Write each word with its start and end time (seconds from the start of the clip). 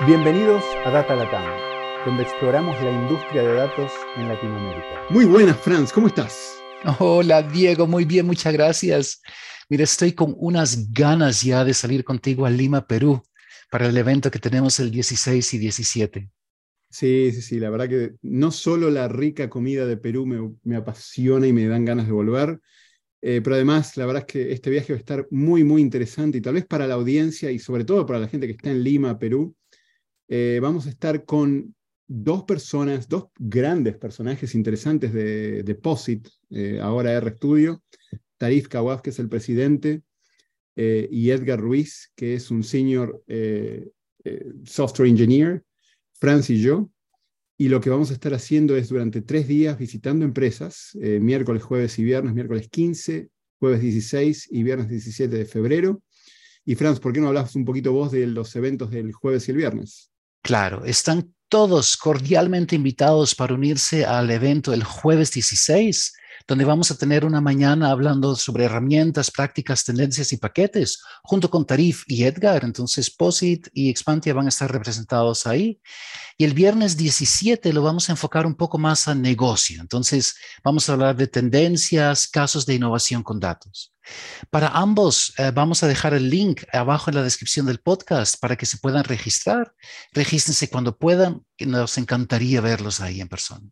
Bienvenidos 0.00 0.64
a 0.84 0.90
Data 0.90 1.14
Latam, 1.14 1.44
donde 2.04 2.24
exploramos 2.24 2.74
la 2.82 2.90
industria 2.90 3.42
de 3.42 3.54
datos 3.54 3.92
en 4.16 4.26
Latinoamérica. 4.26 5.04
Muy 5.08 5.24
buenas, 5.24 5.56
Franz, 5.56 5.92
¿cómo 5.92 6.08
estás? 6.08 6.60
Hola, 6.98 7.42
Diego, 7.42 7.86
muy 7.86 8.04
bien, 8.04 8.26
muchas 8.26 8.52
gracias. 8.52 9.22
Mira, 9.68 9.84
estoy 9.84 10.12
con 10.12 10.34
unas 10.36 10.92
ganas 10.92 11.42
ya 11.42 11.64
de 11.64 11.72
salir 11.72 12.02
contigo 12.02 12.44
a 12.44 12.50
Lima, 12.50 12.84
Perú, 12.84 13.22
para 13.70 13.86
el 13.86 13.96
evento 13.96 14.32
que 14.32 14.40
tenemos 14.40 14.80
el 14.80 14.90
16 14.90 15.54
y 15.54 15.58
17. 15.58 16.30
Sí, 16.90 17.30
sí, 17.32 17.40
sí, 17.40 17.60
la 17.60 17.70
verdad 17.70 17.88
que 17.88 18.14
no 18.20 18.50
solo 18.50 18.90
la 18.90 19.06
rica 19.06 19.48
comida 19.48 19.86
de 19.86 19.96
Perú 19.96 20.26
me, 20.26 20.56
me 20.64 20.74
apasiona 20.74 21.46
y 21.46 21.52
me 21.52 21.68
dan 21.68 21.84
ganas 21.84 22.06
de 22.06 22.12
volver, 22.12 22.60
eh, 23.22 23.40
pero 23.42 23.54
además 23.54 23.96
la 23.96 24.06
verdad 24.06 24.24
es 24.26 24.32
que 24.32 24.52
este 24.52 24.70
viaje 24.70 24.92
va 24.92 24.96
a 24.96 25.00
estar 25.00 25.26
muy, 25.30 25.62
muy 25.62 25.80
interesante 25.80 26.38
y 26.38 26.40
tal 26.40 26.54
vez 26.54 26.66
para 26.66 26.88
la 26.88 26.94
audiencia 26.94 27.52
y 27.52 27.60
sobre 27.60 27.84
todo 27.84 28.04
para 28.04 28.18
la 28.18 28.28
gente 28.28 28.48
que 28.48 28.54
está 28.54 28.70
en 28.70 28.82
Lima, 28.82 29.18
Perú, 29.18 29.54
eh, 30.28 30.58
vamos 30.60 30.86
a 30.86 30.90
estar 30.90 31.24
con 31.24 31.74
dos 32.06 32.44
personas, 32.44 33.08
dos 33.08 33.26
grandes 33.38 33.96
personajes 33.96 34.54
interesantes 34.54 35.12
de 35.12 35.62
Deposit, 35.62 36.28
eh, 36.50 36.78
ahora 36.80 37.12
R 37.12 37.30
Studio, 37.36 37.82
Tarif 38.36 38.68
Kawaf, 38.68 39.00
que 39.00 39.10
es 39.10 39.18
el 39.18 39.28
presidente, 39.28 40.02
y 40.76 41.30
Edgar 41.30 41.60
Ruiz, 41.60 42.10
que 42.16 42.34
es 42.34 42.50
un 42.50 42.64
senior 42.64 43.22
software 44.64 45.08
engineer, 45.08 45.62
Franz 46.14 46.50
y 46.50 46.60
yo. 46.60 46.90
Y 47.56 47.68
lo 47.68 47.80
que 47.80 47.90
vamos 47.90 48.10
a 48.10 48.14
estar 48.14 48.34
haciendo 48.34 48.76
es 48.76 48.88
durante 48.88 49.22
tres 49.22 49.46
días 49.46 49.78
visitando 49.78 50.24
empresas, 50.24 50.96
eh, 51.00 51.20
miércoles, 51.20 51.62
jueves 51.62 51.98
y 51.98 52.04
viernes, 52.04 52.34
miércoles 52.34 52.68
15, 52.68 53.28
jueves 53.60 53.80
16 53.80 54.48
y 54.50 54.62
viernes 54.64 54.88
17 54.88 55.36
de 55.36 55.44
febrero. 55.44 56.02
Y 56.64 56.74
Franz, 56.74 56.98
¿por 56.98 57.12
qué 57.12 57.20
no 57.20 57.28
hablas 57.28 57.54
un 57.54 57.64
poquito 57.64 57.92
vos 57.92 58.10
de 58.10 58.26
los 58.26 58.56
eventos 58.56 58.90
del 58.90 59.12
jueves 59.12 59.46
y 59.46 59.52
el 59.52 59.58
viernes? 59.58 60.13
Claro, 60.44 60.84
están 60.84 61.34
todos 61.48 61.96
cordialmente 61.96 62.76
invitados 62.76 63.34
para 63.34 63.54
unirse 63.54 64.04
al 64.04 64.30
evento 64.30 64.74
el 64.74 64.84
jueves 64.84 65.32
16 65.32 66.12
donde 66.46 66.64
vamos 66.64 66.90
a 66.90 66.96
tener 66.96 67.24
una 67.24 67.40
mañana 67.40 67.90
hablando 67.90 68.36
sobre 68.36 68.64
herramientas, 68.64 69.30
prácticas, 69.30 69.84
tendencias 69.84 70.32
y 70.32 70.36
paquetes, 70.36 71.02
junto 71.22 71.50
con 71.50 71.66
Tarif 71.66 72.04
y 72.06 72.24
Edgar. 72.24 72.64
Entonces, 72.64 73.10
POSIT 73.10 73.68
y 73.72 73.88
Expantia 73.88 74.34
van 74.34 74.46
a 74.46 74.50
estar 74.50 74.70
representados 74.70 75.46
ahí. 75.46 75.80
Y 76.36 76.44
el 76.44 76.52
viernes 76.52 76.96
17 76.96 77.72
lo 77.72 77.82
vamos 77.82 78.08
a 78.08 78.12
enfocar 78.12 78.46
un 78.46 78.54
poco 78.54 78.76
más 78.76 79.08
a 79.08 79.14
negocio. 79.14 79.80
Entonces, 79.80 80.34
vamos 80.62 80.88
a 80.88 80.92
hablar 80.92 81.16
de 81.16 81.28
tendencias, 81.28 82.28
casos 82.28 82.66
de 82.66 82.74
innovación 82.74 83.22
con 83.22 83.40
datos. 83.40 83.94
Para 84.50 84.68
ambos, 84.68 85.32
eh, 85.38 85.50
vamos 85.50 85.82
a 85.82 85.88
dejar 85.88 86.12
el 86.12 86.28
link 86.28 86.64
abajo 86.72 87.10
en 87.10 87.16
la 87.16 87.22
descripción 87.22 87.64
del 87.64 87.80
podcast 87.80 88.38
para 88.38 88.56
que 88.56 88.66
se 88.66 88.78
puedan 88.78 89.04
registrar. 89.04 89.74
Regístrense 90.12 90.68
cuando 90.68 90.98
puedan, 90.98 91.44
nos 91.60 91.96
encantaría 91.96 92.60
verlos 92.60 93.00
ahí 93.00 93.22
en 93.22 93.28
persona. 93.28 93.66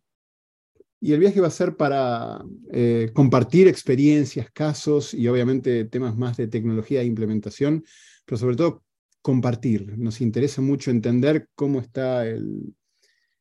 Y 1.03 1.11
el 1.11 1.19
viaje 1.19 1.41
va 1.41 1.47
a 1.47 1.51
ser 1.51 1.75
para 1.75 2.41
eh, 2.71 3.11
compartir 3.13 3.67
experiencias, 3.67 4.49
casos 4.51 5.13
y 5.13 5.27
obviamente 5.27 5.83
temas 5.83 6.15
más 6.15 6.37
de 6.37 6.47
tecnología 6.47 7.01
e 7.01 7.05
implementación, 7.05 7.83
pero 8.23 8.37
sobre 8.37 8.55
todo 8.55 8.85
compartir. 9.21 9.97
Nos 9.97 10.21
interesa 10.21 10.61
mucho 10.61 10.91
entender 10.91 11.49
cómo 11.55 11.81
está 11.81 12.25
el, 12.25 12.73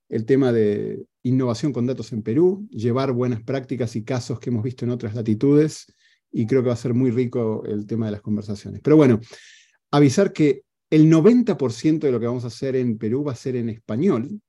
el 0.09 0.27
tema 0.27 0.51
de 0.51 1.07
innovación 1.23 1.73
con 1.73 1.87
datos 1.87 2.13
en 2.13 2.25
Perú, 2.25 2.67
llevar 2.73 3.13
buenas 3.13 3.45
prácticas 3.45 3.95
y 3.95 4.03
casos 4.03 4.41
que 4.41 4.51
hemos 4.51 4.65
visto 4.65 4.85
en 4.85 4.91
otras 4.91 5.15
latitudes, 5.15 5.87
y 6.33 6.49
creo 6.49 6.63
que 6.65 6.69
va 6.71 6.75
a 6.75 6.77
ser 6.77 6.95
muy 6.95 7.13
rico 7.13 7.63
el 7.65 7.87
tema 7.87 8.07
de 8.07 8.13
las 8.13 8.23
conversaciones. 8.23 8.81
Pero 8.83 8.97
bueno, 8.97 9.21
avisar 9.93 10.33
que 10.33 10.65
el 10.91 11.09
90% 11.09 12.01
de 12.01 12.11
lo 12.11 12.19
que 12.19 12.27
vamos 12.27 12.43
a 12.43 12.49
hacer 12.49 12.75
en 12.75 12.99
Perú 12.99 13.23
va 13.23 13.33
a 13.33 13.37
ser 13.37 13.55
en 13.55 13.69
español. 13.69 14.41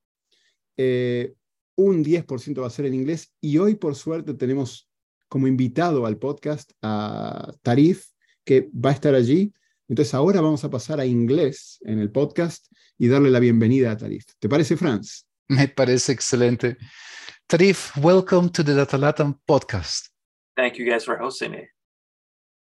Eh, 0.78 1.36
un 1.76 2.04
10% 2.04 2.62
va 2.62 2.68
a 2.68 2.70
ser 2.70 2.86
en 2.86 2.94
inglés 2.94 3.34
y 3.42 3.58
hoy 3.58 3.76
por 3.76 3.96
suerte 3.96 4.34
tenemos 4.34 4.90
como 5.28 5.48
invitado 5.48 6.06
al 6.06 6.18
podcast 6.18 6.72
a 6.82 7.52
Tarif, 7.62 8.08
que 8.46 8.70
va 8.74 8.92
a 8.92 8.94
estar 8.94 9.16
allí. 9.16 9.52
Entonces 9.88 10.14
ahora 10.14 10.42
vamos 10.42 10.64
a 10.64 10.70
pasar 10.70 11.00
a 11.00 11.06
inglés 11.06 11.80
en 11.82 12.00
el 12.00 12.12
podcast 12.12 12.68
y 12.98 13.08
darle 13.08 13.32
la 13.32 13.40
bienvenida 13.40 13.92
a 13.92 13.98
Tarif. 13.98 14.26
¿Te 14.40 14.48
parece, 14.48 14.78
Franz? 14.78 15.26
Me 15.48 15.68
parece 15.68 16.12
excelente. 16.12 16.78
Tarif, 17.48 17.98
welcome 17.98 18.50
to 18.50 18.64
the 18.64 18.74
Datalatam 18.74 19.40
podcast. 19.46 20.08
Thank 20.56 20.76
you 20.76 20.86
guys 20.86 21.04
for 21.04 21.18
hosting 21.18 21.52
me. 21.52 21.68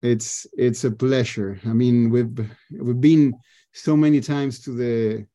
It's 0.02 0.48
it's 0.54 0.86
a 0.86 0.92
pleasure. 0.92 1.60
I 1.66 1.74
mean, 1.74 2.10
we've 2.10 2.34
we've 2.72 3.00
been 3.00 3.34
so 3.74 3.98
many 3.98 4.22
times 4.22 4.62
to 4.62 4.72
the 4.72 5.28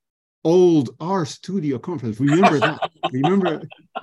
old 0.44 0.96
RStudio 0.98 1.80
conference. 1.80 2.20
Remember 2.20 2.58
that? 2.58 2.90
Remember? 3.12 3.62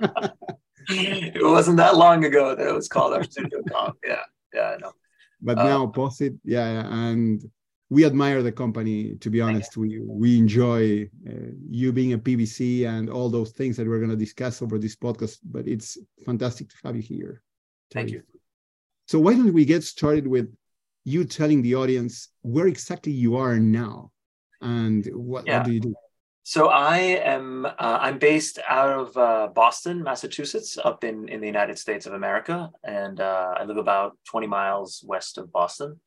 it 0.88 1.44
wasn't 1.44 1.76
that 1.78 1.96
long 1.96 2.24
ago 2.24 2.54
that 2.54 2.66
it 2.66 2.74
was 2.74 2.88
called 2.88 3.12
RStudio 3.12 3.62
Conf. 3.70 3.96
Yeah, 4.06 4.22
yeah, 4.54 4.74
I 4.74 4.76
know. 4.78 4.92
But 5.40 5.58
uh, 5.58 5.64
now 5.64 5.86
POSIT, 5.86 6.38
yeah, 6.44 6.86
and 6.90 7.42
we 7.90 8.04
admire 8.04 8.42
the 8.42 8.52
company. 8.52 9.16
To 9.16 9.30
be 9.30 9.40
honest, 9.40 9.76
we 9.76 10.00
we 10.04 10.38
enjoy 10.38 11.08
uh, 11.28 11.50
you 11.68 11.92
being 11.92 12.12
a 12.12 12.18
PBC 12.18 12.86
and 12.86 13.08
all 13.08 13.30
those 13.30 13.52
things 13.52 13.76
that 13.76 13.86
we're 13.86 13.98
going 13.98 14.10
to 14.10 14.16
discuss 14.16 14.62
over 14.62 14.78
this 14.78 14.96
podcast. 14.96 15.38
But 15.44 15.66
it's 15.66 15.98
fantastic 16.24 16.68
to 16.70 16.76
have 16.84 16.96
you 16.96 17.02
here. 17.02 17.42
Thank 17.92 18.10
you. 18.10 18.22
So 19.06 19.18
why 19.18 19.32
don't 19.32 19.54
we 19.54 19.64
get 19.64 19.84
started 19.84 20.26
with 20.26 20.54
you 21.04 21.24
telling 21.24 21.62
the 21.62 21.74
audience 21.74 22.28
where 22.42 22.66
exactly 22.66 23.12
you 23.12 23.36
are 23.36 23.58
now 23.58 24.12
and 24.60 25.06
what, 25.14 25.46
yeah. 25.46 25.58
what 25.58 25.66
do 25.66 25.72
you 25.72 25.80
do? 25.80 25.94
So 26.48 26.68
I 26.68 26.96
am 27.36 27.66
uh, 27.66 27.98
I'm 28.00 28.18
based 28.18 28.58
out 28.66 28.88
of 28.88 29.14
uh, 29.18 29.48
Boston, 29.54 30.02
Massachusetts, 30.02 30.78
up 30.82 31.04
in 31.04 31.28
in 31.28 31.42
the 31.42 31.46
United 31.46 31.78
States 31.78 32.06
of 32.06 32.14
America, 32.14 32.70
and 32.82 33.20
uh, 33.20 33.52
I 33.58 33.64
live 33.64 33.76
about 33.76 34.16
20 34.24 34.46
miles 34.46 35.04
west 35.06 35.36
of 35.36 35.52
Boston. 35.52 36.00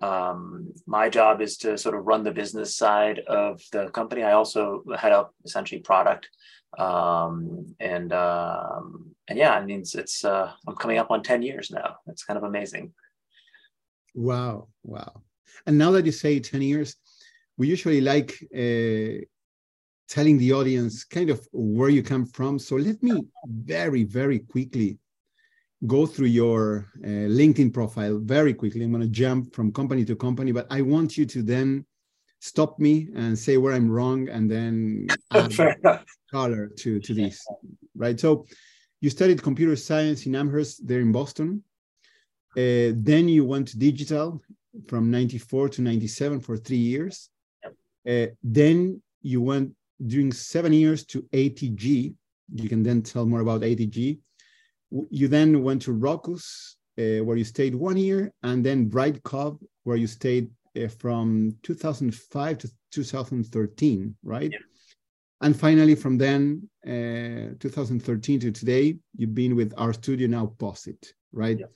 Um, 0.00 0.72
my 0.86 1.10
job 1.10 1.42
is 1.42 1.58
to 1.58 1.76
sort 1.76 1.94
of 1.94 2.06
run 2.06 2.24
the 2.24 2.30
business 2.32 2.74
side 2.74 3.18
of 3.28 3.60
the 3.70 3.90
company. 3.90 4.22
I 4.22 4.32
also 4.32 4.82
head 4.96 5.12
up 5.12 5.34
essentially 5.44 5.82
product, 5.82 6.30
um, 6.78 7.76
and 7.78 8.14
um, 8.14 9.14
and 9.28 9.38
yeah, 9.38 9.52
I 9.52 9.62
mean 9.62 9.80
it's, 9.80 9.94
it's 9.94 10.24
uh, 10.24 10.52
I'm 10.66 10.76
coming 10.76 10.96
up 10.96 11.10
on 11.10 11.22
10 11.22 11.42
years 11.42 11.70
now. 11.70 11.96
It's 12.06 12.24
kind 12.24 12.38
of 12.38 12.44
amazing. 12.44 12.94
Wow, 14.14 14.68
wow! 14.84 15.20
And 15.66 15.76
now 15.76 15.90
that 15.90 16.06
you 16.06 16.12
say 16.12 16.40
10 16.40 16.62
years, 16.62 16.96
we 17.58 17.68
usually 17.68 18.00
like 18.00 18.32
uh, 18.56 19.26
telling 20.12 20.36
the 20.36 20.52
audience 20.52 21.04
kind 21.04 21.30
of 21.30 21.48
where 21.52 21.88
you 21.88 22.02
come 22.02 22.26
from. 22.26 22.58
So 22.58 22.76
let 22.76 23.02
me 23.02 23.24
very, 23.46 24.04
very 24.04 24.40
quickly 24.40 24.98
go 25.86 26.04
through 26.04 26.26
your 26.26 26.90
uh, 27.02 27.26
LinkedIn 27.40 27.72
profile 27.72 28.18
very 28.18 28.52
quickly. 28.52 28.84
I'm 28.84 28.92
going 28.92 29.00
to 29.00 29.08
jump 29.08 29.54
from 29.54 29.72
company 29.72 30.04
to 30.04 30.14
company, 30.14 30.52
but 30.52 30.66
I 30.70 30.82
want 30.82 31.16
you 31.16 31.24
to 31.24 31.42
then 31.42 31.86
stop 32.40 32.78
me 32.78 33.08
and 33.16 33.38
say 33.38 33.56
where 33.56 33.72
I'm 33.72 33.90
wrong 33.90 34.28
and 34.28 34.50
then 34.50 35.06
add 35.30 35.56
color 36.30 36.70
to, 36.76 37.00
to 37.00 37.14
this, 37.14 37.46
right? 37.96 38.20
So 38.20 38.44
you 39.00 39.08
studied 39.08 39.42
computer 39.42 39.76
science 39.76 40.26
in 40.26 40.34
Amherst 40.34 40.86
there 40.86 41.00
in 41.00 41.10
Boston. 41.10 41.64
Uh, 42.54 42.92
then 43.10 43.28
you 43.28 43.46
went 43.46 43.68
to 43.68 43.78
digital 43.78 44.42
from 44.88 45.10
94 45.10 45.70
to 45.70 45.80
97 45.80 46.40
for 46.40 46.58
three 46.58 46.76
years. 46.76 47.30
Uh, 48.06 48.26
then 48.42 49.00
you 49.22 49.40
went 49.40 49.74
during 50.06 50.32
seven 50.32 50.72
years 50.72 51.04
to 51.06 51.22
ATG. 51.32 52.14
You 52.54 52.68
can 52.68 52.82
then 52.82 53.02
tell 53.02 53.26
more 53.26 53.40
about 53.40 53.62
ATG. 53.62 54.18
You 55.10 55.28
then 55.28 55.62
went 55.62 55.82
to 55.82 55.92
Ruckus, 55.92 56.76
uh, 56.98 57.24
where 57.24 57.36
you 57.36 57.44
stayed 57.44 57.74
one 57.74 57.96
year, 57.96 58.32
and 58.42 58.64
then 58.64 58.90
Brightcove, 58.90 59.58
where 59.84 59.96
you 59.96 60.06
stayed 60.06 60.50
uh, 60.76 60.88
from 60.88 61.56
2005 61.62 62.58
to 62.58 62.70
2013, 62.90 64.14
right? 64.22 64.50
Yeah. 64.50 64.58
And 65.40 65.58
finally, 65.58 65.94
from 65.94 66.18
then, 66.18 66.68
uh, 66.86 67.56
2013 67.58 68.40
to 68.40 68.52
today, 68.52 68.96
you've 69.16 69.34
been 69.34 69.56
with 69.56 69.74
RStudio 69.74 70.28
now, 70.28 70.54
Posit, 70.58 71.14
right? 71.32 71.58
Yeah. 71.58 71.66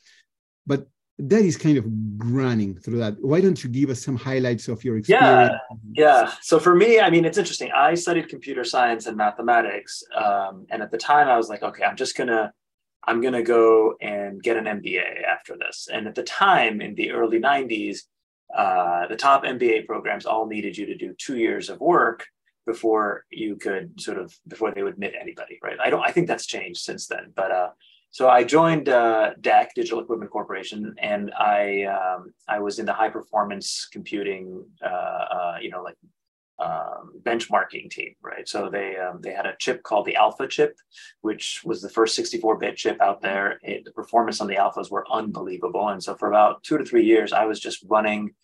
But 0.67 0.89
that 1.19 1.43
is 1.43 1.57
kind 1.57 1.79
of 1.79 1.85
running 2.19 2.77
through 2.77 2.99
that. 2.99 3.17
Why 3.21 3.41
don't 3.41 3.63
you 3.65 3.71
give 3.71 3.89
us 3.89 4.05
some 4.05 4.17
highlights 4.17 4.69
of 4.69 4.85
your 4.85 4.99
experience? 4.99 5.53
Yeah, 5.95 6.25
yeah. 6.27 6.33
So 6.43 6.59
for 6.59 6.75
me, 6.75 7.01
I 7.01 7.09
mean, 7.09 7.25
it's 7.25 7.39
interesting. 7.39 7.71
I 7.75 7.95
studied 7.95 8.29
computer 8.29 8.65
science 8.65 9.07
and 9.07 9.17
mathematics, 9.17 10.03
um, 10.15 10.67
and 10.71 10.83
at 10.83 10.91
the 10.91 10.99
time, 10.99 11.29
I 11.29 11.37
was 11.37 11.49
like, 11.49 11.63
okay, 11.63 11.85
I'm 11.85 11.97
just 11.97 12.17
gonna, 12.17 12.53
I'm 13.05 13.23
gonna 13.23 13.43
go 13.43 13.95
and 14.01 14.43
get 14.43 14.59
an 14.59 14.65
MBA 14.65 15.25
after 15.25 15.57
this. 15.57 15.89
And 15.91 16.07
at 16.07 16.15
the 16.15 16.23
time, 16.23 16.83
in 16.83 16.95
the 16.95 17.13
early 17.13 17.41
'90s, 17.41 18.01
uh, 18.55 19.07
the 19.09 19.17
top 19.17 19.45
MBA 19.45 19.87
programs 19.87 20.27
all 20.27 20.47
needed 20.47 20.77
you 20.77 20.85
to 20.87 20.97
do 20.97 21.15
two 21.15 21.39
years 21.39 21.71
of 21.71 21.81
work 21.81 22.27
before 22.67 23.25
you 23.31 23.57
could 23.57 23.99
sort 23.99 24.19
of 24.19 24.37
before 24.49 24.73
they 24.73 24.83
would 24.83 24.95
admit 24.95 25.15
anybody, 25.19 25.59
right? 25.63 25.79
I 25.83 25.89
don't. 25.89 26.07
I 26.07 26.11
think 26.11 26.27
that's 26.27 26.45
changed 26.47 26.81
since 26.83 27.07
then, 27.07 27.33
but. 27.35 27.51
Uh, 27.51 27.71
so 28.11 28.29
I 28.29 28.45
joined 28.45 28.89
uh, 28.89 29.33
Digital 29.41 30.01
Equipment 30.01 30.31
Corporation, 30.31 30.95
and 30.99 31.33
I 31.35 31.85
um, 31.85 32.33
I 32.49 32.61
was 32.61 32.79
in 32.79 32.87
the 32.87 32.93
high 32.93 33.11
performance 33.11 33.89
computing, 33.93 34.65
uh, 34.83 34.87
uh, 34.87 35.57
you 35.61 35.71
know, 35.71 35.83
like 35.83 35.97
um, 36.59 37.13
benchmarking 37.23 37.91
team, 37.91 38.15
right? 38.23 38.49
So 38.49 38.71
they 38.71 38.97
um, 38.97 39.21
they 39.21 39.33
had 39.33 39.47
a 39.47 39.55
chip 39.59 39.83
called 39.83 40.07
the 40.07 40.17
Alpha 40.17 40.49
chip, 40.49 40.77
which 41.21 41.61
was 41.65 41.83
the 41.83 41.91
first 41.91 42.19
64-bit 42.19 42.77
chip 42.77 43.01
out 43.03 43.21
there. 43.21 43.59
It, 43.63 43.85
the 43.85 43.93
performance 43.93 44.41
on 44.41 44.47
the 44.47 44.57
Alphas 44.57 44.91
were 44.91 45.07
unbelievable, 45.13 45.89
and 45.89 46.03
so 46.03 46.15
for 46.15 46.29
about 46.29 46.63
two 46.63 46.79
to 46.79 46.85
three 46.85 47.05
years, 47.05 47.33
I 47.33 47.45
was 47.45 47.61
just 47.61 47.85
running 47.87 48.35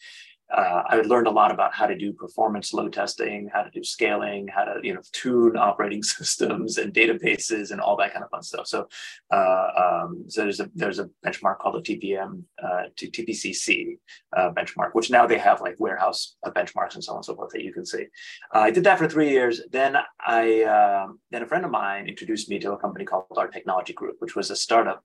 uh, 0.53 0.83
I 0.87 0.97
learned 0.97 1.27
a 1.27 1.31
lot 1.31 1.51
about 1.51 1.75
how 1.75 1.87
to 1.87 1.97
do 1.97 2.13
performance 2.13 2.75
load 2.75 2.93
testing, 2.93 3.49
how 3.53 3.63
to 3.63 3.71
do 3.71 3.83
scaling, 3.83 4.49
how 4.49 4.65
to 4.65 4.81
you 4.83 4.93
know 4.93 5.01
tune 5.13 5.57
operating 5.57 6.03
systems 6.03 6.79
and 6.79 6.93
databases 6.93 7.71
and 7.71 7.81
all 7.81 7.97
that 7.97 8.13
kind 8.13 8.25
of 8.25 8.31
fun 8.31 8.43
stuff. 8.43 8.67
So, 8.67 8.89
uh, 9.33 9.67
um, 9.77 10.25
so 10.29 10.43
there's 10.43 10.61
a 10.61 10.71
there's 10.75 10.99
a 10.99 11.09
benchmark 11.25 11.59
called 11.59 11.83
the 11.83 11.97
TPM 11.97 12.43
uh, 12.63 12.85
to 12.97 13.11
TPCC 13.11 13.99
uh, 14.37 14.51
benchmark, 14.51 14.91
which 14.93 15.11
now 15.11 15.27
they 15.27 15.39
have 15.39 15.61
like 15.63 15.77
warehouse 15.79 16.37
uh, 16.45 16.51
benchmarks 16.51 16.95
and 16.95 17.05
so 17.05 17.13
on 17.13 17.19
and 17.19 17.25
so 17.25 17.35
forth 17.35 17.53
that 17.53 17.63
you 17.63 17.73
can 17.73 17.87
see. 17.87 18.07
Uh, 18.55 18.61
I 18.61 18.71
did 18.71 18.85
that 18.85 18.99
for 18.99 19.09
three 19.09 19.31
years. 19.31 19.63
Then 19.71 19.97
I 20.21 20.63
um, 20.65 21.21
then 21.31 21.43
a 21.43 21.47
friend 21.47 21.65
of 21.65 21.71
mine 21.71 22.09
introduced 22.09 22.51
me 22.51 22.59
to 22.59 22.73
a 22.73 22.79
company 22.79 23.07
called 23.07 23.25
Art 23.37 23.53
Technology 23.53 23.95
Group, 23.95 24.17
which 24.19 24.37
was 24.37 24.51
a 24.51 24.57
startup. 24.57 25.03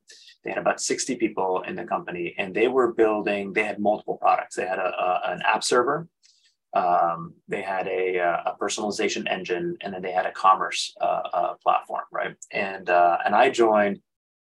They 0.47 0.53
had 0.53 0.61
about 0.61 0.79
60 0.79 1.17
people 1.17 1.61
in 1.67 1.75
the 1.75 1.83
company, 1.83 2.33
and 2.37 2.55
they 2.55 2.69
were 2.69 2.93
building. 2.93 3.51
They 3.51 3.65
had 3.65 3.79
multiple 3.79 4.15
products. 4.15 4.55
They 4.55 4.65
had 4.65 4.79
a, 4.79 4.93
a 4.97 5.21
an 5.33 5.41
app 5.45 5.61
server. 5.61 6.07
Um, 6.73 7.33
they 7.49 7.61
had 7.61 7.85
a, 7.87 8.15
a, 8.19 8.55
personalization 8.57 9.29
engine, 9.29 9.75
and 9.81 9.93
then 9.93 10.01
they 10.01 10.13
had 10.13 10.25
a 10.25 10.31
commerce 10.31 10.95
uh, 11.01 11.21
uh, 11.33 11.53
platform, 11.55 12.05
right? 12.13 12.33
And 12.53 12.89
uh, 12.89 13.17
and 13.25 13.35
I 13.35 13.49
joined 13.49 13.99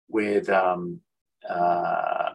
with 0.09 0.49
um, 0.49 1.01
uh, 1.47 2.31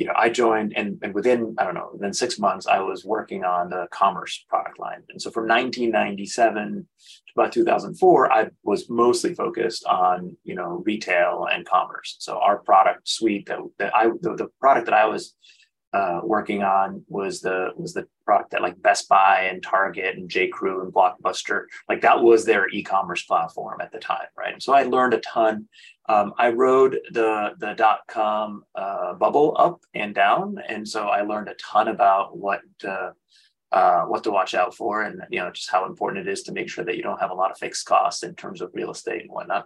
you 0.00 0.06
know 0.06 0.14
I 0.16 0.30
joined, 0.30 0.72
and 0.76 0.98
and 1.02 1.12
within 1.12 1.54
I 1.58 1.64
don't 1.64 1.74
know 1.74 1.90
within 1.92 2.14
six 2.14 2.38
months 2.38 2.66
I 2.66 2.80
was 2.80 3.04
working 3.04 3.44
on 3.44 3.68
the 3.68 3.86
commerce 3.90 4.44
product 4.48 4.78
line. 4.78 5.02
And 5.10 5.20
so 5.20 5.30
from 5.30 5.46
1997 5.46 6.88
to 7.26 7.32
about 7.36 7.52
2004, 7.52 8.32
I 8.32 8.48
was 8.62 8.88
mostly 8.88 9.34
focused 9.34 9.84
on 9.84 10.38
you 10.42 10.54
know 10.54 10.82
retail 10.86 11.46
and 11.52 11.68
commerce. 11.68 12.16
So 12.18 12.38
our 12.38 12.58
product 12.60 13.08
suite 13.08 13.46
that, 13.48 13.58
that 13.78 13.94
I 13.94 14.06
the, 14.22 14.34
the 14.36 14.48
product 14.58 14.86
that 14.86 14.94
I 14.94 15.04
was 15.04 15.34
uh, 15.92 16.20
working 16.24 16.62
on 16.62 17.04
was 17.06 17.42
the 17.42 17.68
was 17.76 17.92
the 17.92 18.06
product 18.30 18.52
that 18.52 18.62
like 18.62 18.80
Best 18.80 19.08
Buy 19.08 19.48
and 19.50 19.60
Target 19.60 20.16
and 20.16 20.28
J 20.28 20.46
Crew 20.46 20.82
and 20.82 20.92
Blockbuster 20.92 21.64
like 21.88 22.00
that 22.02 22.22
was 22.22 22.44
their 22.44 22.68
e-commerce 22.68 23.24
platform 23.24 23.80
at 23.80 23.90
the 23.90 23.98
time, 23.98 24.30
right? 24.38 24.52
And 24.52 24.62
so 24.62 24.72
I 24.72 24.84
learned 24.84 25.14
a 25.14 25.20
ton. 25.36 25.68
Um, 26.08 26.32
I 26.38 26.50
rode 26.50 27.00
the 27.10 27.54
the 27.58 27.72
dot 27.74 28.02
com 28.06 28.62
uh, 28.76 29.14
bubble 29.14 29.56
up 29.58 29.80
and 29.94 30.14
down, 30.14 30.60
and 30.68 30.86
so 30.86 31.08
I 31.08 31.22
learned 31.22 31.48
a 31.48 31.56
ton 31.72 31.88
about 31.88 32.36
what. 32.44 32.62
Uh, 32.86 33.10
uh, 33.72 34.02
what 34.10 34.24
to 34.24 34.32
watch 34.32 34.52
out 34.60 34.74
for, 34.74 35.02
and 35.02 35.22
you 35.30 35.38
know 35.38 35.48
just 35.52 35.70
how 35.70 35.86
important 35.86 36.26
it 36.26 36.32
is 36.32 36.42
to 36.42 36.50
make 36.50 36.68
sure 36.68 36.84
that 36.84 36.96
you 36.96 37.04
don't 37.04 37.20
have 37.20 37.30
a 37.30 37.40
lot 37.42 37.52
of 37.52 37.58
fixed 37.64 37.86
costs 37.86 38.24
in 38.24 38.34
terms 38.34 38.60
of 38.60 38.68
real 38.74 38.90
estate 38.90 39.22
and 39.22 39.30
whatnot, 39.30 39.64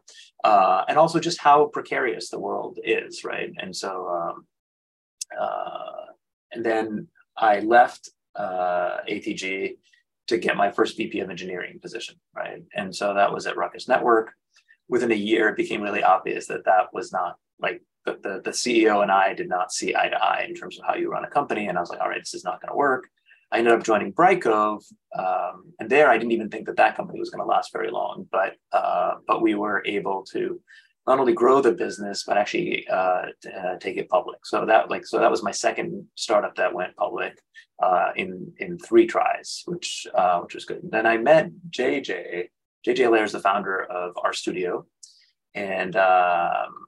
uh, 0.50 0.84
and 0.88 0.98
also 0.98 1.18
just 1.18 1.40
how 1.40 1.58
precarious 1.78 2.28
the 2.28 2.38
world 2.38 2.78
is, 2.84 3.24
right? 3.24 3.50
And 3.62 3.74
so 3.74 3.90
um, 4.18 4.46
uh, 5.40 6.04
and 6.52 6.62
then 6.62 7.08
I 7.34 7.60
left 7.60 8.10
uh, 8.36 8.98
ATG 9.08 9.76
to 10.26 10.38
get 10.38 10.56
my 10.56 10.70
first 10.70 10.96
VP 10.96 11.20
of 11.20 11.30
engineering 11.30 11.78
position, 11.80 12.16
right? 12.34 12.62
And 12.74 12.94
so 12.94 13.14
that 13.14 13.32
was 13.32 13.46
at 13.46 13.56
Ruckus 13.56 13.88
Network. 13.88 14.32
Within 14.88 15.12
a 15.12 15.16
year, 15.16 15.48
it 15.48 15.56
became 15.56 15.82
really 15.82 16.02
obvious 16.02 16.46
that 16.46 16.64
that 16.64 16.92
was 16.92 17.12
not 17.12 17.36
like 17.60 17.82
the, 18.04 18.18
the, 18.22 18.40
the 18.44 18.50
CEO 18.50 19.02
and 19.02 19.10
I 19.10 19.34
did 19.34 19.48
not 19.48 19.72
see 19.72 19.94
eye 19.94 20.08
to 20.08 20.22
eye 20.22 20.46
in 20.48 20.54
terms 20.54 20.78
of 20.78 20.86
how 20.86 20.94
you 20.94 21.10
run 21.10 21.24
a 21.24 21.30
company. 21.30 21.66
And 21.66 21.76
I 21.76 21.80
was 21.80 21.90
like, 21.90 22.00
all 22.00 22.08
right, 22.08 22.20
this 22.20 22.34
is 22.34 22.44
not 22.44 22.60
going 22.60 22.70
to 22.70 22.76
work. 22.76 23.08
I 23.54 23.58
ended 23.58 23.72
up 23.74 23.84
joining 23.84 24.12
Brightcove, 24.12 24.82
um, 25.16 25.72
and 25.78 25.88
there 25.88 26.08
I 26.08 26.18
didn't 26.18 26.32
even 26.32 26.48
think 26.48 26.66
that 26.66 26.76
that 26.76 26.96
company 26.96 27.20
was 27.20 27.30
going 27.30 27.40
to 27.40 27.48
last 27.48 27.72
very 27.72 27.88
long. 27.88 28.26
But 28.32 28.56
uh, 28.72 29.14
but 29.28 29.42
we 29.42 29.54
were 29.54 29.80
able 29.86 30.24
to 30.32 30.60
not 31.06 31.18
only 31.18 31.32
grow 31.32 31.60
the 31.60 31.72
business 31.72 32.24
but 32.24 32.38
actually 32.38 32.86
uh, 32.88 33.26
uh, 33.58 33.76
take 33.80 33.96
it 33.96 34.08
public. 34.08 34.44
So 34.44 34.64
that 34.66 34.90
like 34.90 35.06
so 35.06 35.18
that 35.18 35.30
was 35.30 35.42
my 35.42 35.50
second 35.50 36.06
startup 36.14 36.56
that 36.56 36.74
went 36.74 36.96
public 36.96 37.38
uh, 37.82 38.10
in 38.16 38.52
in 38.58 38.78
three 38.78 39.06
tries, 39.06 39.62
which 39.66 40.06
uh, 40.14 40.40
which 40.40 40.54
was 40.54 40.64
good. 40.64 40.82
And 40.82 40.90
then 40.90 41.06
I 41.06 41.18
met 41.18 41.50
JJ. 41.70 42.48
JJ 42.86 43.06
Allaire 43.06 43.24
is 43.24 43.32
the 43.32 43.40
founder 43.40 43.82
of 43.82 44.14
RStudio, 44.16 44.84
and 45.54 45.96
um, 45.96 46.86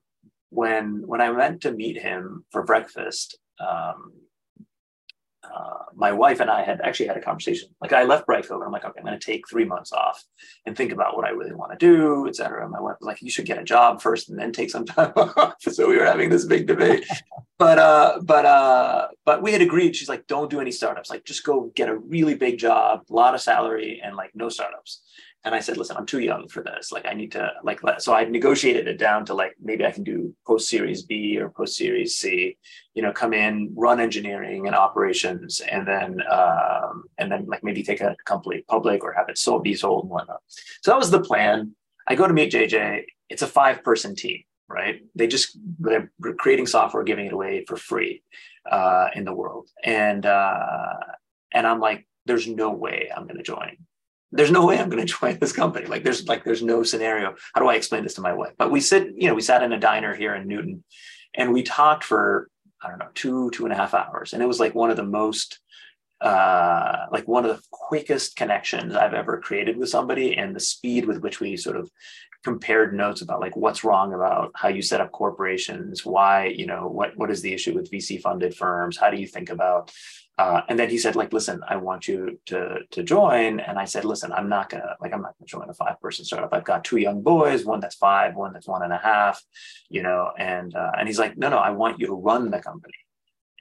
when 0.51 1.03
when 1.07 1.21
I 1.21 1.31
went 1.31 1.63
to 1.63 1.73
meet 1.73 2.01
him 2.01 2.45
for 2.51 2.63
breakfast. 2.63 3.39
Um, 3.59 4.13
uh, 5.55 5.85
my 5.95 6.13
wife 6.13 6.41
and 6.41 6.51
I 6.51 6.63
had 6.63 6.81
actually 6.83 7.07
had 7.07 7.17
a 7.17 7.23
conversation. 7.23 7.69
Like 7.81 7.93
I 7.93 8.05
left 8.05 8.27
Brightcove 8.27 8.57
and 8.57 8.65
I'm 8.65 8.73
like, 8.73 8.85
okay, 8.85 8.99
I'm 8.99 9.05
going 9.05 9.19
to 9.19 9.25
take 9.25 9.49
three 9.49 9.65
months 9.65 9.93
off 9.93 10.23
and 10.67 10.77
think 10.77 10.93
about 10.93 11.17
what 11.17 11.25
I 11.25 11.31
really 11.31 11.55
want 11.55 11.73
to 11.73 11.79
do, 11.79 12.27
et 12.29 12.37
cetera. 12.37 12.63
And 12.63 12.73
my 12.73 12.81
wife 12.81 12.97
was 13.01 13.07
like, 13.07 13.23
you 13.23 13.31
should 13.31 13.47
get 13.47 13.59
a 13.59 13.65
job 13.65 14.01
first 14.01 14.29
and 14.29 14.39
then 14.39 14.53
take 14.53 14.71
some 14.71 14.85
time 14.87 15.13
off. 15.17 15.55
so 15.61 15.89
we 15.89 15.97
were 15.97 16.05
having 16.05 16.31
this 16.31 16.45
big 16.45 16.67
debate. 16.67 17.07
but 17.59 17.79
uh, 17.79 18.19
but 18.23 18.45
uh, 18.45 19.09
but 19.25 19.43
we 19.43 19.53
had 19.53 19.63
agreed. 19.63 19.97
She's 19.97 20.09
like, 20.09 20.27
don't 20.27 20.51
do 20.51 20.61
any 20.61 20.71
startups. 20.71 21.11
Like 21.11 21.25
just 21.25 21.45
go 21.45 21.73
get 21.75 21.89
a 21.89 21.97
really 21.97 22.35
big 22.35 22.59
job, 22.59 23.03
a 23.11 23.15
lot 23.15 23.35
of 23.35 23.41
salary, 23.41 24.01
and 24.05 24.17
like 24.17 24.31
no 24.35 24.49
startups. 24.49 25.03
And 25.47 25.55
I 25.55 25.61
said, 25.61 25.77
listen, 25.77 25.97
I'm 25.97 26.07
too 26.07 26.19
young 26.19 26.49
for 26.49 26.61
this. 26.65 26.91
Like, 26.91 27.07
I 27.07 27.15
need 27.15 27.31
to 27.33 27.53
like, 27.63 27.81
so 27.99 28.13
I 28.13 28.25
negotiated 28.25 28.89
it 28.89 28.99
down 28.99 29.25
to 29.27 29.35
like, 29.35 29.55
maybe 29.63 29.87
I 29.87 29.93
can 29.93 30.03
do 30.03 30.35
post 30.45 30.69
series 30.69 31.03
B 31.03 31.39
or 31.39 31.51
post 31.51 31.77
series 31.77 32.17
C, 32.17 32.59
you 32.95 33.03
know, 33.03 33.13
come 33.13 33.33
in, 33.33 33.73
run 33.77 34.01
engineering 34.01 34.67
and 34.67 34.75
operations, 34.75 35.61
and 35.61 35.87
then, 35.87 36.21
um, 36.29 37.05
and 37.17 37.31
then 37.31 37.47
like 37.47 37.63
maybe 37.63 37.85
take 37.85 38.01
a 38.01 38.17
company 38.25 38.65
public 38.67 39.05
or 39.05 39.13
have 39.13 39.29
it 39.29 39.39
sold, 39.39 39.63
be 39.63 39.77
sold 39.77 40.03
and 40.03 40.11
whatnot. 40.11 40.41
So 40.83 40.91
that 40.91 40.99
was 40.99 41.13
the 41.13 41.21
plan. 41.21 41.77
I 42.09 42.17
go 42.17 42.27
to 42.27 42.35
meet 42.35 42.53
JJ. 42.53 43.05
It's 43.29 43.43
a 43.43 43.47
five 43.47 43.85
person 43.85 44.17
team, 44.17 44.43
right? 44.69 45.01
They 45.15 45.29
just, 45.29 45.57
they're 45.79 46.11
creating 46.39 46.67
software, 46.67 47.05
giving 47.05 47.27
it 47.27 47.33
away 47.33 47.65
for 47.69 47.77
free 47.77 48.25
uh, 48.69 49.11
in 49.15 49.25
the 49.25 49.33
world. 49.33 49.69
And, 49.85 50.27
uh, 50.27 50.95
and 51.53 51.69
I'm 51.69 51.79
like, 51.79 52.09
there's 52.25 52.49
no 52.49 52.73
way 52.73 53.13
I'm 53.17 53.29
going 53.29 53.37
to 53.37 53.45
join 53.45 53.77
there's 54.37 54.51
no 54.51 54.67
way 54.67 54.79
I'm 54.79 54.89
going 54.89 55.05
to 55.07 55.13
join 55.13 55.39
this 55.39 55.53
company. 55.53 55.87
Like 55.87 56.05
there's 56.05 56.27
like 56.29 56.45
there's 56.45 56.63
no 56.63 56.83
scenario. 56.83 57.35
How 57.55 57.61
do 57.61 57.69
I 57.69 57.75
explain 57.75 58.03
this 58.03 58.15
to 58.15 58.21
my 58.21 58.33
wife? 58.33 58.53
But 58.59 58.71
we 58.71 58.81
sit, 58.81 59.09
you 59.17 59.29
know, 59.29 59.35
we 59.35 59.43
sat 59.43 59.63
in 59.63 59.73
a 59.73 59.81
diner 59.81 60.15
here 60.15 60.35
in 60.35 60.49
Newton, 60.49 60.85
and 61.35 61.53
we 61.53 61.63
talked 61.63 62.05
for 62.05 62.49
I 62.83 62.89
don't 62.89 62.99
know 62.99 63.09
two 63.15 63.51
two 63.51 63.65
and 63.65 63.73
a 63.73 63.77
half 63.77 63.95
hours, 63.95 64.33
and 64.33 64.43
it 64.43 64.47
was 64.47 64.61
like 64.61 64.75
one 64.75 64.91
of 64.91 64.97
the 64.97 65.05
most 65.05 65.61
uh, 66.21 67.07
like 67.13 67.29
one 67.29 67.45
of 67.45 67.55
the 67.55 67.63
quickest 67.71 68.37
connections 68.37 68.95
I've 68.95 69.13
ever 69.13 69.39
created 69.41 69.77
with 69.77 69.91
somebody, 69.91 70.37
and 70.37 70.55
the 70.55 70.61
speed 70.61 71.07
with 71.07 71.21
which 71.21 71.41
we 71.41 71.57
sort 71.57 71.77
of 71.77 71.91
compared 72.43 72.95
notes 72.95 73.23
about 73.23 73.41
like 73.41 73.57
what's 73.57 73.83
wrong 73.83 74.15
about 74.15 74.53
how 74.55 74.69
you 74.69 74.81
set 74.81 75.01
up 75.01 75.13
corporations, 75.13 76.07
why 76.07 76.47
you 76.47 76.67
know 76.67 76.89
what 76.89 77.17
what 77.17 77.31
is 77.31 77.43
the 77.43 77.53
issue 77.53 77.75
with 77.75 77.91
VC 77.91 78.21
funded 78.21 78.55
firms, 78.55 78.97
how 78.97 79.11
do 79.11 79.19
you 79.19 79.27
think 79.27 79.51
about 79.51 79.91
uh, 80.39 80.61
and 80.69 80.79
then 80.79 80.91
he 80.91 80.99
said, 80.99 81.17
like, 81.17 81.33
listen, 81.33 81.63
I 81.67 81.77
want 81.77 82.07
you 82.07 82.39
to 82.47 82.81
to 82.91 83.03
join. 83.03 83.59
And 83.59 83.79
I 83.79 83.87
said, 83.87 84.05
listen, 84.05 84.33
I'm 84.33 84.51
not 84.51 84.69
gonna 84.69 84.95
like 85.01 85.15
I'm 85.15 85.23
not 85.23 85.35
gonna 85.39 85.47
join 85.47 85.71
a 85.71 85.75
five 85.75 85.99
person 86.01 86.27
startup. 86.27 86.53
I've 86.53 86.65
got 86.65 86.85
two 86.85 86.99
young 86.99 87.23
boys, 87.23 87.65
one 87.65 87.81
that's 87.81 87.95
five, 87.95 88.35
one 88.35 88.53
that's 88.53 88.69
one 88.69 88.83
and 88.83 88.93
a 88.93 88.99
half, 88.99 89.43
you 89.89 90.03
know. 90.03 90.33
And 90.39 90.75
uh, 90.75 90.93
and 90.99 91.09
he's 91.09 91.19
like, 91.19 91.39
no, 91.39 91.49
no, 91.49 91.57
I 91.57 91.71
want 91.71 92.01
you 92.01 92.07
to 92.09 92.13
run 92.13 92.51
the 92.51 92.61
company, 92.61 92.99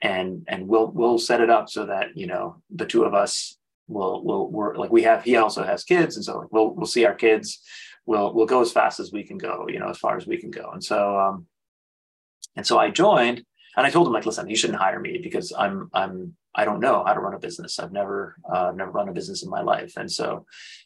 and 0.01 0.43
and 0.49 0.67
we'll 0.67 0.91
we'll 0.91 1.17
set 1.17 1.39
it 1.39 1.49
up 1.49 1.69
so 1.69 1.85
that 1.85 2.07
you 2.15 2.27
know 2.27 2.61
the 2.69 2.85
two 2.85 3.05
of 3.05 3.13
us 3.13 3.57
will 3.87 4.21
will 4.25 4.51
work. 4.51 4.77
Like 4.77 4.91
we 4.91 5.03
have, 5.03 5.23
he 5.23 5.37
also 5.37 5.63
has 5.63 5.85
kids, 5.85 6.17
and 6.17 6.25
so 6.25 6.39
like, 6.39 6.51
we'll 6.51 6.71
we'll 6.75 6.87
see 6.87 7.05
our 7.05 7.15
kids. 7.15 7.61
We'll 8.05 8.33
we'll 8.33 8.47
go 8.47 8.59
as 8.59 8.73
fast 8.73 8.99
as 8.99 9.13
we 9.13 9.23
can 9.23 9.37
go, 9.37 9.67
you 9.69 9.79
know, 9.79 9.89
as 9.89 9.97
far 9.97 10.17
as 10.17 10.27
we 10.27 10.37
can 10.37 10.51
go. 10.51 10.71
And 10.71 10.83
so 10.83 11.17
um, 11.17 11.47
and 12.57 12.67
so 12.67 12.77
I 12.77 12.89
joined, 12.89 13.45
and 13.77 13.87
I 13.87 13.89
told 13.89 14.07
him 14.07 14.13
like, 14.13 14.25
listen, 14.25 14.49
you 14.49 14.57
shouldn't 14.57 14.79
hire 14.79 14.99
me 14.99 15.19
because 15.23 15.53
I'm 15.57 15.89
I'm 15.93 16.35
I 16.55 16.65
don't 16.65 16.79
know 16.79 17.03
how 17.05 17.13
to 17.13 17.19
run 17.19 17.33
a 17.33 17.39
business. 17.39 17.79
I've 17.79 17.91
never 17.91 18.37
uh, 18.51 18.71
never 18.75 18.91
run 18.91 19.09
a 19.09 19.13
business 19.13 19.43
in 19.43 19.49
my 19.49 19.61
life, 19.61 19.93
and 19.97 20.11
so 20.11 20.45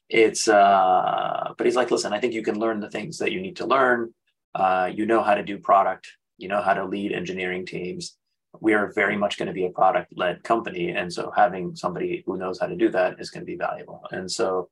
it's. 0.09 0.47
Uh, 0.47 1.53
but 1.57 1.65
he's 1.65 1.75
like, 1.75 1.91
listen, 1.91 2.13
I 2.13 2.19
think 2.19 2.33
you 2.33 2.41
can 2.41 2.59
learn 2.59 2.79
the 2.79 2.89
things 2.89 3.17
that 3.19 3.31
you 3.31 3.41
need 3.41 3.57
to 3.57 3.67
learn. 3.67 4.13
Uh, 4.55 4.89
you 4.93 5.05
know 5.05 5.21
how 5.21 5.35
to 5.35 5.43
do 5.43 5.59
product. 5.59 6.07
You 6.37 6.47
know 6.47 6.61
how 6.61 6.73
to 6.73 6.85
lead 6.85 7.11
engineering 7.11 7.65
teams. 7.65 8.17
We 8.61 8.73
are 8.73 8.91
very 8.93 9.15
much 9.15 9.37
going 9.37 9.47
to 9.47 9.53
be 9.53 9.65
a 9.65 9.69
product 9.69 10.11
led 10.15 10.43
company, 10.43 10.89
and 10.89 11.13
so 11.13 11.31
having 11.35 11.75
somebody 11.75 12.23
who 12.25 12.37
knows 12.37 12.59
how 12.59 12.67
to 12.67 12.75
do 12.75 12.89
that 12.89 13.19
is 13.19 13.29
going 13.29 13.41
to 13.41 13.51
be 13.51 13.57
valuable. 13.57 14.01
And 14.11 14.29
so 14.29 14.69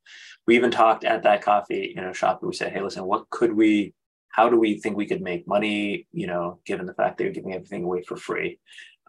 we 0.48 0.56
even 0.56 0.72
talked 0.72 1.04
at 1.04 1.24
that 1.24 1.44
coffee, 1.44 1.94
you 1.96 2.02
know, 2.02 2.12
shop. 2.12 2.42
We 2.42 2.54
said, 2.54 2.74
hey, 2.74 2.82
listen, 2.82 3.06
what 3.06 3.30
could 3.30 3.54
we 3.54 3.94
how 4.30 4.50
do 4.50 4.60
we 4.60 4.80
think 4.80 4.96
we 4.96 5.08
could 5.08 5.22
make 5.22 5.48
money 5.48 6.06
you 6.12 6.28
know 6.28 6.60
given 6.64 6.86
the 6.86 6.94
fact 6.94 7.18
that 7.18 7.24
you're 7.24 7.34
giving 7.34 7.54
everything 7.54 7.84
away 7.84 8.04
for 8.04 8.16
free 8.16 8.60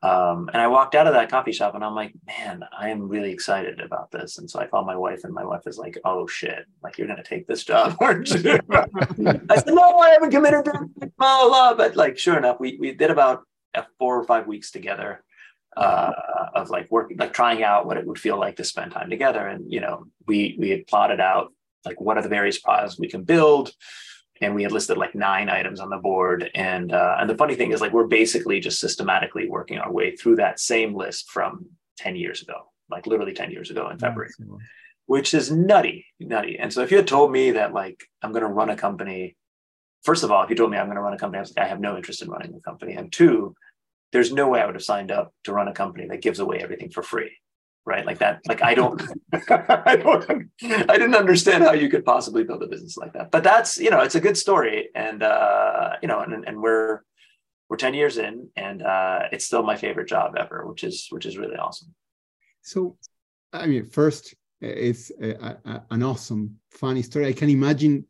um, 0.03 0.49
and 0.53 0.63
I 0.63 0.69
walked 0.69 0.95
out 0.95 1.07
of 1.07 1.15
that 1.15 1.31
coffee 1.31 1.53
shop 1.53 1.75
and 1.75 1.85
I'm 1.85 1.95
like, 1.95 2.13
man, 2.27 2.63
I 2.79 2.91
am 2.91 3.09
really 3.09 3.33
excited 3.33 3.81
about 3.81 4.11
this. 4.11 4.39
And 4.39 4.49
so 4.51 4.61
I 4.61 4.67
called 4.67 4.87
my 4.87 4.97
wife, 4.97 5.25
and 5.25 5.35
my 5.35 5.45
wife 5.45 5.67
is 5.67 5.79
like, 5.79 5.99
oh 6.05 6.27
shit, 6.27 6.67
like 6.83 6.99
you're 6.99 7.09
gonna 7.09 7.23
take 7.23 7.47
this 7.47 7.65
job, 7.65 7.97
aren't 8.01 8.29
you? 8.31 8.59
I 9.51 9.57
said, 9.57 9.75
no, 9.75 9.99
I 9.99 10.11
haven't 10.11 10.31
committed 10.31 10.65
to 10.67 10.73
blah, 10.99 11.11
blah, 11.19 11.49
blah. 11.49 11.75
But 11.75 11.97
like, 11.97 12.19
sure 12.19 12.37
enough, 12.39 12.59
we 12.61 12.77
we 12.81 12.93
did 12.93 13.11
about 13.11 13.43
four 13.99 14.19
or 14.19 14.25
five 14.25 14.47
weeks 14.47 14.71
together. 14.71 15.23
uh, 15.77 16.13
of 16.55 16.71
like 16.71 16.91
working, 16.91 17.17
like 17.19 17.33
trying 17.33 17.63
out 17.63 17.87
what 17.87 17.97
it 17.97 18.07
would 18.07 18.19
feel 18.19 18.39
like 18.39 18.57
to 18.57 18.65
spend 18.65 18.93
time 18.93 19.11
together. 19.11 19.47
And 19.47 19.73
you 19.73 19.81
know, 19.81 20.07
we 20.27 20.57
we 20.59 20.71
had 20.71 20.87
plotted 20.87 21.21
out 21.21 21.53
like 21.85 22.01
what 22.01 22.19
are 22.19 22.23
the 22.23 22.29
various 22.29 22.59
products 22.59 22.99
we 22.99 23.09
can 23.09 23.23
build, 23.23 23.73
and 24.41 24.55
we 24.55 24.63
had 24.63 24.73
listed 24.73 24.97
like 24.97 25.15
nine 25.15 25.49
items 25.49 25.81
on 25.81 25.91
the 25.91 25.97
board. 25.97 26.51
And 26.55 26.93
uh, 26.93 27.17
and 27.21 27.29
the 27.29 27.37
funny 27.37 27.55
thing 27.55 27.73
is, 27.73 27.81
like 27.81 27.93
we're 27.93 28.07
basically 28.07 28.61
just 28.61 28.81
systematically 28.81 29.49
working 29.49 29.79
our 29.79 29.93
way 29.93 30.17
through 30.17 30.37
that 30.37 30.61
same 30.61 30.95
list 30.95 31.31
from 31.31 31.67
ten 31.97 32.17
years 32.17 32.43
ago, 32.43 32.71
like 32.91 33.07
literally 33.07 33.35
ten 33.35 33.51
years 33.51 33.71
ago 33.71 33.89
in 33.89 33.99
February. 33.99 34.31
Which 35.07 35.33
is 35.33 35.51
nutty, 35.51 36.07
nutty. 36.21 36.59
And 36.59 36.71
so 36.71 36.83
if 36.83 36.91
you 36.91 36.99
had 36.99 37.07
told 37.07 37.33
me 37.33 37.53
that 37.53 37.73
like 37.73 38.05
I'm 38.23 38.33
going 38.33 38.43
to 38.43 38.49
run 38.49 38.69
a 38.69 38.77
company 38.77 39.37
first 40.03 40.25
of 40.25 40.31
all, 40.31 40.43
if 40.43 40.51
you 40.51 40.57
told 40.57 40.71
me 40.71 40.77
I'm 40.77 40.87
going 40.87 40.97
to 40.97 41.03
run 41.03 41.15
a 41.15 41.19
company, 41.19 41.39
I 41.39 41.43
was 41.43 41.55
like, 41.57 41.67
I 41.67 41.69
have 41.69 41.81
no 41.81 41.97
interest 41.97 42.23
in 42.23 42.31
running 42.31 42.55
a 42.55 42.61
company. 42.61 42.95
And 42.95 43.13
two, 43.13 43.55
there's 44.13 44.33
no 44.33 44.49
way 44.49 44.61
I 44.61 44.67
would 44.67 44.75
have 44.75 44.85
signed 44.85 45.11
up 45.11 45.35
to 45.45 45.53
run 45.53 45.69
a 45.69 45.75
company 45.75 46.07
that 46.09 46.23
gives 46.23 46.39
away 46.39 46.59
everything 46.59 46.91
for 46.91 47.03
free. 47.03 47.33
Right. 47.89 48.05
Like 48.05 48.19
that. 48.19 48.43
Like 48.47 48.63
I 48.63 48.75
don't, 48.75 49.01
I 49.33 49.97
don't, 49.97 50.51
I 50.63 50.99
didn't 50.99 51.15
understand 51.15 51.65
how 51.65 51.73
you 51.73 51.89
could 51.89 52.05
possibly 52.05 52.45
build 52.45 52.63
a 52.63 52.67
business 52.67 52.99
like 52.99 53.15
that. 53.15 53.31
But 53.31 53.43
that's, 53.43 53.79
you 53.79 53.89
know, 53.89 54.01
it's 54.01 54.15
a 54.15 54.21
good 54.21 54.37
story. 54.37 54.91
And, 54.95 55.23
uh, 55.23 55.93
you 56.03 56.09
know, 56.09 56.21
and, 56.21 56.47
and 56.47 56.61
we're, 56.61 57.01
we're 57.71 57.79
10 57.79 57.95
years 57.95 58.19
in 58.19 58.51
and 58.57 58.83
uh, 58.83 59.21
it's 59.33 59.47
still 59.47 59.63
my 59.63 59.77
favorite 59.77 60.07
job 60.07 60.35
ever, 60.39 60.67
which 60.67 60.85
is, 60.85 61.07
which 61.09 61.25
is 61.25 61.39
really 61.39 61.57
awesome. 61.57 61.95
So, 62.61 62.99
I 63.55 63.65
mean, 63.65 63.87
first, 63.87 64.35
it's 64.61 65.11
a, 65.23 65.57
a, 65.65 65.83
an 65.91 66.03
awesome, 66.03 66.59
funny 66.71 67.01
story. 67.01 67.27
I 67.29 67.33
can 67.33 67.49
imagine 67.49 68.05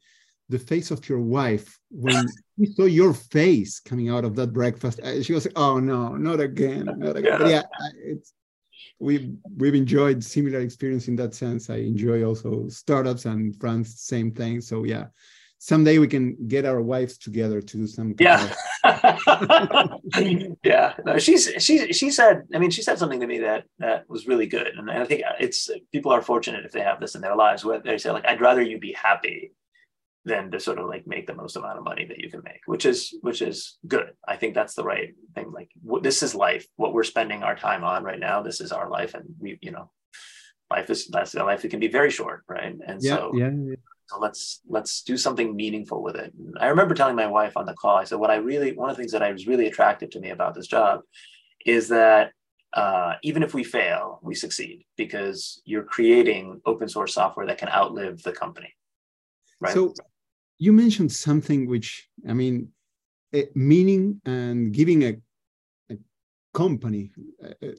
the 0.49 0.59
face 0.59 0.91
of 0.91 1.09
your 1.09 1.21
wife 1.21 1.79
when 1.91 2.27
we 2.57 2.67
saw 2.67 2.87
your 2.87 3.15
face 3.15 3.79
coming 3.79 4.09
out 4.09 4.25
of 4.25 4.35
that 4.37 4.53
breakfast. 4.53 4.99
Uh, 5.01 5.23
she 5.23 5.35
was 5.35 5.45
like, 5.45 5.59
"Oh 5.59 5.79
no, 5.79 6.17
not 6.17 6.41
again, 6.41 6.87
not 6.97 7.17
again." 7.17 7.41
Yeah, 7.43 7.49
yeah 7.49 7.63
it's 8.03 8.33
we 8.99 9.35
we've 9.57 9.75
enjoyed 9.75 10.23
similar 10.25 10.61
experience 10.61 11.09
in 11.09 11.17
that 11.17 11.35
sense. 11.35 11.71
I 11.71 11.77
enjoy 11.77 12.25
also 12.25 12.69
startups 12.69 13.25
and 13.27 13.59
Franz, 13.61 14.01
same 14.01 14.33
thing. 14.33 14.61
So 14.61 14.85
yeah, 14.85 15.07
someday 15.59 15.99
we 15.99 16.09
can 16.09 16.37
get 16.49 16.65
our 16.65 16.81
wives 16.81 17.19
together 17.19 17.61
to 17.61 17.77
do 17.77 17.87
some. 17.87 18.15
Yeah, 18.19 18.53
yeah. 20.65 20.95
No, 21.05 21.19
she's 21.19 21.53
she 21.59 21.93
she 21.93 22.11
said. 22.11 22.45
I 22.55 22.59
mean, 22.59 22.71
she 22.71 22.83
said 22.83 22.99
something 22.99 23.21
to 23.21 23.27
me 23.27 23.39
that 23.41 23.65
that 23.79 24.09
was 24.09 24.27
really 24.27 24.47
good, 24.47 24.69
and 24.77 24.91
I 24.91 25.05
think 25.05 25.23
it's 25.39 25.71
people 25.93 26.13
are 26.13 26.23
fortunate 26.23 26.65
if 26.65 26.73
they 26.73 26.81
have 26.81 27.01
this 27.01 27.15
in 27.15 27.21
their 27.21 27.37
lives. 27.37 27.65
Where 27.65 27.81
they 27.81 27.99
say 27.99 28.11
like, 28.11 28.27
"I'd 28.27 28.41
rather 28.41 28.63
you 28.63 28.79
be 28.79 28.93
happy." 28.93 29.53
Than 30.29 30.51
to 30.51 30.61
sort 30.61 30.79
of 30.79 30.87
like 30.87 31.07
make 31.07 31.27
the 31.27 31.35
most 31.35 31.57
amount 31.57 31.79
of 31.79 31.85
money 31.85 32.05
that 32.05 32.19
you 32.19 32.31
can 32.31 32.43
make 32.45 32.61
which 32.67 32.87
is 32.87 33.15
which 33.23 33.43
is 33.43 33.79
good 33.87 34.11
i 34.27 34.37
think 34.37 34.55
that's 34.55 34.75
the 34.75 34.85
right 34.85 35.15
thing 35.35 35.51
like 35.53 35.71
w- 35.85 36.03
this 36.03 36.23
is 36.23 36.35
life 36.35 36.67
what 36.77 36.93
we're 36.93 37.03
spending 37.03 37.43
our 37.43 37.57
time 37.57 37.85
on 37.85 38.05
right 38.05 38.21
now 38.21 38.43
this 38.43 38.61
is 38.61 38.73
our 38.73 38.89
life 38.89 39.15
and 39.15 39.25
we 39.41 39.59
you 39.61 39.71
know 39.71 39.91
life 40.71 40.91
is 40.91 41.09
that's 41.09 41.35
life 41.35 41.63
that 41.63 41.71
can 41.71 41.81
be 41.81 41.89
very 41.89 42.11
short 42.11 42.43
right 42.49 42.77
and 42.87 43.03
yeah, 43.03 43.17
so 43.17 43.33
yeah, 43.35 43.51
yeah. 43.51 43.75
so 44.07 44.19
let's 44.21 44.61
let's 44.69 45.03
do 45.03 45.17
something 45.17 45.57
meaningful 45.57 46.03
with 46.03 46.17
it 46.17 46.33
and 46.39 46.57
i 46.61 46.67
remember 46.67 46.95
telling 46.95 47.17
my 47.17 47.27
wife 47.27 47.57
on 47.57 47.67
the 47.67 47.75
call 47.75 47.97
i 47.97 48.05
said 48.05 48.19
what 48.19 48.31
i 48.31 48.37
really 48.37 48.73
one 48.73 48.91
of 48.91 48.97
the 48.97 49.03
things 49.03 49.13
that 49.13 49.23
i 49.23 49.33
was 49.33 49.47
really 49.47 49.67
attracted 49.67 50.13
to 50.13 50.21
me 50.21 50.31
about 50.31 50.55
this 50.55 50.67
job 50.67 51.01
is 51.65 51.89
that 51.89 52.33
uh, 52.75 53.15
even 53.23 53.43
if 53.43 53.55
we 53.55 53.65
fail, 53.65 54.21
we 54.23 54.35
succeed 54.35 54.85
because 54.97 55.63
you're 55.65 55.85
creating 55.85 56.61
open 56.67 56.89
source 56.89 57.15
software 57.15 57.47
that 57.47 57.59
can 57.59 57.69
outlive 57.69 58.23
the 58.23 58.33
company. 58.33 58.75
Right. 59.61 59.73
So 59.73 59.95
you 60.59 60.73
mentioned 60.73 61.11
something 61.11 61.69
which 61.69 62.09
i 62.29 62.33
mean 62.33 62.69
meaning 63.55 64.21
and 64.25 64.73
giving 64.73 65.05
a, 65.05 65.17
a 65.91 65.97
company 66.55 67.11
a, 67.63 67.75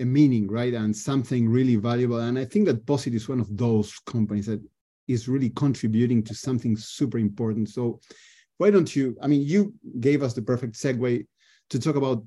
a, 0.00 0.04
meaning 0.04 0.46
right? 0.48 0.74
And 0.74 0.96
something 0.96 1.48
really 1.48 1.76
valuable. 1.76 2.20
And 2.20 2.38
i 2.38 2.44
think 2.44 2.66
that 2.66 2.86
Posit 2.86 3.14
is 3.14 3.28
one 3.28 3.40
of 3.40 3.56
those 3.56 3.98
companies 4.06 4.46
that 4.46 4.62
is 5.08 5.28
really 5.28 5.50
contributing 5.50 6.22
to 6.22 6.34
something 6.34 6.76
super 6.76 7.18
important. 7.18 7.68
So 7.68 8.00
why 8.58 8.70
don't 8.70 8.94
you 8.94 9.16
i 9.20 9.26
mean 9.26 9.42
you 9.42 9.74
gave 9.98 10.22
us 10.22 10.34
the 10.34 10.42
perfect 10.42 10.74
segue 10.74 11.26
to 11.70 11.78
talk 11.80 11.96
about 11.96 12.22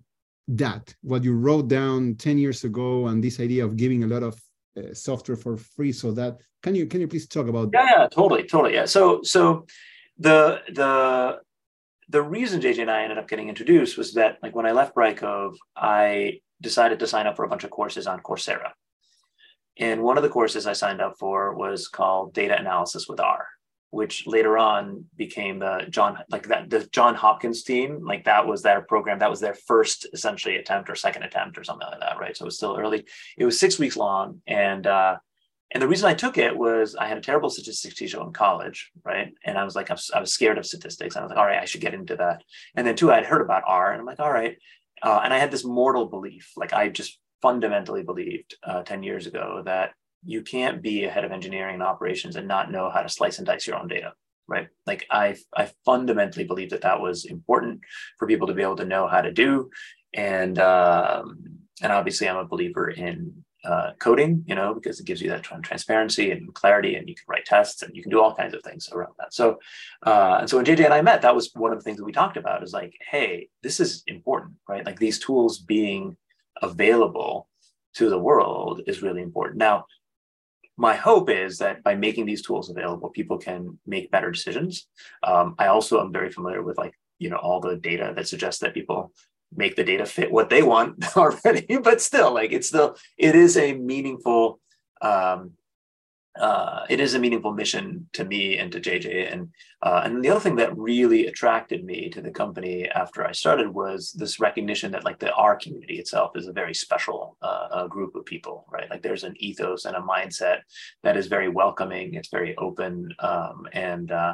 that 0.47 0.93
what 1.01 1.23
you 1.23 1.33
wrote 1.33 1.67
down 1.69 2.15
10 2.15 2.37
years 2.37 2.65
ago 2.65 3.07
and 3.07 3.23
this 3.23 3.39
idea 3.39 3.63
of 3.63 3.77
giving 3.77 4.03
a 4.03 4.07
lot 4.07 4.21
of 4.21 4.39
uh, 4.77 4.93
software 4.93 5.37
for 5.37 5.55
free 5.55 5.93
so 5.93 6.11
that 6.11 6.37
can 6.61 6.75
you 6.75 6.87
can 6.87 6.99
you 6.99 7.07
please 7.07 7.27
talk 7.27 7.47
about 7.47 7.69
yeah, 7.73 7.87
yeah 7.89 8.07
totally 8.07 8.43
totally 8.43 8.73
yeah. 8.73 8.85
So 8.85 9.21
so 9.23 9.65
the 10.17 10.61
the 10.69 11.39
the 12.09 12.21
reason 12.21 12.61
JJ 12.61 12.81
and 12.81 12.91
I 12.91 13.03
ended 13.03 13.17
up 13.17 13.27
getting 13.27 13.49
introduced 13.49 13.97
was 13.97 14.13
that 14.13 14.37
like 14.43 14.55
when 14.55 14.65
I 14.65 14.71
left 14.71 14.95
Brightcove, 14.95 15.55
I 15.75 16.39
decided 16.61 16.99
to 16.99 17.07
sign 17.07 17.27
up 17.27 17.35
for 17.35 17.45
a 17.45 17.49
bunch 17.49 17.63
of 17.63 17.71
courses 17.71 18.07
on 18.07 18.21
Coursera. 18.21 18.71
And 19.77 20.03
one 20.03 20.17
of 20.17 20.23
the 20.23 20.29
courses 20.29 20.67
I 20.67 20.73
signed 20.73 21.01
up 21.01 21.15
for 21.19 21.53
was 21.55 21.87
called 21.87 22.33
Data 22.33 22.57
Analysis 22.57 23.07
with 23.09 23.19
R, 23.19 23.45
which 23.89 24.25
later 24.25 24.57
on 24.57 25.05
became 25.17 25.59
the 25.59 25.87
John 25.89 26.19
like 26.29 26.47
that 26.47 26.69
the 26.69 26.87
John 26.91 27.15
Hopkins 27.15 27.63
team. 27.63 28.05
Like 28.05 28.23
that 28.25 28.47
was 28.47 28.61
their 28.61 28.81
program. 28.81 29.19
That 29.19 29.29
was 29.29 29.41
their 29.41 29.55
first 29.55 30.07
essentially 30.13 30.55
attempt 30.57 30.89
or 30.89 30.95
second 30.95 31.23
attempt 31.23 31.57
or 31.57 31.63
something 31.63 31.87
like 31.89 31.99
that, 31.99 32.19
right? 32.19 32.37
So 32.37 32.45
it 32.45 32.47
was 32.47 32.57
still 32.57 32.77
early. 32.79 33.05
It 33.37 33.45
was 33.45 33.59
six 33.59 33.77
weeks 33.77 33.97
long, 33.97 34.41
and 34.47 34.87
uh, 34.87 35.17
and 35.71 35.81
the 35.81 35.87
reason 35.87 36.07
I 36.07 36.13
took 36.13 36.37
it 36.37 36.55
was 36.55 36.95
I 36.95 37.07
had 37.07 37.17
a 37.17 37.21
terrible 37.21 37.49
statistics 37.49 37.95
teacher 37.95 38.21
in 38.21 38.31
college, 38.31 38.91
right? 39.03 39.33
And 39.43 39.57
I 39.57 39.63
was 39.63 39.75
like, 39.75 39.89
I 39.89 39.93
was, 39.93 40.11
I 40.13 40.23
scared 40.23 40.57
of 40.57 40.65
statistics. 40.65 41.15
I 41.15 41.21
was 41.21 41.29
like, 41.29 41.39
all 41.39 41.45
right, 41.45 41.61
I 41.61 41.65
should 41.65 41.81
get 41.81 41.93
into 41.93 42.15
that. 42.17 42.43
And 42.75 42.85
then 42.85 42.95
two, 42.95 43.11
I'd 43.11 43.25
heard 43.25 43.41
about 43.41 43.63
R, 43.65 43.91
and 43.91 43.99
I'm 43.99 44.05
like, 44.05 44.19
all 44.19 44.31
right. 44.31 44.57
Uh, 45.01 45.21
and 45.23 45.33
I 45.33 45.39
had 45.39 45.51
this 45.51 45.65
mortal 45.65 46.05
belief, 46.05 46.51
like 46.55 46.73
I 46.73 46.89
just 46.89 47.19
fundamentally 47.41 48.03
believed 48.03 48.55
uh, 48.63 48.83
10 48.83 49.03
years 49.03 49.27
ago 49.27 49.61
that 49.65 49.91
you 50.25 50.41
can't 50.41 50.81
be 50.81 51.03
a 51.03 51.11
head 51.11 51.23
of 51.23 51.31
engineering 51.31 51.75
and 51.75 51.83
operations 51.83 52.35
and 52.35 52.47
not 52.47 52.71
know 52.71 52.89
how 52.89 53.01
to 53.01 53.09
slice 53.09 53.37
and 53.37 53.45
dice 53.45 53.67
your 53.67 53.77
own 53.77 53.87
data 53.87 54.13
right 54.47 54.67
like 54.87 55.05
i 55.11 55.35
i 55.55 55.69
fundamentally 55.85 56.45
believe 56.45 56.71
that 56.71 56.81
that 56.81 56.99
was 56.99 57.25
important 57.25 57.81
for 58.17 58.27
people 58.27 58.47
to 58.47 58.53
be 58.53 58.61
able 58.61 58.75
to 58.75 58.85
know 58.85 59.07
how 59.07 59.21
to 59.21 59.31
do 59.31 59.69
and 60.13 60.57
um, 60.59 61.59
and 61.81 61.91
obviously 61.91 62.27
i'm 62.27 62.37
a 62.37 62.45
believer 62.45 62.89
in 62.89 63.44
uh, 63.65 63.91
coding, 63.99 64.43
you 64.47 64.55
know, 64.55 64.73
because 64.73 64.99
it 64.99 65.05
gives 65.05 65.21
you 65.21 65.29
that 65.29 65.43
transparency 65.43 66.31
and 66.31 66.53
clarity, 66.53 66.95
and 66.95 67.09
you 67.09 67.15
can 67.15 67.25
write 67.27 67.45
tests 67.45 67.81
and 67.81 67.95
you 67.95 68.01
can 68.01 68.11
do 68.11 68.21
all 68.21 68.35
kinds 68.35 68.53
of 68.53 68.61
things 68.63 68.89
around 68.91 69.13
that. 69.19 69.33
So, 69.33 69.59
uh, 70.05 70.37
and 70.41 70.49
so 70.49 70.57
when 70.57 70.65
JJ 70.65 70.85
and 70.85 70.93
I 70.93 71.01
met, 71.01 71.21
that 71.23 71.35
was 71.35 71.51
one 71.53 71.71
of 71.71 71.77
the 71.77 71.83
things 71.83 71.97
that 71.97 72.05
we 72.05 72.11
talked 72.11 72.37
about 72.37 72.63
is 72.63 72.73
like, 72.73 72.93
hey, 73.09 73.49
this 73.63 73.79
is 73.79 74.03
important, 74.07 74.53
right? 74.69 74.85
Like 74.85 74.99
these 74.99 75.19
tools 75.19 75.59
being 75.59 76.15
available 76.61 77.47
to 77.95 78.09
the 78.09 78.19
world 78.19 78.81
is 78.87 79.01
really 79.01 79.21
important. 79.21 79.57
Now, 79.57 79.85
my 80.77 80.95
hope 80.95 81.29
is 81.29 81.57
that 81.59 81.83
by 81.83 81.95
making 81.95 82.25
these 82.25 82.41
tools 82.41 82.69
available, 82.69 83.09
people 83.09 83.37
can 83.37 83.79
make 83.85 84.11
better 84.11 84.31
decisions. 84.31 84.87
Um, 85.23 85.55
I 85.57 85.67
also 85.67 86.01
am 86.01 86.11
very 86.11 86.31
familiar 86.31 86.61
with 86.61 86.77
like 86.77 86.93
you 87.17 87.29
know 87.29 87.37
all 87.37 87.61
the 87.61 87.77
data 87.77 88.13
that 88.15 88.27
suggests 88.27 88.59
that 88.59 88.73
people 88.73 89.13
make 89.55 89.75
the 89.75 89.83
data 89.83 90.05
fit 90.05 90.31
what 90.31 90.49
they 90.49 90.63
want 90.63 91.17
already 91.17 91.77
but 91.77 92.01
still 92.01 92.33
like 92.33 92.51
it's 92.51 92.67
still 92.67 92.95
it 93.17 93.35
is 93.35 93.57
a 93.57 93.73
meaningful 93.73 94.59
um, 95.01 95.51
uh, 96.39 96.85
it 96.89 96.99
is 96.99 97.13
a 97.13 97.19
meaningful 97.19 97.53
mission 97.53 98.09
to 98.11 98.25
me 98.25 98.57
and 98.57 98.71
to 98.71 98.81
JJ. 98.81 99.31
And 99.31 99.49
uh, 99.81 100.01
and 100.03 100.23
the 100.23 100.29
other 100.29 100.39
thing 100.39 100.57
that 100.57 100.77
really 100.77 101.27
attracted 101.27 101.85
me 101.85 102.09
to 102.09 102.21
the 102.21 102.31
company 102.31 102.89
after 102.89 103.25
I 103.25 103.31
started 103.31 103.69
was 103.69 104.11
this 104.11 104.39
recognition 104.39 104.91
that 104.91 105.05
like 105.05 105.19
the 105.19 105.31
R 105.33 105.55
community 105.55 105.97
itself 105.99 106.31
is 106.35 106.47
a 106.47 106.53
very 106.53 106.73
special 106.73 107.37
uh, 107.41 107.87
group 107.87 108.15
of 108.15 108.25
people, 108.25 108.65
right? 108.69 108.89
Like 108.89 109.01
there's 109.01 109.23
an 109.23 109.35
ethos 109.37 109.85
and 109.85 109.95
a 109.95 110.01
mindset 110.01 110.59
that 111.03 111.15
is 111.15 111.27
very 111.27 111.47
welcoming. 111.47 112.15
It's 112.15 112.29
very 112.29 112.55
open, 112.57 113.13
um, 113.19 113.67
and 113.71 114.11
uh, 114.11 114.33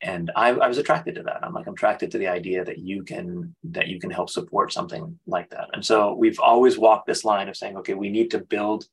and 0.00 0.30
I, 0.36 0.50
I, 0.50 0.68
was 0.68 0.78
attracted 0.78 1.16
to 1.16 1.22
that. 1.24 1.40
I'm 1.42 1.52
like 1.52 1.66
I'm 1.66 1.74
attracted 1.74 2.10
to 2.12 2.18
the 2.18 2.28
idea 2.28 2.64
that 2.64 2.78
you 2.78 3.02
can 3.02 3.54
that 3.64 3.88
you 3.88 3.98
can 3.98 4.10
help 4.10 4.30
support 4.30 4.72
something 4.72 5.18
like 5.26 5.50
that. 5.50 5.68
And 5.72 5.84
so 5.84 6.14
we've 6.14 6.38
always 6.38 6.78
walked 6.78 7.06
this 7.06 7.24
line 7.24 7.48
of 7.48 7.56
saying, 7.56 7.76
okay, 7.78 7.94
we 7.94 8.08
need 8.08 8.30
to 8.30 8.38
build 8.38 8.84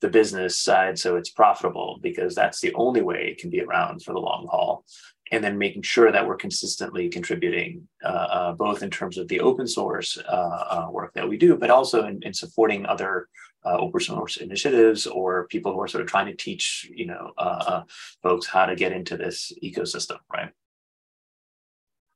the 0.00 0.08
business 0.08 0.58
side 0.58 0.98
so 0.98 1.16
it's 1.16 1.30
profitable 1.30 1.98
because 2.02 2.34
that's 2.34 2.60
the 2.60 2.74
only 2.74 3.02
way 3.02 3.28
it 3.30 3.38
can 3.38 3.50
be 3.50 3.60
around 3.60 4.02
for 4.02 4.12
the 4.12 4.20
long 4.20 4.46
haul. 4.50 4.84
And 5.32 5.42
then 5.42 5.56
making 5.56 5.82
sure 5.82 6.12
that 6.12 6.26
we're 6.26 6.36
consistently 6.36 7.08
contributing, 7.08 7.88
uh, 8.04 8.08
uh, 8.08 8.52
both 8.52 8.82
in 8.82 8.90
terms 8.90 9.16
of 9.16 9.26
the 9.28 9.40
open 9.40 9.66
source 9.66 10.18
uh, 10.18 10.30
uh 10.30 10.88
work 10.90 11.12
that 11.14 11.28
we 11.28 11.38
do, 11.38 11.56
but 11.56 11.70
also 11.70 12.06
in, 12.06 12.22
in 12.22 12.34
supporting 12.34 12.84
other 12.84 13.28
uh, 13.64 13.76
open 13.78 14.00
source 14.00 14.36
initiatives 14.36 15.06
or 15.06 15.46
people 15.48 15.72
who 15.72 15.80
are 15.80 15.88
sort 15.88 16.02
of 16.02 16.08
trying 16.08 16.26
to 16.26 16.36
teach 16.36 16.90
you 16.94 17.06
know 17.06 17.32
uh, 17.38 17.82
folks 18.22 18.46
how 18.46 18.66
to 18.66 18.76
get 18.76 18.92
into 18.92 19.16
this 19.16 19.52
ecosystem 19.62 20.18
right? 20.32 20.50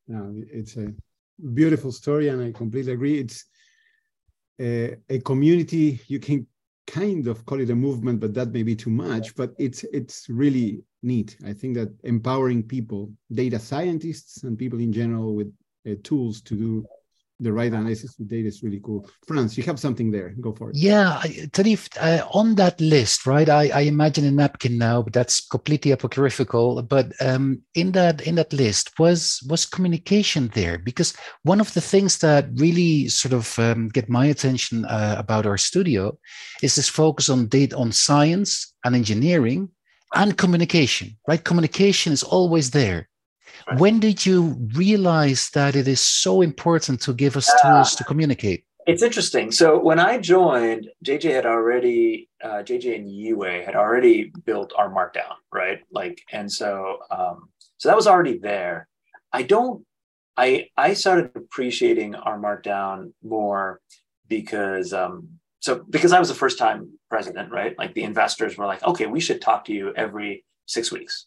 No 0.06 0.34
it's 0.52 0.76
a 0.76 0.92
beautiful 1.54 1.92
story 1.92 2.28
and 2.28 2.42
i 2.42 2.52
completely 2.52 2.92
agree. 2.92 3.18
It's 3.18 3.44
a, 4.60 4.96
a 5.08 5.20
community 5.20 6.00
you 6.08 6.18
can 6.18 6.46
kind 6.86 7.26
of 7.26 7.44
call 7.46 7.60
it 7.60 7.70
a 7.70 7.74
movement 7.74 8.20
but 8.20 8.34
that 8.34 8.48
may 8.48 8.62
be 8.62 8.74
too 8.74 8.90
much 8.90 9.34
but 9.34 9.52
it's 9.58 9.84
it's 9.92 10.28
really 10.28 10.82
neat 11.02 11.36
i 11.44 11.52
think 11.52 11.74
that 11.74 11.88
empowering 12.04 12.62
people 12.62 13.10
data 13.32 13.58
scientists 13.58 14.42
and 14.42 14.58
people 14.58 14.80
in 14.80 14.92
general 14.92 15.34
with 15.34 15.52
uh, 15.88 15.94
tools 16.02 16.40
to 16.40 16.54
do 16.54 16.86
the 17.40 17.52
right 17.52 17.72
analysis 17.72 18.16
with 18.18 18.28
data 18.28 18.48
is 18.48 18.62
really 18.62 18.80
cool. 18.80 19.08
Franz, 19.26 19.56
you 19.56 19.62
have 19.64 19.78
something 19.78 20.10
there. 20.10 20.34
Go 20.40 20.52
for 20.52 20.70
it. 20.70 20.76
Yeah, 20.76 21.20
Tareef, 21.52 21.88
uh, 22.00 22.26
on 22.32 22.56
that 22.56 22.80
list, 22.80 23.26
right? 23.26 23.48
I, 23.48 23.68
I 23.68 23.80
imagine 23.82 24.24
a 24.24 24.30
napkin 24.30 24.76
now, 24.76 25.02
but 25.02 25.12
that's 25.12 25.46
completely 25.46 25.92
apocryphal. 25.92 26.82
But 26.82 27.12
um, 27.20 27.62
in 27.74 27.92
that 27.92 28.22
in 28.22 28.34
that 28.36 28.52
list 28.52 28.98
was 28.98 29.40
was 29.48 29.66
communication 29.66 30.50
there 30.54 30.78
because 30.78 31.14
one 31.44 31.60
of 31.60 31.72
the 31.74 31.80
things 31.80 32.18
that 32.18 32.48
really 32.54 33.08
sort 33.08 33.34
of 33.34 33.56
um, 33.58 33.88
get 33.88 34.08
my 34.08 34.26
attention 34.26 34.84
uh, 34.86 35.14
about 35.18 35.44
RStudio 35.44 36.16
is 36.62 36.74
this 36.74 36.88
focus 36.88 37.28
on 37.28 37.46
data 37.46 37.76
on 37.76 37.92
science 37.92 38.74
and 38.84 38.96
engineering 38.96 39.68
and 40.14 40.36
communication. 40.36 41.16
Right, 41.26 41.42
communication 41.42 42.12
is 42.12 42.22
always 42.22 42.70
there 42.70 43.08
Right. 43.66 43.78
When 43.78 44.00
did 44.00 44.24
you 44.24 44.56
realize 44.74 45.50
that 45.50 45.76
it 45.76 45.88
is 45.88 46.00
so 46.00 46.42
important 46.42 47.00
to 47.02 47.12
give 47.12 47.36
us 47.36 47.50
uh, 47.50 47.58
tools 47.62 47.94
to 47.96 48.04
communicate? 48.04 48.64
It's 48.86 49.02
interesting. 49.02 49.52
So 49.52 49.78
when 49.78 49.98
I 49.98 50.18
joined, 50.18 50.88
JJ 51.04 51.34
had 51.34 51.46
already, 51.46 52.30
uh, 52.42 52.62
JJ 52.62 52.96
and 52.96 53.06
Yihui 53.06 53.64
had 53.64 53.76
already 53.76 54.32
built 54.46 54.72
R 54.76 54.90
Markdown, 54.90 55.34
right? 55.52 55.80
Like, 55.92 56.22
and 56.32 56.50
so, 56.50 56.98
um, 57.10 57.50
so 57.76 57.88
that 57.88 57.96
was 57.96 58.06
already 58.06 58.38
there. 58.38 58.88
I 59.32 59.42
don't, 59.42 59.84
I, 60.38 60.68
I 60.76 60.94
started 60.94 61.32
appreciating 61.34 62.14
R 62.14 62.38
Markdown 62.38 63.12
more 63.22 63.80
because, 64.28 64.94
um, 64.94 65.28
so 65.60 65.84
because 65.90 66.12
I 66.12 66.18
was 66.18 66.28
the 66.28 66.34
first 66.34 66.58
time 66.58 66.98
president, 67.08 67.50
right? 67.50 67.76
Like 67.78 67.94
the 67.94 68.04
investors 68.04 68.56
were 68.56 68.66
like, 68.66 68.82
okay, 68.82 69.06
we 69.06 69.20
should 69.20 69.40
talk 69.40 69.64
to 69.66 69.72
you 69.72 69.92
every 69.94 70.44
six 70.66 70.92
weeks 70.92 71.26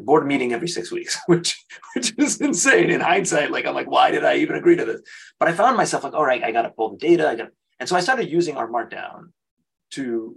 board 0.00 0.26
meeting 0.26 0.52
every 0.52 0.68
six 0.68 0.90
weeks, 0.92 1.18
which 1.26 1.64
which 1.94 2.14
is 2.18 2.40
insane 2.40 2.90
in 2.90 3.00
hindsight. 3.00 3.50
Like 3.50 3.66
I'm 3.66 3.74
like, 3.74 3.90
why 3.90 4.10
did 4.10 4.24
I 4.24 4.36
even 4.36 4.56
agree 4.56 4.76
to 4.76 4.84
this? 4.84 5.00
But 5.38 5.48
I 5.48 5.52
found 5.52 5.76
myself 5.76 6.04
like, 6.04 6.14
all 6.14 6.24
right, 6.24 6.42
I 6.42 6.52
got 6.52 6.62
to 6.62 6.70
pull 6.70 6.90
the 6.90 6.98
data. 6.98 7.28
I 7.28 7.34
got, 7.34 7.48
and 7.78 7.88
so 7.88 7.96
I 7.96 8.00
started 8.00 8.30
using 8.30 8.56
R 8.56 8.68
Markdown 8.68 9.30
to 9.92 10.36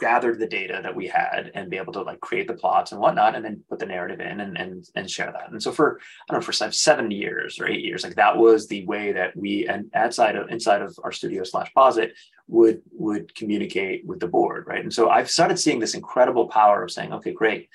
gather 0.00 0.34
the 0.34 0.46
data 0.46 0.80
that 0.82 0.94
we 0.94 1.06
had 1.06 1.50
and 1.54 1.70
be 1.70 1.76
able 1.76 1.92
to 1.92 2.02
like 2.02 2.20
create 2.20 2.48
the 2.48 2.54
plots 2.54 2.92
and 2.92 3.00
whatnot, 3.00 3.34
and 3.34 3.44
then 3.44 3.62
put 3.68 3.78
the 3.78 3.86
narrative 3.86 4.20
in 4.20 4.40
and 4.40 4.56
and 4.56 4.84
and 4.94 5.10
share 5.10 5.32
that. 5.32 5.50
And 5.50 5.62
so 5.62 5.72
for 5.72 5.98
I 6.28 6.32
don't 6.32 6.40
know 6.40 6.44
for 6.44 6.52
seven 6.52 7.10
years 7.10 7.58
or 7.60 7.68
eight 7.68 7.84
years, 7.84 8.04
like 8.04 8.16
that 8.16 8.36
was 8.36 8.66
the 8.66 8.84
way 8.86 9.12
that 9.12 9.36
we 9.36 9.66
and 9.68 9.90
outside 9.94 10.36
of 10.36 10.48
inside 10.50 10.82
of 10.82 10.94
RStudio 10.96 11.46
slash 11.46 11.72
posit 11.74 12.12
would 12.48 12.82
would 12.92 13.34
communicate 13.34 14.06
with 14.06 14.20
the 14.20 14.28
board, 14.28 14.66
right? 14.66 14.82
And 14.82 14.92
so 14.92 15.10
I've 15.10 15.30
started 15.30 15.58
seeing 15.58 15.78
this 15.78 15.94
incredible 15.94 16.48
power 16.48 16.82
of 16.82 16.90
saying, 16.90 17.12
okay, 17.12 17.32
great 17.32 17.68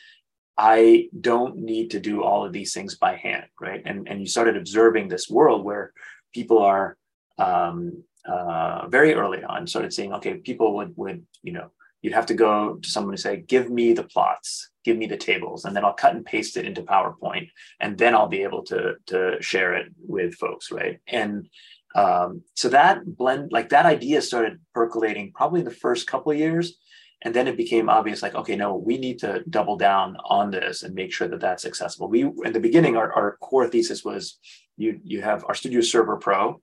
I 0.59 1.07
don't 1.21 1.55
need 1.55 1.91
to 1.91 2.01
do 2.01 2.21
all 2.21 2.45
of 2.45 2.51
these 2.51 2.73
things 2.73 2.95
by 2.95 3.15
hand, 3.15 3.45
right? 3.61 3.81
And 3.85 4.09
and 4.09 4.19
you 4.19 4.27
started 4.27 4.57
observing 4.57 5.07
this 5.07 5.29
world 5.29 5.63
where 5.63 5.93
people 6.33 6.57
are 6.59 6.97
um, 7.38 8.03
uh, 8.27 8.89
very 8.89 9.13
early 9.13 9.41
on 9.41 9.65
started 9.67 9.93
saying, 9.93 10.11
okay, 10.15 10.35
people 10.35 10.75
would 10.75 10.91
would 10.97 11.25
you 11.41 11.53
know 11.53 11.71
you'd 12.01 12.13
have 12.13 12.27
to 12.27 12.33
go 12.33 12.75
to 12.75 12.89
someone 12.89 13.13
and 13.13 13.19
say, 13.19 13.37
give 13.37 13.69
me 13.69 13.93
the 13.93 14.03
plots, 14.03 14.69
give 14.83 14.97
me 14.97 15.05
the 15.05 15.17
tables, 15.17 15.65
and 15.65 15.75
then 15.75 15.83
I'll 15.83 15.93
cut 15.93 16.15
and 16.15 16.25
paste 16.25 16.57
it 16.57 16.65
into 16.65 16.81
PowerPoint, 16.81 17.49
and 17.79 17.97
then 17.97 18.15
I'll 18.15 18.27
be 18.27 18.43
able 18.43 18.63
to 18.65 18.95
to 19.07 19.41
share 19.41 19.73
it 19.73 19.91
with 19.97 20.35
folks, 20.35 20.71
right? 20.71 20.99
And 21.07 21.49
um, 21.95 22.43
so 22.55 22.69
that 22.69 23.03
blend, 23.05 23.51
like 23.51 23.69
that 23.69 23.85
idea, 23.85 24.21
started 24.21 24.59
percolating 24.73 25.31
probably 25.33 25.61
in 25.61 25.65
the 25.65 25.71
first 25.71 26.07
couple 26.07 26.33
years 26.33 26.77
and 27.21 27.35
then 27.35 27.47
it 27.47 27.57
became 27.57 27.89
obvious 27.89 28.21
like 28.21 28.35
okay 28.35 28.55
no 28.55 28.75
we 28.75 28.97
need 28.97 29.19
to 29.19 29.43
double 29.49 29.75
down 29.75 30.15
on 30.25 30.51
this 30.51 30.83
and 30.83 30.95
make 30.95 31.11
sure 31.11 31.27
that 31.27 31.39
that's 31.39 31.65
accessible. 31.65 32.07
We 32.07 32.23
in 32.23 32.53
the 32.53 32.59
beginning 32.59 32.95
our, 32.95 33.11
our 33.13 33.37
core 33.37 33.67
thesis 33.67 34.03
was 34.03 34.37
you 34.77 34.99
you 35.03 35.21
have 35.21 35.43
RStudio 35.43 35.83
server 35.83 36.17
pro 36.17 36.61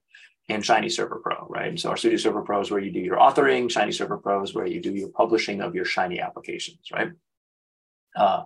and 0.49 0.65
shiny 0.65 0.89
server 0.89 1.21
pro 1.23 1.47
right? 1.49 1.69
And 1.69 1.81
so 1.81 1.91
RStudio 1.91 2.21
server 2.21 2.43
pro 2.43 2.61
is 2.61 2.71
where 2.71 2.81
you 2.81 2.93
do 2.93 3.01
your 3.01 3.17
authoring 3.17 3.71
shiny 3.71 3.93
server 3.93 4.19
pro 4.19 4.43
is 4.43 4.55
where 4.55 4.67
you 4.67 4.81
do 4.81 4.95
your 4.95 5.09
publishing 5.09 5.61
of 5.61 5.75
your 5.75 5.85
shiny 5.85 6.21
applications 6.21 6.79
right? 6.93 7.11
Uh, 8.15 8.45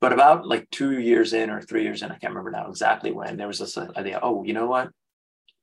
but 0.00 0.12
about 0.12 0.46
like 0.46 0.68
two 0.70 0.98
years 0.98 1.32
in 1.32 1.50
or 1.50 1.60
three 1.60 1.82
years 1.82 2.02
in 2.02 2.10
i 2.10 2.18
can't 2.18 2.34
remember 2.34 2.50
now 2.50 2.68
exactly 2.68 3.12
when 3.12 3.36
there 3.36 3.46
was 3.46 3.58
this 3.58 3.78
idea 3.78 4.20
oh 4.22 4.44
you 4.44 4.52
know 4.52 4.66
what? 4.66 4.90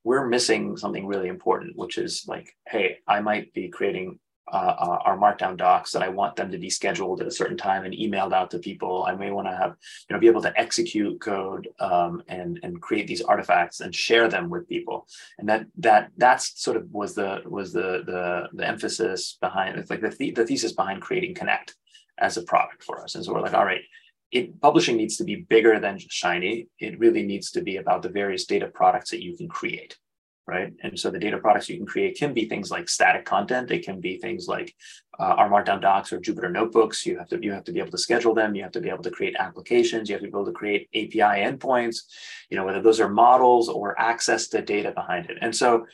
We're 0.06 0.28
missing 0.28 0.76
something 0.76 1.08
really 1.08 1.30
important 1.30 1.78
which 1.78 1.98
is 1.98 2.26
like 2.28 2.54
hey 2.68 2.98
i 3.08 3.22
might 3.22 3.54
be 3.54 3.70
creating 3.70 4.20
uh, 4.54 4.76
uh, 4.78 5.00
R 5.04 5.18
Markdown 5.18 5.58
docs 5.58 5.92
that 5.92 6.04
I 6.04 6.10
want 6.10 6.36
them 6.36 6.52
to 6.52 6.60
be 6.60 6.70
scheduled 6.70 7.22
at 7.22 7.28
a 7.28 7.32
certain 7.32 7.58
time 7.58 7.86
and 7.86 7.94
emailed 7.94 8.34
out 8.34 8.52
to 8.52 8.60
people. 8.60 9.04
I 9.08 9.16
may 9.16 9.32
want 9.32 9.48
to 9.48 9.56
have, 9.56 9.76
you 10.08 10.14
know, 10.14 10.20
be 10.20 10.28
able 10.28 10.44
to 10.44 10.58
execute 10.60 11.20
code 11.20 11.68
um, 11.80 12.22
and 12.28 12.60
and 12.62 12.80
create 12.80 13.08
these 13.08 13.22
artifacts 13.22 13.80
and 13.80 13.94
share 13.94 14.28
them 14.30 14.50
with 14.50 14.70
people. 14.70 15.08
And 15.40 15.50
that 15.50 15.66
that 15.80 16.12
that's 16.18 16.62
sort 16.62 16.78
of 16.78 16.90
was 16.92 17.16
the 17.16 17.42
was 17.46 17.74
the 17.74 18.04
the 18.06 18.50
the 18.54 18.68
emphasis 18.68 19.38
behind 19.42 19.80
it's 19.80 19.90
like 19.90 20.02
the 20.02 20.10
the, 20.10 20.32
the 20.32 20.46
thesis 20.46 20.74
behind 20.74 21.02
creating 21.02 21.34
Connect 21.34 21.76
as 22.20 22.38
a 22.38 22.44
product 22.44 22.84
for 22.84 23.04
us. 23.04 23.16
And 23.16 23.26
so 23.26 23.34
we're 23.34 23.42
like, 23.42 23.56
all 23.56 23.66
right, 23.66 23.82
it, 24.32 24.62
publishing 24.62 24.98
needs 24.98 25.18
to 25.18 25.24
be 25.24 25.38
bigger 25.38 25.80
than 25.80 25.98
just 25.98 26.12
Shiny. 26.12 26.68
It 26.80 27.00
really 27.00 27.24
needs 27.24 27.50
to 27.52 27.62
be 27.62 27.78
about 27.78 28.04
the 28.04 28.10
various 28.10 28.46
data 28.46 28.68
products 28.68 29.10
that 29.10 29.24
you 29.24 29.36
can 29.36 29.48
create 29.48 29.98
right? 30.46 30.74
And 30.84 31.00
so 31.00 31.10
the 31.10 31.20
data 31.20 31.38
products 31.38 31.70
you 31.70 31.78
can 31.78 31.86
create 31.86 32.18
can 32.18 32.34
be 32.34 32.48
things 32.48 32.70
like 32.70 32.90
static 32.90 33.26
content. 33.26 33.68
They 33.68 33.80
can 33.80 34.02
be 34.02 34.18
things 34.18 34.48
like 34.48 34.76
uh, 35.20 35.36
R 35.38 35.50
Markdown 35.50 35.82
docs 35.82 36.12
or 36.12 36.20
Jupyter 36.20 36.52
notebooks. 36.52 37.06
You 37.06 37.18
have 37.18 37.30
to 37.30 37.40
you 37.42 37.52
have 37.52 37.64
to 37.66 37.72
be 37.72 37.80
able 37.80 37.92
to 37.92 37.98
schedule 37.98 38.34
them. 38.34 38.56
You 38.56 38.64
have 38.64 38.72
to 38.74 38.82
be 38.82 38.90
able 38.90 39.04
to 39.04 39.12
create 39.12 39.36
applications. 39.40 40.10
You 40.10 40.16
have 40.16 40.22
to 40.22 40.28
be 40.28 40.38
able 40.38 40.46
to 40.46 40.52
create 40.52 40.90
API 40.94 41.42
endpoints. 41.42 41.98
You 42.50 42.58
know 42.58 42.66
whether 42.66 42.82
those 42.82 43.00
are 43.00 43.10
models 43.10 43.70
or 43.70 44.00
access 44.00 44.48
the 44.48 44.62
data 44.62 44.92
behind 44.92 45.30
it. 45.30 45.38
And 45.42 45.56
so 45.56 45.86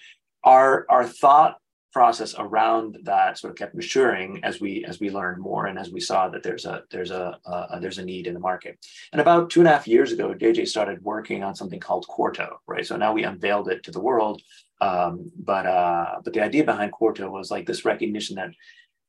our 0.44 0.86
our 0.90 1.06
thought 1.06 1.58
process 1.92 2.36
around 2.38 2.98
that 3.04 3.38
sort 3.38 3.52
of 3.52 3.58
kept 3.58 3.76
maturing 3.76 4.40
as 4.44 4.62
we 4.62 4.86
as 4.86 5.00
we 5.00 5.10
learned 5.10 5.42
more 5.42 5.66
and 5.66 5.80
as 5.80 5.90
we 5.92 6.00
saw 6.00 6.30
that 6.30 6.44
there's 6.44 6.66
a 6.66 6.84
there's 6.92 7.12
a, 7.12 7.40
there's 7.82 7.98
a 7.98 8.06
need 8.06 8.28
in 8.28 8.34
the 8.34 8.40
market. 8.40 8.78
And 9.12 9.20
about 9.20 9.50
two 9.50 9.62
and 9.62 9.68
a 9.68 9.72
half 9.72 9.88
years 9.88 10.12
ago 10.12 10.34
jj 10.34 10.68
started 10.68 11.04
working 11.04 11.44
on 11.44 11.56
something 11.56 11.80
called 11.80 12.08
quarto 12.08 12.60
right? 12.68 12.86
So 12.86 12.96
now 12.96 13.14
we 13.14 13.24
unveiled 13.24 13.70
it 13.70 13.84
to 13.84 13.92
the 13.92 14.02
world. 14.02 14.42
Um, 14.82 15.32
but 15.38 15.66
uh, 15.66 16.22
but 16.24 16.34
the 16.34 16.42
idea 16.42 16.64
behind 16.64 16.92
quarto 16.92 17.30
was 17.30 17.52
like 17.52 17.66
this 17.66 17.86
recognition 17.86 18.38
that 18.38 18.52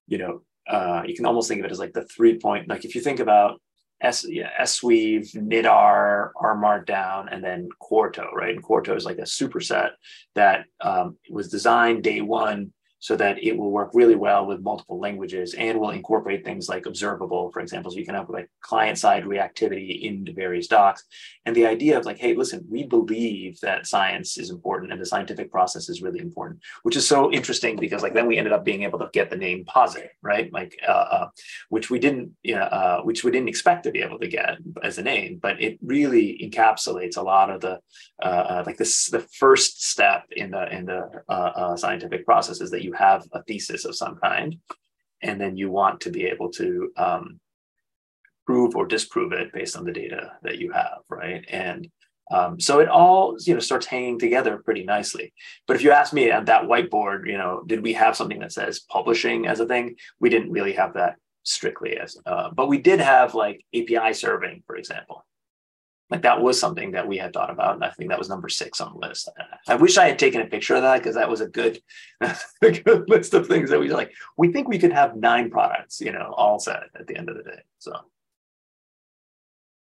you 0.08 0.18
know 0.18 0.42
uh, 0.68 1.02
you 1.06 1.14
can 1.14 1.26
almost 1.26 1.48
think 1.48 1.60
of 1.60 1.66
it 1.66 1.72
as 1.72 1.78
like 1.78 1.92
the 1.92 2.04
three 2.04 2.38
point 2.38 2.68
like 2.68 2.84
if 2.84 2.94
you 2.94 3.00
think 3.00 3.20
about 3.20 3.60
S, 4.02 4.24
yeah, 4.28 4.64
Sweave, 4.64 5.30
knitr, 5.34 6.30
R 6.36 6.56
Markdown, 6.56 7.28
and 7.30 7.44
then 7.44 7.68
Quarto, 7.78 8.30
right? 8.34 8.54
And 8.54 8.62
Quarto 8.62 8.96
is 8.96 9.04
like 9.04 9.18
a 9.18 9.22
superset 9.22 9.90
that 10.34 10.64
um, 10.80 11.18
was 11.28 11.50
designed 11.50 12.02
day 12.02 12.20
one 12.20 12.72
so 13.00 13.16
that 13.16 13.42
it 13.42 13.56
will 13.56 13.70
work 13.70 13.90
really 13.94 14.14
well 14.14 14.46
with 14.46 14.60
multiple 14.60 15.00
languages 15.00 15.54
and 15.54 15.80
will 15.80 15.90
incorporate 15.90 16.44
things 16.44 16.68
like 16.68 16.86
observable, 16.86 17.50
for 17.50 17.60
example, 17.60 17.90
so 17.90 17.98
you 17.98 18.04
can 18.04 18.14
have 18.14 18.28
like 18.28 18.48
client-side 18.60 19.24
reactivity 19.24 20.02
into 20.02 20.32
various 20.32 20.68
docs. 20.68 21.04
And 21.46 21.56
the 21.56 21.66
idea 21.66 21.98
of 21.98 22.04
like, 22.04 22.18
hey, 22.18 22.34
listen, 22.34 22.64
we 22.68 22.84
believe 22.84 23.58
that 23.60 23.86
science 23.86 24.36
is 24.36 24.50
important 24.50 24.92
and 24.92 25.00
the 25.00 25.06
scientific 25.06 25.50
process 25.50 25.88
is 25.88 26.02
really 26.02 26.20
important, 26.20 26.60
which 26.82 26.96
is 26.96 27.08
so 27.08 27.32
interesting 27.32 27.76
because 27.76 28.02
like 28.02 28.14
then 28.14 28.26
we 28.26 28.36
ended 28.36 28.52
up 28.52 28.64
being 28.64 28.82
able 28.82 28.98
to 28.98 29.08
get 29.12 29.30
the 29.30 29.36
name 29.36 29.64
Posit, 29.64 30.10
right? 30.22 30.52
Like, 30.52 30.76
uh, 30.86 30.90
uh, 30.90 31.28
which 31.70 31.90
we 31.90 31.98
didn't, 31.98 32.32
you 32.42 32.54
know, 32.54 32.62
uh, 32.62 33.00
which 33.02 33.24
we 33.24 33.30
didn't 33.30 33.48
expect 33.48 33.84
to 33.84 33.90
be 33.90 34.02
able 34.02 34.18
to 34.18 34.28
get 34.28 34.58
as 34.82 34.98
a 34.98 35.02
name, 35.02 35.38
but 35.40 35.60
it 35.60 35.78
really 35.82 36.38
encapsulates 36.42 37.16
a 37.16 37.22
lot 37.22 37.50
of 37.50 37.62
the 37.62 37.80
uh, 38.22 38.26
uh, 38.26 38.62
like 38.66 38.76
this 38.76 39.08
the 39.08 39.20
first 39.20 39.82
step 39.82 40.24
in 40.30 40.50
the 40.50 40.74
in 40.74 40.84
the 40.84 41.08
uh, 41.28 41.74
scientific 41.76 42.26
process 42.26 42.60
is 42.60 42.70
that 42.70 42.84
you 42.84 42.89
you 42.90 42.96
have 42.96 43.26
a 43.32 43.42
thesis 43.44 43.84
of 43.84 43.94
some 43.94 44.16
kind, 44.16 44.58
and 45.22 45.40
then 45.40 45.56
you 45.56 45.70
want 45.70 46.00
to 46.00 46.10
be 46.10 46.26
able 46.26 46.50
to 46.50 46.92
um, 46.96 47.40
prove 48.46 48.74
or 48.74 48.86
disprove 48.86 49.32
it 49.32 49.52
based 49.52 49.76
on 49.76 49.84
the 49.84 49.92
data 49.92 50.32
that 50.42 50.58
you 50.58 50.72
have, 50.72 50.98
right? 51.08 51.44
And 51.48 51.88
um, 52.32 52.60
so 52.60 52.80
it 52.80 52.88
all 52.88 53.36
you 53.46 53.54
know 53.54 53.60
starts 53.60 53.86
hanging 53.86 54.18
together 54.18 54.58
pretty 54.58 54.84
nicely. 54.84 55.32
But 55.66 55.76
if 55.76 55.82
you 55.82 55.92
ask 55.92 56.12
me 56.12 56.30
at 56.30 56.46
that 56.46 56.64
whiteboard, 56.64 57.26
you 57.26 57.38
know, 57.38 57.62
did 57.66 57.82
we 57.82 57.92
have 57.94 58.16
something 58.16 58.40
that 58.40 58.52
says 58.52 58.80
publishing 58.80 59.46
as 59.46 59.60
a 59.60 59.66
thing? 59.66 59.96
We 60.20 60.30
didn't 60.30 60.52
really 60.52 60.72
have 60.72 60.94
that 60.94 61.16
strictly 61.42 61.96
as, 61.96 62.16
uh, 62.26 62.50
but 62.50 62.68
we 62.68 62.78
did 62.78 63.00
have 63.00 63.34
like 63.34 63.64
API 63.74 64.12
serving, 64.14 64.62
for 64.66 64.76
example 64.76 65.24
like 66.10 66.22
that 66.22 66.40
was 66.40 66.58
something 66.58 66.90
that 66.92 67.06
we 67.06 67.16
had 67.16 67.32
thought 67.32 67.50
about 67.50 67.74
and 67.74 67.84
i 67.84 67.90
think 67.90 68.10
that 68.10 68.18
was 68.18 68.28
number 68.28 68.48
six 68.48 68.80
on 68.80 68.92
the 68.92 69.06
list. 69.06 69.28
I 69.68 69.76
wish 69.76 69.96
i 69.96 70.08
had 70.08 70.18
taken 70.18 70.40
a 70.40 70.46
picture 70.46 70.74
of 70.74 70.82
that 70.82 70.98
because 70.98 71.14
that 71.14 71.30
was 71.30 71.40
a 71.40 71.48
good, 71.48 71.80
a 72.20 72.36
good 72.62 73.08
list 73.08 73.34
of 73.34 73.46
things 73.46 73.70
that 73.70 73.80
we 73.80 73.88
like 73.88 74.12
we 74.36 74.52
think 74.52 74.68
we 74.68 74.78
could 74.78 74.92
have 74.92 75.16
nine 75.16 75.50
products 75.50 76.00
you 76.00 76.12
know 76.12 76.34
all 76.36 76.58
set 76.58 76.84
at 76.98 77.06
the 77.06 77.16
end 77.16 77.28
of 77.28 77.36
the 77.36 77.42
day 77.42 77.62
so. 77.78 77.92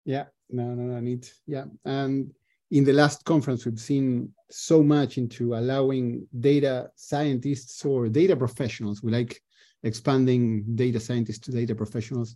Yeah. 0.04 0.26
No 0.50 0.74
no 0.74 0.84
no 0.84 1.00
need 1.00 1.28
yeah 1.46 1.66
and 1.86 2.34
in 2.72 2.84
the 2.84 2.94
last 2.94 3.24
conference 3.24 3.66
we've 3.66 3.80
seen 3.80 4.34
so 4.50 4.84
much 4.84 5.18
into 5.18 5.56
allowing 5.56 6.28
data 6.40 6.90
scientists 6.96 7.86
or 7.86 8.10
data 8.10 8.36
professionals 8.36 9.02
we 9.02 9.12
like 9.12 9.42
expanding 9.84 10.64
data 10.76 11.00
scientists 11.00 11.40
to 11.40 11.52
data 11.52 11.74
professionals 11.74 12.36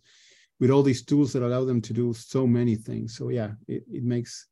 with 0.60 0.72
all 0.72 0.84
these 0.84 1.04
tools 1.04 1.34
that 1.34 1.44
allow 1.44 1.66
them 1.66 1.82
to 1.82 1.94
do 1.94 2.14
so 2.14 2.48
many 2.48 2.76
things. 2.76 3.18
So 3.18 3.30
yeah, 3.30 3.52
it, 3.68 3.84
it 3.92 4.04
makes 4.04 4.48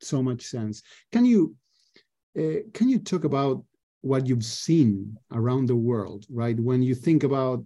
so 0.00 0.22
much 0.22 0.42
sense. 0.42 0.82
Can 1.12 1.24
you 1.24 1.54
uh, 2.38 2.60
can 2.74 2.88
you 2.88 2.98
talk 2.98 3.24
about 3.24 3.64
what 4.02 4.26
you've 4.26 4.44
seen 4.44 5.16
around 5.32 5.66
the 5.66 5.76
world, 5.76 6.26
right? 6.30 6.58
When 6.60 6.82
you 6.82 6.94
think 6.94 7.24
about 7.24 7.64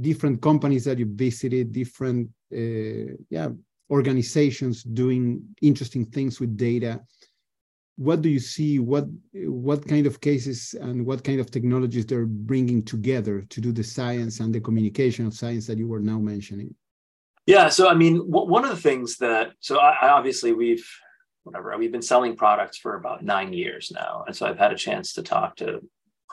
different 0.00 0.42
companies 0.42 0.84
that 0.84 0.98
you 0.98 1.06
visited, 1.06 1.72
different 1.72 2.28
uh, 2.52 3.16
yeah 3.30 3.48
organizations 3.90 4.82
doing 4.82 5.42
interesting 5.60 6.04
things 6.06 6.40
with 6.40 6.56
data. 6.56 7.00
What 7.96 8.22
do 8.22 8.28
you 8.28 8.40
see? 8.40 8.78
What 8.78 9.06
what 9.32 9.86
kind 9.86 10.06
of 10.06 10.20
cases 10.20 10.74
and 10.80 11.06
what 11.06 11.22
kind 11.22 11.40
of 11.40 11.50
technologies 11.50 12.06
they're 12.06 12.26
bringing 12.26 12.82
together 12.82 13.42
to 13.42 13.60
do 13.60 13.70
the 13.72 13.84
science 13.84 14.40
and 14.40 14.52
the 14.52 14.60
communication 14.60 15.26
of 15.26 15.34
science 15.34 15.66
that 15.68 15.78
you 15.78 15.86
were 15.86 16.00
now 16.00 16.18
mentioning? 16.18 16.74
Yeah, 17.46 17.68
so 17.68 17.88
I 17.88 17.94
mean, 17.94 18.18
one 18.18 18.64
of 18.64 18.70
the 18.70 18.80
things 18.80 19.18
that 19.18 19.52
so 19.60 19.78
I, 19.78 20.08
obviously 20.08 20.52
we've 20.52 20.88
whatever 21.44 21.76
we've 21.76 21.92
been 21.92 22.02
selling 22.02 22.36
products 22.36 22.78
for 22.78 22.96
about 22.96 23.22
nine 23.22 23.52
years 23.52 23.92
now, 23.94 24.24
and 24.26 24.34
so 24.34 24.46
I've 24.46 24.58
had 24.58 24.72
a 24.72 24.76
chance 24.76 25.12
to 25.14 25.22
talk 25.22 25.56
to 25.56 25.80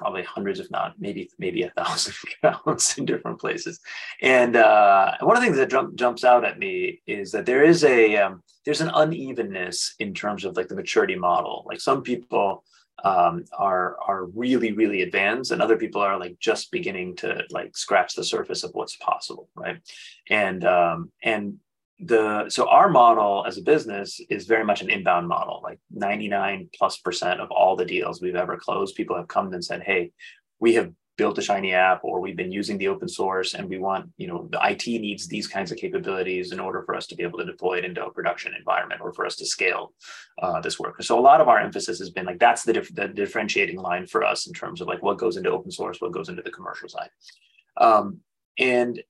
probably 0.01 0.23
hundreds, 0.23 0.59
if 0.59 0.71
not 0.71 0.95
maybe 0.97 1.29
maybe 1.37 1.61
a 1.61 1.69
thousand 1.69 2.15
accounts 2.43 2.97
in 2.97 3.05
different 3.05 3.39
places. 3.39 3.79
And 4.21 4.55
uh, 4.55 5.13
one 5.21 5.37
of 5.37 5.41
the 5.41 5.45
things 5.45 5.57
that 5.57 5.69
jump, 5.69 5.95
jumps 5.95 6.23
out 6.23 6.43
at 6.43 6.57
me 6.57 7.01
is 7.05 7.31
that 7.31 7.45
there 7.45 7.63
is 7.63 7.83
a 7.83 8.17
um, 8.17 8.41
there's 8.65 8.81
an 8.81 8.91
unevenness 8.95 9.93
in 9.99 10.13
terms 10.15 10.43
of 10.43 10.57
like 10.57 10.67
the 10.69 10.75
maturity 10.75 11.15
model. 11.15 11.63
Like 11.67 11.79
some 11.79 12.01
people 12.01 12.63
um, 13.03 13.45
are 13.57 13.97
are 14.07 14.25
really 14.25 14.71
really 14.71 15.03
advanced, 15.03 15.51
and 15.51 15.61
other 15.61 15.77
people 15.77 16.01
are 16.01 16.19
like 16.19 16.39
just 16.39 16.71
beginning 16.71 17.15
to 17.17 17.43
like 17.51 17.77
scratch 17.77 18.15
the 18.15 18.23
surface 18.23 18.63
of 18.63 18.71
what's 18.73 18.95
possible, 18.95 19.49
right? 19.55 19.77
And 20.31 20.65
um, 20.65 21.11
and 21.23 21.59
the 22.01 22.49
so 22.49 22.67
our 22.67 22.89
model 22.89 23.45
as 23.47 23.57
a 23.57 23.61
business 23.61 24.19
is 24.29 24.47
very 24.47 24.65
much 24.65 24.81
an 24.81 24.89
inbound 24.89 25.27
model. 25.27 25.61
Like 25.63 25.79
99 25.91 26.69
plus 26.77 26.97
percent 26.97 27.39
of 27.39 27.51
all 27.51 27.75
the 27.75 27.85
deals 27.85 28.21
we've 28.21 28.35
ever 28.35 28.57
closed 28.57 28.95
people 28.95 29.15
have 29.15 29.27
come 29.27 29.53
and 29.53 29.63
said 29.63 29.83
hey 29.83 30.11
we 30.59 30.73
have 30.75 30.91
built 31.17 31.37
a 31.37 31.41
shiny 31.41 31.73
app 31.73 32.03
or 32.03 32.19
we've 32.19 32.37
been 32.37 32.51
using 32.51 32.79
the 32.79 32.87
open 32.87 33.07
source 33.07 33.53
and 33.53 33.69
we 33.69 33.77
want 33.77 34.09
you 34.17 34.27
know 34.27 34.47
the 34.51 34.59
it 34.63 34.87
needs 34.87 35.27
these 35.27 35.47
kinds 35.47 35.71
of 35.71 35.77
capabilities 35.77 36.51
in 36.51 36.59
order 36.59 36.81
for 36.81 36.95
us 36.95 37.05
to 37.05 37.15
be 37.15 37.21
able 37.21 37.37
to 37.37 37.45
deploy 37.45 37.77
it 37.77 37.85
into 37.85 38.03
a 38.03 38.11
production 38.11 38.53
environment 38.57 39.01
or 39.03 39.13
for 39.13 39.25
us 39.25 39.35
to 39.35 39.45
scale 39.45 39.93
uh, 40.41 40.59
this 40.61 40.79
work. 40.79 41.01
So 41.03 41.19
a 41.19 41.21
lot 41.21 41.41
of 41.41 41.47
our 41.47 41.59
emphasis 41.59 41.99
has 41.99 42.09
been 42.09 42.25
like 42.25 42.39
that's 42.39 42.63
the, 42.63 42.73
dif- 42.73 42.95
the 42.95 43.07
differentiating 43.07 43.77
line 43.77 44.07
for 44.07 44.23
us 44.23 44.47
in 44.47 44.53
terms 44.53 44.81
of 44.81 44.87
like 44.87 45.03
what 45.03 45.19
goes 45.19 45.37
into 45.37 45.51
open 45.51 45.69
source 45.69 46.01
what 46.01 46.11
goes 46.11 46.29
into 46.29 46.41
the 46.41 46.49
commercial 46.49 46.89
side. 46.89 47.09
Um, 47.77 48.21
and 48.57 49.01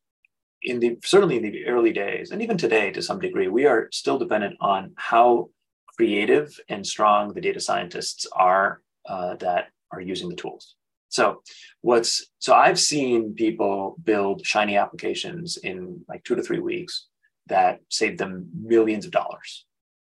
in 0.63 0.80
the 0.80 0.97
certainly 1.04 1.38
in 1.38 1.43
the 1.43 1.65
early 1.65 1.91
days 1.91 2.32
and 2.32 2.41
even 2.41 2.58
today 2.58 2.91
to 2.91 3.02
some 3.02 3.19
degree 3.19 3.47
we 3.47 3.65
are 3.65 3.88
still 3.91 4.17
dependent 4.17 4.56
on 4.60 4.91
how 4.95 5.50
creative 5.97 6.58
and 6.69 6.86
strong 6.86 7.34
the 7.34 7.41
data 7.41 7.60
scientists 7.60 8.28
are 8.34 8.82
uh, 9.08 9.36
that 9.36 9.67
are 9.91 10.02
using 10.02 10.30
the 10.30 10.36
tools. 10.36 10.76
So 11.10 11.41
what's 11.82 12.28
so 12.39 12.54
i've 12.54 12.80
seen 12.80 13.34
people 13.34 13.97
build 14.04 14.45
shiny 14.45 14.78
applications 14.78 15.58
in 15.58 16.06
like 16.08 16.24
two 16.24 16.36
to 16.36 16.43
three 16.43 16.60
weeks 16.60 17.08
that 17.47 17.80
save 17.89 18.17
them 18.17 18.50
millions 18.54 19.06
of 19.06 19.12
dollars 19.12 19.65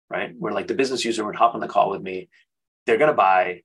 right? 0.08 0.32
Where 0.38 0.52
like 0.52 0.68
the 0.68 0.74
business 0.74 1.04
user 1.04 1.24
would 1.24 1.36
hop 1.36 1.54
on 1.54 1.60
the 1.60 1.68
call 1.68 1.90
with 1.90 2.02
me 2.02 2.28
they're 2.86 2.98
going 2.98 3.10
to 3.10 3.16
buy 3.16 3.62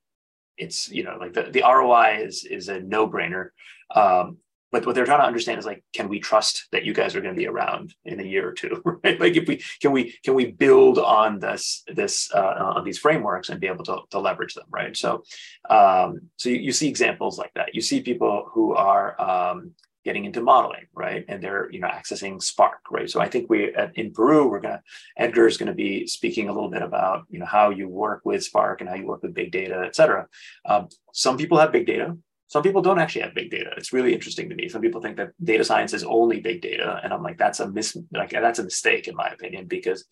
it's 0.57 0.89
you 0.89 1.03
know 1.03 1.17
like 1.19 1.33
the, 1.33 1.43
the 1.43 1.61
roi 1.61 2.19
is 2.21 2.43
is 2.43 2.69
a 2.69 2.79
no-brainer. 2.79 3.49
Um, 3.95 4.37
but 4.71 4.85
what 4.85 4.95
they're 4.95 5.05
trying 5.05 5.19
to 5.19 5.25
understand 5.25 5.59
is 5.59 5.65
like 5.65 5.83
can 5.93 6.09
we 6.09 6.19
trust 6.19 6.67
that 6.71 6.85
you 6.85 6.93
guys 6.93 7.15
are 7.15 7.21
going 7.21 7.35
to 7.35 7.39
be 7.39 7.47
around 7.47 7.93
in 8.05 8.19
a 8.19 8.23
year 8.23 8.47
or 8.47 8.53
two 8.53 8.81
right? 9.03 9.19
Like 9.19 9.35
if 9.35 9.47
we 9.47 9.61
can 9.81 9.91
we 9.91 10.15
can 10.23 10.33
we 10.33 10.51
build 10.51 10.97
on 10.97 11.39
this 11.39 11.83
this 11.93 12.33
uh, 12.33 12.73
on 12.77 12.83
these 12.83 12.97
frameworks 12.97 13.49
and 13.49 13.59
be 13.59 13.67
able 13.67 13.85
to, 13.85 13.99
to 14.11 14.19
leverage 14.19 14.53
them 14.53 14.67
right? 14.71 14.95
So 14.95 15.23
um, 15.69 16.21
so 16.37 16.49
you, 16.49 16.57
you 16.57 16.71
see 16.71 16.87
examples 16.87 17.37
like 17.37 17.53
that. 17.55 17.75
You 17.75 17.81
see 17.81 18.01
people 18.01 18.49
who 18.53 18.73
are 18.73 19.19
um, 19.19 19.71
getting 20.03 20.25
into 20.25 20.41
modeling 20.41 20.87
right? 20.93 21.25
And 21.27 21.43
they're 21.43 21.71
you 21.71 21.79
know 21.79 21.87
accessing 21.87 22.41
spark 22.41 22.79
right? 22.89 23.09
So 23.09 23.19
i 23.19 23.27
think 23.27 23.49
we 23.49 23.75
in 23.95 24.11
peru 24.13 24.49
we're 24.49 24.61
going 24.61 24.75
to 24.75 24.83
edgar 25.17 25.47
is 25.47 25.57
going 25.57 25.67
to 25.67 25.73
be 25.73 26.07
speaking 26.07 26.49
a 26.49 26.53
little 26.53 26.69
bit 26.69 26.81
about 26.81 27.25
you 27.29 27.39
know 27.39 27.45
how 27.45 27.69
you 27.69 27.87
work 27.87 28.21
with 28.25 28.43
spark 28.43 28.81
and 28.81 28.89
how 28.89 28.95
you 28.95 29.05
work 29.05 29.21
with 29.23 29.33
big 29.33 29.51
data 29.51 29.83
et 29.85 29.95
cetera. 29.95 30.27
Um, 30.65 30.87
some 31.13 31.37
people 31.37 31.57
have 31.57 31.71
big 31.71 31.87
data 31.87 32.17
some 32.51 32.63
people 32.63 32.81
don't 32.81 32.99
actually 32.99 33.21
have 33.21 33.33
big 33.33 33.49
data. 33.49 33.69
It's 33.77 33.93
really 33.93 34.13
interesting 34.13 34.49
to 34.49 34.55
me. 34.55 34.67
Some 34.67 34.81
people 34.81 34.99
think 34.99 35.15
that 35.15 35.31
data 35.41 35.63
science 35.63 35.93
is 35.93 36.03
only 36.03 36.41
big 36.41 36.61
data, 36.61 36.99
and 37.01 37.13
I'm 37.13 37.23
like, 37.23 37.37
that's 37.37 37.61
a 37.61 37.69
mis 37.69 37.95
like 38.11 38.31
that's 38.31 38.59
a 38.59 38.65
mistake 38.65 39.07
in 39.07 39.15
my 39.15 39.29
opinion 39.29 39.67
because, 39.67 40.03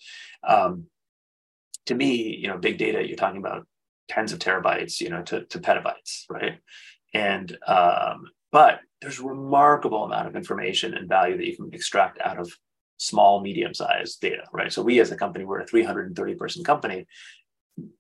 um, 0.47 0.85
to 1.87 1.95
me, 1.95 2.37
you 2.37 2.47
know, 2.47 2.57
big 2.57 2.77
data 2.77 3.05
you're 3.05 3.17
talking 3.17 3.41
about 3.41 3.67
tens 4.07 4.31
of 4.31 4.39
terabytes, 4.39 5.01
you 5.01 5.09
know, 5.09 5.21
to, 5.23 5.43
to 5.47 5.59
petabytes, 5.59 6.23
right? 6.29 6.59
And 7.13 7.57
um, 7.67 8.23
but 8.53 8.79
there's 9.01 9.19
remarkable 9.19 10.05
amount 10.05 10.29
of 10.29 10.37
information 10.37 10.93
and 10.93 11.09
value 11.09 11.35
that 11.35 11.45
you 11.45 11.57
can 11.57 11.69
extract 11.73 12.21
out 12.21 12.39
of 12.39 12.49
small, 12.95 13.41
medium-sized 13.41 14.21
data, 14.21 14.43
right? 14.53 14.71
So 14.71 14.81
we 14.81 15.01
as 15.01 15.11
a 15.11 15.17
company, 15.17 15.43
we're 15.43 15.59
a 15.59 15.67
330 15.67 16.35
person 16.35 16.63
company, 16.63 17.05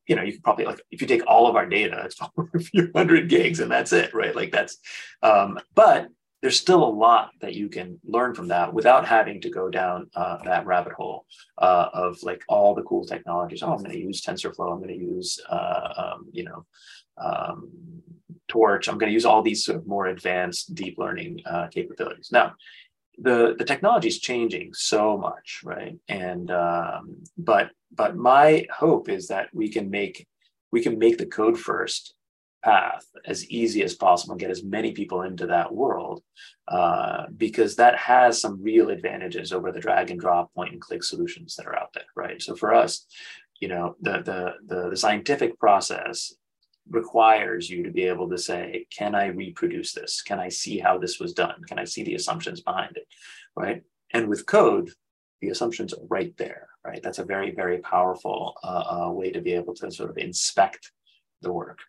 you 0.07 0.15
know, 0.15 0.23
you 0.23 0.33
could 0.33 0.43
probably 0.43 0.65
like 0.65 0.81
if 0.91 1.01
you 1.01 1.07
take 1.07 1.25
all 1.27 1.47
of 1.47 1.55
our 1.55 1.65
data, 1.65 2.01
it's 2.05 2.19
a 2.55 2.59
few 2.59 2.91
hundred 2.95 3.29
gigs, 3.29 3.59
and 3.59 3.71
that's 3.71 3.93
it, 3.93 4.13
right? 4.13 4.35
Like 4.35 4.51
that's, 4.51 4.77
um, 5.21 5.59
but 5.75 6.09
there's 6.41 6.59
still 6.59 6.83
a 6.83 6.89
lot 6.89 7.31
that 7.41 7.53
you 7.53 7.67
can 7.67 7.99
learn 8.05 8.33
from 8.33 8.47
that 8.47 8.73
without 8.73 9.05
having 9.05 9.41
to 9.41 9.49
go 9.49 9.69
down 9.69 10.09
uh, 10.15 10.37
that 10.45 10.65
rabbit 10.65 10.93
hole 10.93 11.25
uh, 11.57 11.89
of 11.93 12.21
like 12.23 12.41
all 12.47 12.73
the 12.73 12.83
cool 12.83 13.05
technologies. 13.05 13.61
Oh, 13.61 13.73
I'm 13.73 13.79
going 13.79 13.91
to 13.91 13.99
use 13.99 14.21
TensorFlow. 14.21 14.71
I'm 14.71 14.77
going 14.77 14.87
to 14.87 14.95
use, 14.95 15.39
uh, 15.49 15.93
um, 15.97 16.27
you 16.31 16.45
know, 16.45 16.65
um, 17.17 17.69
Torch. 18.47 18.87
I'm 18.87 18.97
going 18.97 19.09
to 19.09 19.13
use 19.13 19.25
all 19.25 19.41
these 19.41 19.65
sort 19.65 19.79
of 19.79 19.87
more 19.87 20.07
advanced 20.07 20.73
deep 20.73 20.97
learning 20.97 21.41
uh, 21.45 21.67
capabilities. 21.67 22.29
Now, 22.31 22.55
the 23.21 23.55
the 23.57 23.65
technology 23.65 24.07
is 24.07 24.19
changing 24.19 24.73
so 24.73 25.17
much, 25.17 25.61
right? 25.63 25.97
And 26.07 26.49
um, 26.51 27.17
but 27.37 27.71
but 27.95 28.15
my 28.15 28.65
hope 28.73 29.09
is 29.09 29.27
that 29.27 29.49
we 29.53 29.69
can 29.69 29.89
make 29.89 30.27
we 30.71 30.81
can 30.81 30.99
make 30.99 31.17
the 31.17 31.25
code 31.25 31.57
first 31.57 32.13
path 32.63 33.05
as 33.25 33.49
easy 33.49 33.83
as 33.83 33.95
possible 33.95 34.33
and 34.33 34.39
get 34.39 34.51
as 34.51 34.63
many 34.63 34.91
people 34.91 35.21
into 35.21 35.47
that 35.47 35.73
world 35.73 36.21
uh, 36.67 37.23
because 37.37 37.77
that 37.77 37.97
has 37.97 38.39
some 38.39 38.61
real 38.61 38.89
advantages 38.89 39.53
over 39.53 39.71
the 39.71 39.79
drag 39.79 40.11
and 40.11 40.19
drop 40.19 40.53
point 40.53 40.73
and 40.73 40.81
click 40.81 41.01
solutions 41.01 41.55
that 41.55 41.65
are 41.65 41.79
out 41.79 41.93
there 41.93 42.03
right 42.15 42.41
so 42.41 42.55
for 42.55 42.73
us 42.73 43.05
you 43.61 43.67
know 43.67 43.95
the 44.01 44.21
the 44.23 44.53
the, 44.67 44.89
the 44.89 44.97
scientific 44.97 45.57
process 45.57 46.33
requires 46.89 47.69
you 47.69 47.83
to 47.83 47.91
be 47.91 48.03
able 48.03 48.29
to 48.29 48.37
say, 48.37 48.85
can 48.95 49.15
I 49.15 49.27
reproduce 49.27 49.93
this? 49.93 50.21
Can 50.21 50.39
I 50.39 50.49
see 50.49 50.79
how 50.79 50.97
this 50.97 51.19
was 51.19 51.33
done? 51.33 51.61
Can 51.67 51.79
I 51.79 51.83
see 51.83 52.03
the 52.03 52.15
assumptions 52.15 52.61
behind 52.61 52.97
it? 52.97 53.07
Right. 53.55 53.83
And 54.13 54.27
with 54.27 54.45
code, 54.45 54.89
the 55.41 55.49
assumptions 55.49 55.93
right 56.09 56.35
there. 56.37 56.67
Right. 56.85 57.01
That's 57.03 57.19
a 57.19 57.25
very, 57.25 57.51
very 57.51 57.79
powerful 57.79 58.55
uh, 58.63 59.07
uh, 59.07 59.11
way 59.11 59.31
to 59.31 59.41
be 59.41 59.53
able 59.53 59.75
to 59.75 59.91
sort 59.91 60.09
of 60.09 60.17
inspect 60.17 60.91
the 61.41 61.51
work. 61.51 61.79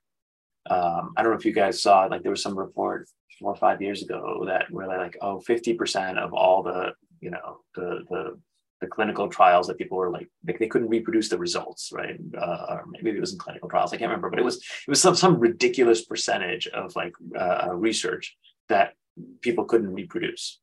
Um, 0.68 1.12
I 1.16 1.22
don't 1.22 1.32
know 1.32 1.38
if 1.38 1.44
you 1.44 1.52
guys 1.52 1.82
saw, 1.82 2.04
like, 2.04 2.22
there 2.22 2.30
was 2.30 2.42
some 2.42 2.58
report 2.58 3.08
four 3.38 3.52
or 3.52 3.56
five 3.56 3.80
years 3.80 4.02
ago 4.02 4.44
that 4.46 4.70
were 4.70 4.86
like, 4.86 5.16
oh, 5.22 5.42
50% 5.48 6.18
of 6.18 6.34
all 6.34 6.62
the, 6.62 6.92
you 7.20 7.30
know, 7.30 7.60
the, 7.74 8.04
the 8.10 8.38
the 8.80 8.86
clinical 8.86 9.28
trials 9.28 9.66
that 9.66 9.78
people 9.78 9.98
were 9.98 10.10
like 10.10 10.28
they, 10.42 10.54
they 10.58 10.66
couldn't 10.66 10.88
reproduce 10.88 11.28
the 11.28 11.38
results 11.38 11.90
right 11.92 12.18
uh, 12.36 12.66
or 12.70 12.84
maybe 13.02 13.16
it 13.16 13.20
was 13.20 13.32
in 13.32 13.38
clinical 13.38 13.68
trials 13.68 13.92
i 13.92 13.96
can't 13.96 14.08
remember 14.08 14.30
but 14.30 14.38
it 14.38 14.44
was 14.44 14.56
it 14.56 14.88
was 14.88 15.00
some 15.00 15.14
some 15.14 15.38
ridiculous 15.38 16.04
percentage 16.04 16.66
of 16.68 16.94
like 16.96 17.12
uh, 17.36 17.66
uh, 17.68 17.74
research 17.74 18.36
that 18.68 18.94
people 19.42 19.64
couldn't 19.64 19.92
reproduce 19.92 20.60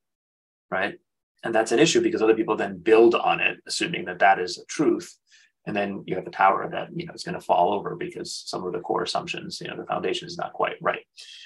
right 0.72 1.00
and 1.44 1.54
that's 1.54 1.72
an 1.72 1.80
issue 1.80 2.02
because 2.02 2.22
other 2.22 2.36
people 2.36 2.56
then 2.56 2.78
build 2.78 3.16
on 3.16 3.40
it 3.40 3.58
assuming 3.68 4.06
that 4.06 4.20
that 4.20 4.40
is 4.40 4.58
a 4.58 4.66
truth. 4.66 5.16
And 5.66 5.76
then 5.76 6.04
you 6.08 6.16
have 6.16 6.28
a 6.28 6.32
tower 6.32 6.70
that 6.72 6.90
you 6.96 7.06
know 7.06 7.14
is 7.14 7.24
going 7.24 7.36
to 7.36 7.42
fall 7.42 7.74
over 7.74 7.96
because 7.96 8.44
some 8.46 8.66
of 8.66 8.72
the 8.72 8.80
core 8.80 9.04
assumptions 9.04 9.60
you 9.60 9.68
know 9.68 9.76
the 9.76 9.86
foundation 9.86 10.28
is 10.28 10.38
not 10.38 10.54
quite 10.54 10.76
right. 10.82 11.06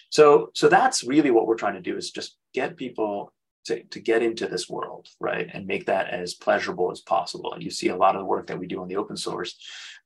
So 0.10 0.52
so 0.54 0.70
that's 0.70 1.04
really 1.04 1.32
what 1.32 1.48
we're 1.48 1.56
trying 1.56 1.74
to 1.74 1.82
do 1.82 1.98
is 1.98 2.12
just 2.12 2.38
get 2.54 2.78
people 2.78 3.34
to, 3.66 3.84
to 3.84 4.00
get 4.00 4.24
into 4.24 4.48
this 4.48 4.70
world, 4.70 5.08
right, 5.20 5.48
and 5.54 5.68
make 5.68 5.86
that 5.86 6.10
as 6.10 6.34
pleasurable 6.34 6.92
as 6.92 7.02
possible. 7.02 7.54
And 7.54 7.64
you 7.64 7.70
see 7.70 7.90
a 7.90 7.96
lot 7.96 8.16
of 8.16 8.22
the 8.22 8.26
work 8.26 8.48
that 8.48 8.60
we 8.60 8.68
do 8.68 8.82
on 8.82 8.88
the 8.88 8.98
open 8.98 9.18
source 9.18 9.56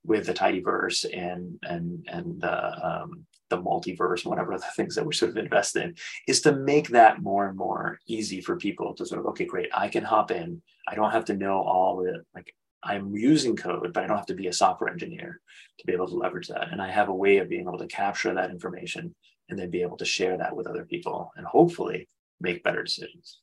with 0.03 0.25
the 0.25 0.33
tidyverse 0.33 1.05
and 1.11 1.57
and 1.63 2.05
and 2.11 2.41
the 2.41 2.87
um, 2.87 3.25
the 3.49 3.61
multiverse, 3.61 4.25
whatever 4.25 4.57
the 4.57 4.65
things 4.75 4.95
that 4.95 5.05
we're 5.05 5.11
sort 5.11 5.31
of 5.31 5.37
invest 5.37 5.75
in, 5.75 5.95
is 6.27 6.41
to 6.41 6.55
make 6.55 6.89
that 6.89 7.21
more 7.21 7.47
and 7.47 7.57
more 7.57 7.99
easy 8.07 8.41
for 8.41 8.55
people 8.57 8.93
to 8.95 9.05
sort 9.05 9.21
of 9.21 9.27
okay, 9.27 9.45
great, 9.45 9.69
I 9.73 9.87
can 9.87 10.03
hop 10.03 10.31
in. 10.31 10.61
I 10.87 10.95
don't 10.95 11.11
have 11.11 11.25
to 11.25 11.35
know 11.35 11.61
all 11.61 11.97
the 11.97 12.23
like 12.33 12.53
I'm 12.83 13.15
using 13.15 13.55
code, 13.55 13.93
but 13.93 14.03
I 14.03 14.07
don't 14.07 14.17
have 14.17 14.27
to 14.27 14.35
be 14.35 14.47
a 14.47 14.53
software 14.53 14.91
engineer 14.91 15.41
to 15.79 15.85
be 15.85 15.93
able 15.93 16.07
to 16.07 16.15
leverage 16.15 16.47
that. 16.49 16.71
And 16.71 16.81
I 16.81 16.91
have 16.91 17.09
a 17.09 17.13
way 17.13 17.37
of 17.37 17.49
being 17.49 17.67
able 17.67 17.79
to 17.79 17.87
capture 17.87 18.33
that 18.33 18.51
information 18.51 19.15
and 19.49 19.57
then 19.57 19.71
be 19.71 19.81
able 19.81 19.97
to 19.97 20.05
share 20.05 20.37
that 20.37 20.55
with 20.55 20.67
other 20.67 20.85
people 20.85 21.31
and 21.35 21.45
hopefully 21.45 22.07
make 22.39 22.63
better 22.63 22.83
decisions. 22.83 23.39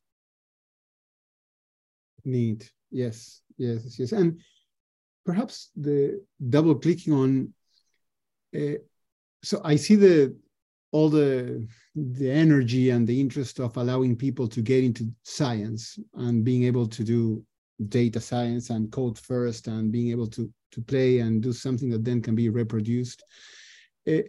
Neat. 2.25 2.71
Yes, 2.91 3.41
yes, 3.57 3.99
yes. 3.99 4.13
And 4.13 4.41
perhaps 5.27 5.71
the 5.77 6.23
double 6.49 6.77
clicking 6.77 7.13
on 7.13 7.55
uh, 8.55 8.79
so 9.43 9.61
I 9.65 9.77
see 9.77 9.97
the 9.97 10.37
all 10.93 11.09
the 11.09 11.67
the 11.95 12.31
energy 12.31 12.91
and 12.91 13.07
the 13.07 13.21
interest 13.21 13.59
of 13.59 13.77
allowing 13.77 14.17
people 14.17 14.47
to 14.49 14.63
get 14.63 14.85
into 14.85 15.11
science 15.25 15.99
and 16.15 16.45
being 16.45 16.65
able 16.65 16.87
to 16.87 17.03
do 17.03 17.45
data 17.89 18.21
science 18.21 18.71
and 18.71 18.93
code 18.93 19.19
first 19.19 19.67
and 19.67 19.91
being 19.91 20.11
able 20.11 20.27
to 20.29 20.51
to 20.71 20.81
play 20.81 21.19
and 21.19 21.43
do 21.43 21.53
something 21.53 21.91
that 21.91 22.05
then 22.05 22.23
can 22.23 22.35
be 22.35 22.49
reproduced. 22.49 23.23
It, 24.07 24.27
eh, 24.27 24.29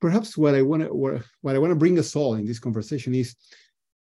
perhaps 0.00 0.36
what 0.36 0.54
I 0.54 0.62
want 0.62 0.82
to 0.82 0.92
what, 0.92 1.22
what 1.42 1.54
I 1.54 1.58
want 1.58 1.70
to 1.70 1.76
bring 1.76 1.98
us 1.98 2.16
all 2.16 2.34
in 2.34 2.46
this 2.46 2.58
conversation 2.58 3.14
is 3.14 3.36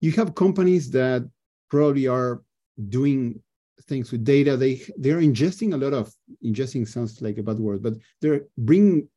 you 0.00 0.12
have 0.12 0.34
companies 0.34 0.90
that 0.90 1.28
probably 1.70 2.06
are 2.06 2.42
doing 2.88 3.40
things 3.84 4.12
with 4.12 4.24
data. 4.24 4.56
They 4.56 4.82
they're 4.96 5.20
ingesting 5.20 5.74
a 5.74 5.76
lot 5.76 5.92
of 5.92 6.12
ingesting 6.44 6.86
sounds 6.86 7.20
like 7.20 7.38
a 7.38 7.42
bad 7.42 7.58
word, 7.58 7.82
but 7.82 7.94
they're 8.20 8.42
bringing 8.56 9.08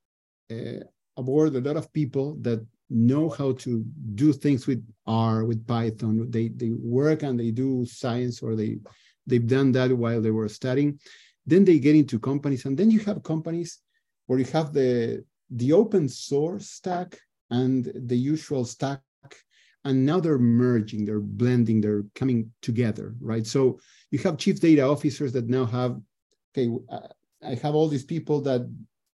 uh, 0.51 0.83
aboard 1.17 1.55
a 1.55 1.61
lot 1.61 1.77
of 1.77 1.91
people 1.93 2.35
that 2.41 2.65
know 2.89 3.29
how 3.29 3.53
to 3.53 3.83
do 4.13 4.31
things 4.31 4.67
with 4.67 4.85
R, 5.07 5.45
with 5.45 5.65
Python. 5.65 6.29
They 6.29 6.49
they 6.49 6.71
work 6.71 7.23
and 7.23 7.39
they 7.39 7.51
do 7.51 7.85
science, 7.85 8.41
or 8.41 8.55
they 8.55 8.79
they've 9.25 9.47
done 9.47 9.71
that 9.73 9.91
while 9.91 10.21
they 10.21 10.31
were 10.31 10.49
studying. 10.49 10.99
Then 11.45 11.65
they 11.65 11.79
get 11.79 11.95
into 11.95 12.19
companies, 12.19 12.65
and 12.65 12.77
then 12.77 12.91
you 12.91 12.99
have 13.01 13.23
companies 13.23 13.79
where 14.27 14.39
you 14.39 14.45
have 14.45 14.73
the 14.73 15.23
the 15.49 15.73
open 15.73 16.09
source 16.09 16.69
stack 16.69 17.17
and 17.49 17.91
the 17.95 18.17
usual 18.17 18.65
stack, 18.65 19.01
and 19.83 20.05
now 20.05 20.19
they're 20.19 20.39
merging, 20.39 21.05
they're 21.05 21.19
blending, 21.19 21.81
they're 21.81 22.03
coming 22.15 22.51
together, 22.61 23.15
right? 23.19 23.45
So 23.45 23.79
you 24.11 24.19
have 24.19 24.37
chief 24.37 24.59
data 24.59 24.81
officers 24.81 25.31
that 25.33 25.47
now 25.47 25.65
have, 25.65 25.99
okay, 26.51 26.69
I 27.43 27.55
have 27.55 27.75
all 27.75 27.87
these 27.87 28.05
people 28.05 28.41
that 28.41 28.67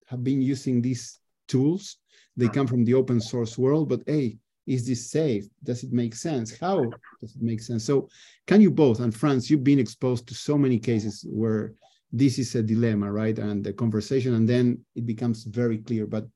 have 0.09 0.25
been 0.25 0.43
using 0.43 0.81
these 0.81 1.19
tools. 1.47 1.99
They 2.37 2.49
come 2.49 2.67
from 2.67 2.85
the 2.85 2.95
open 2.95 3.21
source 3.21 3.59
world, 3.59 3.89
but 3.89 4.03
hey, 4.07 4.39
is 4.67 4.87
this 4.87 5.11
safe? 5.11 5.47
Does 5.65 5.83
it 5.83 5.93
make 5.93 6.15
sense? 6.15 6.57
How 6.59 6.83
does 7.21 7.35
it 7.35 7.43
make 7.43 7.61
sense? 7.61 7.85
So 7.85 8.09
can 8.47 8.61
you 8.61 8.71
both, 8.71 9.01
and 9.01 9.15
Franz, 9.15 9.51
you've 9.51 9.65
been 9.65 9.79
exposed 9.79 10.29
to 10.29 10.35
so 10.35 10.59
many 10.59 10.79
cases 10.79 11.25
where 11.29 11.73
this 12.13 12.39
is 12.39 12.55
a 12.55 12.63
dilemma, 12.63 13.11
right? 13.11 13.39
And 13.39 13.65
the 13.65 13.73
conversation, 13.73 14.35
and 14.35 14.49
then 14.49 14.85
it 14.95 15.07
becomes 15.07 15.45
very 15.45 15.79
clear. 15.79 16.07
But 16.07 16.27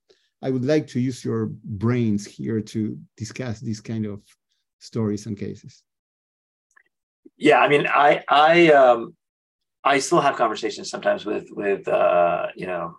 I 0.43 0.51
would 0.51 0.65
like 0.65 0.87
to 0.89 1.01
use 1.01 1.25
your 1.25 1.47
brains 1.65 2.27
here 2.27 2.61
to 2.61 2.99
discuss 3.17 3.61
these 3.61 3.81
kind 3.81 4.07
of 4.07 4.23
stories 4.81 5.27
and 5.27 5.39
cases. 5.39 5.83
Yeah, 7.37 7.61
I 7.61 7.69
mean, 7.69 7.87
I 7.87 8.23
I 8.29 8.73
um, 8.73 9.15
I 9.85 9.99
still 9.99 10.21
have 10.21 10.37
conversations 10.37 10.91
sometimes 10.91 11.25
with 11.25 11.47
with 11.51 11.87
uh, 11.89 12.49
you 12.57 12.67
know 12.67 12.97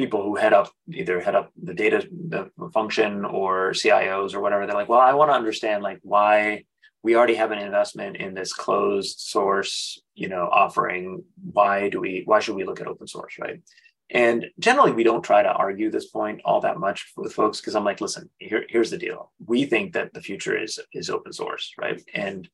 people 0.00 0.22
who 0.22 0.34
head 0.34 0.54
up 0.54 0.68
either 1.00 1.20
head 1.20 1.34
up 1.34 1.52
the 1.62 1.74
data 1.74 1.98
the 2.34 2.50
function 2.72 3.26
or 3.26 3.72
CIOs 3.72 4.34
or 4.34 4.40
whatever. 4.40 4.66
They're 4.66 4.82
like, 4.82 4.88
well, 4.88 5.08
I 5.10 5.12
want 5.12 5.30
to 5.30 5.40
understand 5.42 5.82
like 5.82 6.00
why 6.02 6.64
we 7.02 7.16
already 7.16 7.34
have 7.34 7.50
an 7.50 7.58
investment 7.58 8.16
in 8.16 8.32
this 8.32 8.52
closed 8.54 9.18
source 9.18 10.00
you 10.14 10.28
know 10.28 10.48
offering. 10.50 11.22
Why 11.58 11.90
do 11.90 12.00
we 12.00 12.22
why 12.24 12.40
should 12.40 12.56
we 12.56 12.64
look 12.64 12.80
at 12.80 12.86
open 12.86 13.06
source 13.06 13.34
right? 13.38 13.60
And 14.08 14.46
generally 14.58 14.92
we 14.92 15.04
don't 15.04 15.28
try 15.30 15.42
to 15.42 15.52
argue 15.64 15.90
this 15.90 16.08
point 16.08 16.40
all 16.46 16.62
that 16.62 16.80
much 16.86 17.12
with 17.16 17.32
folks 17.32 17.60
because 17.60 17.76
i'm 17.76 17.84
like 17.84 18.00
listen 18.00 18.28
here, 18.38 18.64
here's 18.68 18.90
the 18.90 19.04
deal. 19.06 19.32
We 19.46 19.66
think 19.66 19.92
that 19.92 20.14
the 20.14 20.22
future 20.28 20.56
is 20.56 20.80
is 20.92 21.10
open 21.10 21.32
source 21.32 21.74
right? 21.78 22.02
And 22.14 22.48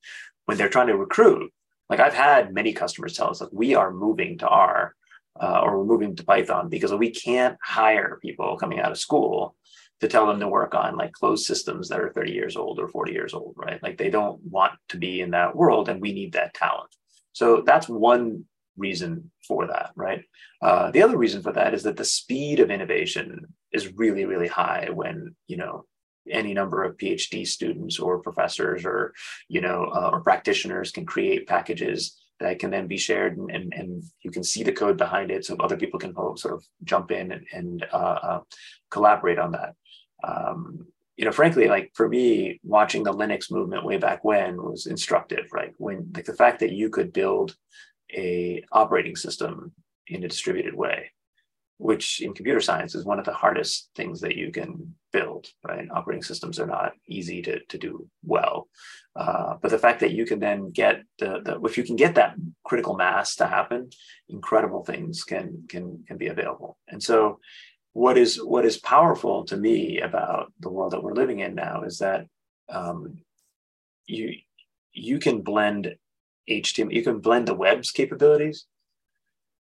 when 0.46 0.58
they're 0.58 0.76
trying 0.76 0.88
to 0.88 0.96
recruit 0.96 1.52
like 1.90 2.00
i've 2.00 2.20
had 2.26 2.52
many 2.60 2.72
customers 2.72 3.14
tell 3.14 3.30
us 3.30 3.40
like 3.40 3.50
we 3.52 3.74
are 3.74 3.92
moving 3.92 4.38
to 4.38 4.48
r 4.48 4.94
uh, 5.40 5.60
or 5.62 5.78
we're 5.78 5.84
moving 5.84 6.16
to 6.16 6.24
python 6.24 6.68
because 6.68 6.92
we 6.92 7.10
can't 7.10 7.56
hire 7.62 8.18
people 8.22 8.56
coming 8.56 8.80
out 8.80 8.92
of 8.92 8.98
school 8.98 9.56
to 10.00 10.08
tell 10.08 10.26
them 10.26 10.40
to 10.40 10.48
work 10.48 10.74
on 10.74 10.96
like 10.96 11.12
closed 11.12 11.46
systems 11.46 11.88
that 11.88 12.00
are 12.00 12.12
30 12.12 12.32
years 12.32 12.56
old 12.56 12.78
or 12.78 12.88
40 12.88 13.12
years 13.12 13.32
old, 13.32 13.54
right? 13.56 13.82
Like 13.82 13.96
they 13.96 14.10
don't 14.10 14.40
want 14.42 14.74
to 14.90 14.98
be 14.98 15.20
in 15.20 15.30
that 15.30 15.56
world 15.56 15.88
and 15.88 16.00
we 16.00 16.12
need 16.12 16.32
that 16.32 16.54
talent. 16.54 16.90
So 17.32 17.62
that's 17.64 17.88
one 17.88 18.44
reason 18.76 19.30
for 19.46 19.66
that, 19.68 19.90
right? 19.96 20.22
Uh, 20.60 20.90
the 20.90 21.02
other 21.02 21.16
reason 21.16 21.42
for 21.42 21.52
that 21.52 21.72
is 21.72 21.82
that 21.84 21.96
the 21.96 22.04
speed 22.04 22.60
of 22.60 22.70
innovation 22.70 23.54
is 23.72 23.94
really, 23.94 24.26
really 24.26 24.48
high 24.48 24.88
when, 24.92 25.34
you 25.46 25.56
know, 25.56 25.86
any 26.30 26.52
number 26.52 26.82
of 26.82 26.96
PhD 26.96 27.46
students 27.46 27.98
or 27.98 28.18
professors 28.18 28.84
or, 28.84 29.14
you 29.48 29.60
know, 29.60 29.90
uh, 29.94 30.10
or 30.12 30.20
practitioners 30.20 30.90
can 30.90 31.06
create 31.06 31.46
packages 31.46 32.20
that 32.40 32.58
can 32.58 32.70
then 32.70 32.86
be 32.86 32.98
shared 32.98 33.36
and, 33.36 33.50
and, 33.50 33.72
and, 33.74 34.02
you 34.22 34.30
can 34.30 34.44
see 34.44 34.62
the 34.62 34.72
code 34.72 34.98
behind 34.98 35.30
it 35.30 35.44
so 35.44 35.56
other 35.56 35.76
people 35.76 35.98
can 35.98 36.14
sort 36.36 36.52
of 36.52 36.62
jump 36.84 37.10
in 37.10 37.32
and, 37.32 37.46
and 37.52 37.86
uh, 37.92 38.18
uh, 38.22 38.40
collaborate 38.90 39.38
on 39.38 39.52
that 39.52 39.74
um, 40.24 40.86
you 41.16 41.24
know, 41.24 41.32
frankly, 41.32 41.66
like 41.68 41.92
for 41.94 42.08
me, 42.08 42.60
watching 42.62 43.02
the 43.02 43.12
Linux 43.12 43.50
movement 43.50 43.84
way 43.84 43.96
back 43.96 44.22
when 44.22 44.62
was 44.62 44.86
instructive, 44.86 45.46
right? 45.52 45.72
When 45.78 46.10
like 46.14 46.26
the 46.26 46.34
fact 46.34 46.60
that 46.60 46.72
you 46.72 46.90
could 46.90 47.12
build 47.12 47.56
a 48.14 48.62
operating 48.70 49.16
system 49.16 49.72
in 50.06 50.24
a 50.24 50.28
distributed 50.28 50.74
way, 50.74 51.10
which 51.78 52.22
in 52.22 52.32
computer 52.32 52.60
science 52.60 52.94
is 52.94 53.04
one 53.04 53.18
of 53.18 53.24
the 53.24 53.32
hardest 53.32 53.90
things 53.94 54.20
that 54.22 54.34
you 54.34 54.50
can 54.50 54.94
build, 55.12 55.46
right? 55.62 55.88
Operating 55.94 56.22
systems 56.22 56.58
are 56.58 56.66
not 56.66 56.92
easy 57.06 57.42
to, 57.42 57.60
to 57.68 57.78
do 57.78 58.08
well. 58.24 58.68
Uh, 59.14 59.54
but 59.60 59.70
the 59.70 59.78
fact 59.78 60.00
that 60.00 60.12
you 60.12 60.24
can 60.24 60.38
then 60.40 60.70
get 60.70 61.02
the, 61.18 61.40
the 61.44 61.60
if 61.64 61.76
you 61.76 61.84
can 61.84 61.96
get 61.96 62.14
that 62.14 62.34
critical 62.64 62.96
mass 62.96 63.36
to 63.36 63.46
happen, 63.46 63.90
incredible 64.28 64.84
things 64.84 65.24
can 65.24 65.64
can 65.68 66.02
can 66.06 66.16
be 66.16 66.28
available. 66.28 66.78
And 66.88 67.02
so 67.02 67.40
what 67.92 68.16
is 68.16 68.42
what 68.42 68.64
is 68.64 68.78
powerful 68.78 69.44
to 69.44 69.56
me 69.56 70.00
about 70.00 70.52
the 70.60 70.70
world 70.70 70.92
that 70.92 71.02
we're 71.02 71.14
living 71.14 71.40
in 71.40 71.54
now 71.54 71.82
is 71.82 71.98
that 71.98 72.26
um, 72.70 73.18
you 74.06 74.34
you 74.92 75.18
can 75.18 75.42
blend 75.42 75.94
HTML, 76.48 76.92
you 76.92 77.02
can 77.02 77.20
blend 77.20 77.48
the 77.48 77.54
web's 77.54 77.90
capabilities 77.90 78.66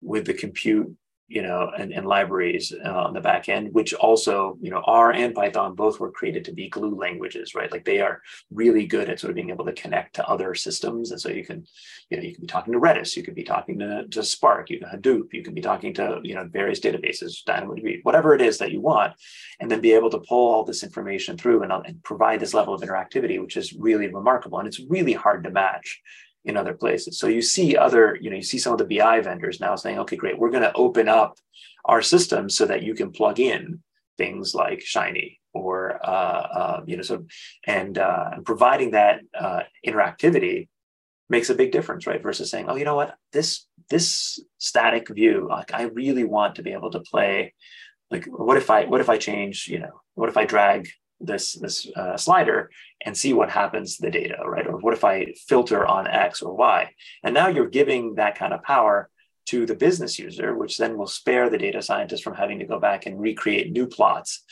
with 0.02 0.26
the 0.26 0.34
compute 0.34 0.96
you 1.28 1.42
know, 1.42 1.72
and, 1.76 1.92
and 1.92 2.06
libraries 2.06 2.72
uh, 2.86 2.90
on 2.90 3.14
the 3.14 3.22
back 3.22 3.50
end, 3.50 3.74
which 3.74 3.94
also, 3.96 4.58
you 4.62 4.70
know, 4.70 4.82
R 4.86 5.12
and 5.12 5.34
Python 5.34 5.74
both 5.74 6.00
were 6.00 6.12
created 6.12 6.46
to 6.46 6.54
be 6.54 6.70
glue 6.70 6.96
languages, 6.96 7.56
right? 7.56 7.72
Like 7.72 7.84
they 7.84 8.00
are 8.00 8.22
really 8.52 8.86
good 8.86 9.10
at 9.10 9.20
sort 9.20 9.32
of 9.32 9.36
being 9.36 9.50
able 9.50 9.66
to 9.66 9.74
connect 9.74 10.16
to 10.16 10.28
other 10.28 10.54
systems. 10.54 11.10
And 11.10 11.20
so 11.20 11.30
you 11.30 11.44
can, 11.44 11.66
you 12.12 12.18
know, 12.18 12.24
you 12.24 12.34
can 12.34 12.42
be 12.42 12.48
talking 12.48 12.74
to 12.74 12.80
Redis, 12.80 13.16
you 13.16 13.24
could 13.24 13.34
be 13.34 13.44
talking 13.44 13.80
to, 13.80 14.08
to 14.08 14.24
Spark, 14.24 14.70
you 14.70 14.80
can 14.80 14.90
Hadoop, 14.90 15.34
you 15.34 15.42
can 15.42 15.56
be 15.56 15.62
talking 15.62 15.96
to, 15.96 16.20
you 16.24 16.36
know, 16.36 16.48
various 16.52 16.80
databases, 16.80 17.44
DynamoDB, 17.48 18.02
whatever 18.04 18.36
it 18.36 18.42
is 18.42 18.60
that 18.60 18.72
you 18.72 18.82
want, 18.82 19.14
and 19.60 19.72
then 19.72 19.82
be 19.82 19.94
able 19.94 20.12
to 20.12 20.20
pull 20.20 20.54
all 20.54 20.64
this 20.64 20.84
information 20.84 21.38
through 21.38 21.64
and, 21.64 21.72
and 21.72 22.04
provide 22.04 22.40
this 22.40 22.54
level 22.54 22.76
of 22.76 22.82
interactivity, 22.82 23.42
which 23.42 23.58
is 23.58 23.74
really 23.74 24.14
remarkable. 24.14 24.60
And 24.60 24.68
it's 24.68 24.82
really 24.90 25.14
hard 25.14 25.44
to 25.46 25.50
match 25.50 26.02
in 26.46 26.56
other 26.58 26.74
places. 26.74 27.18
So 27.18 27.28
you 27.28 27.42
see 27.42 27.76
other, 27.76 28.18
you 28.22 28.30
know, 28.30 28.36
you 28.36 28.44
see 28.44 28.60
some 28.60 28.74
of 28.74 28.80
the 28.80 28.98
BI 28.98 29.20
vendors 29.22 29.60
now 29.60 29.76
saying, 29.76 30.00
okay, 30.00 30.16
great, 30.16 30.38
we're 30.38 30.52
going 30.52 30.64
to 30.64 30.74
open 30.74 31.10
up 31.10 31.38
our 31.86 32.02
system 32.02 32.50
so 32.50 32.66
that 32.66 32.84
you 32.84 32.94
can 32.94 33.12
plug 33.12 33.40
in 33.40 33.82
things 34.18 34.56
like 34.56 34.82
Shiny 34.82 35.40
or, 35.54 36.00
uh, 36.06 36.48
uh, 36.60 36.82
you 36.86 36.98
know, 36.98 37.04
so, 37.04 37.26
and, 37.66 37.98
uh, 37.98 38.40
providing 38.46 38.92
that 38.92 39.22
uh, 39.38 39.62
interactivity 39.86 40.68
makes 41.30 41.50
a 41.50 41.56
big 41.56 41.72
difference, 41.72 42.06
right? 42.06 42.22
Versus 42.22 42.52
saying, 42.52 42.66
oh, 42.70 42.76
you 42.76 42.86
know 42.86 42.96
what, 42.96 43.16
this, 43.34 43.66
this 43.90 44.40
static 44.60 45.10
view, 45.10 45.48
like 45.50 45.74
I 45.74 45.84
really 45.84 46.24
want 46.24 46.56
to 46.56 46.64
be 46.64 46.74
able 46.74 46.92
to 46.92 47.00
play, 47.00 47.54
like, 48.12 48.26
what 48.26 48.58
if 48.58 48.70
I, 48.70 48.86
what 48.86 49.02
if 49.02 49.10
I 49.10 49.18
change, 49.18 49.68
you 49.68 49.80
know, 49.80 50.02
what 50.14 50.30
if 50.30 50.38
I 50.38 50.46
drag 50.46 50.90
this 51.20 51.54
this 51.54 51.88
uh, 51.96 52.18
slider 52.18 52.70
and 53.06 53.18
see 53.18 53.34
what 53.34 53.50
happens 53.50 53.96
to 53.96 54.04
the 54.04 54.12
data, 54.12 54.38
right? 54.46 54.68
Or 54.68 54.78
what 54.78 54.94
if 54.94 55.04
I 55.04 55.34
filter 55.48 55.86
on 55.86 56.08
X 56.08 56.42
or 56.42 56.56
Y? 56.56 56.92
And 57.24 57.34
now 57.34 57.48
you're 57.48 57.70
giving 57.70 58.16
that 58.16 58.38
kind 58.38 58.54
of 58.54 58.64
power 58.64 59.10
to 59.48 59.66
the 59.66 59.76
business 59.76 60.18
user, 60.18 60.56
which 60.56 60.78
then 60.78 60.98
will 60.98 61.08
spare 61.08 61.50
the 61.50 61.58
data 61.58 61.82
scientist 61.82 62.24
from 62.24 62.36
having 62.36 62.60
to 62.60 62.66
go 62.66 62.80
back 62.80 63.06
and 63.06 63.20
recreate 63.20 63.72
new 63.72 63.88
plots. 63.88 64.44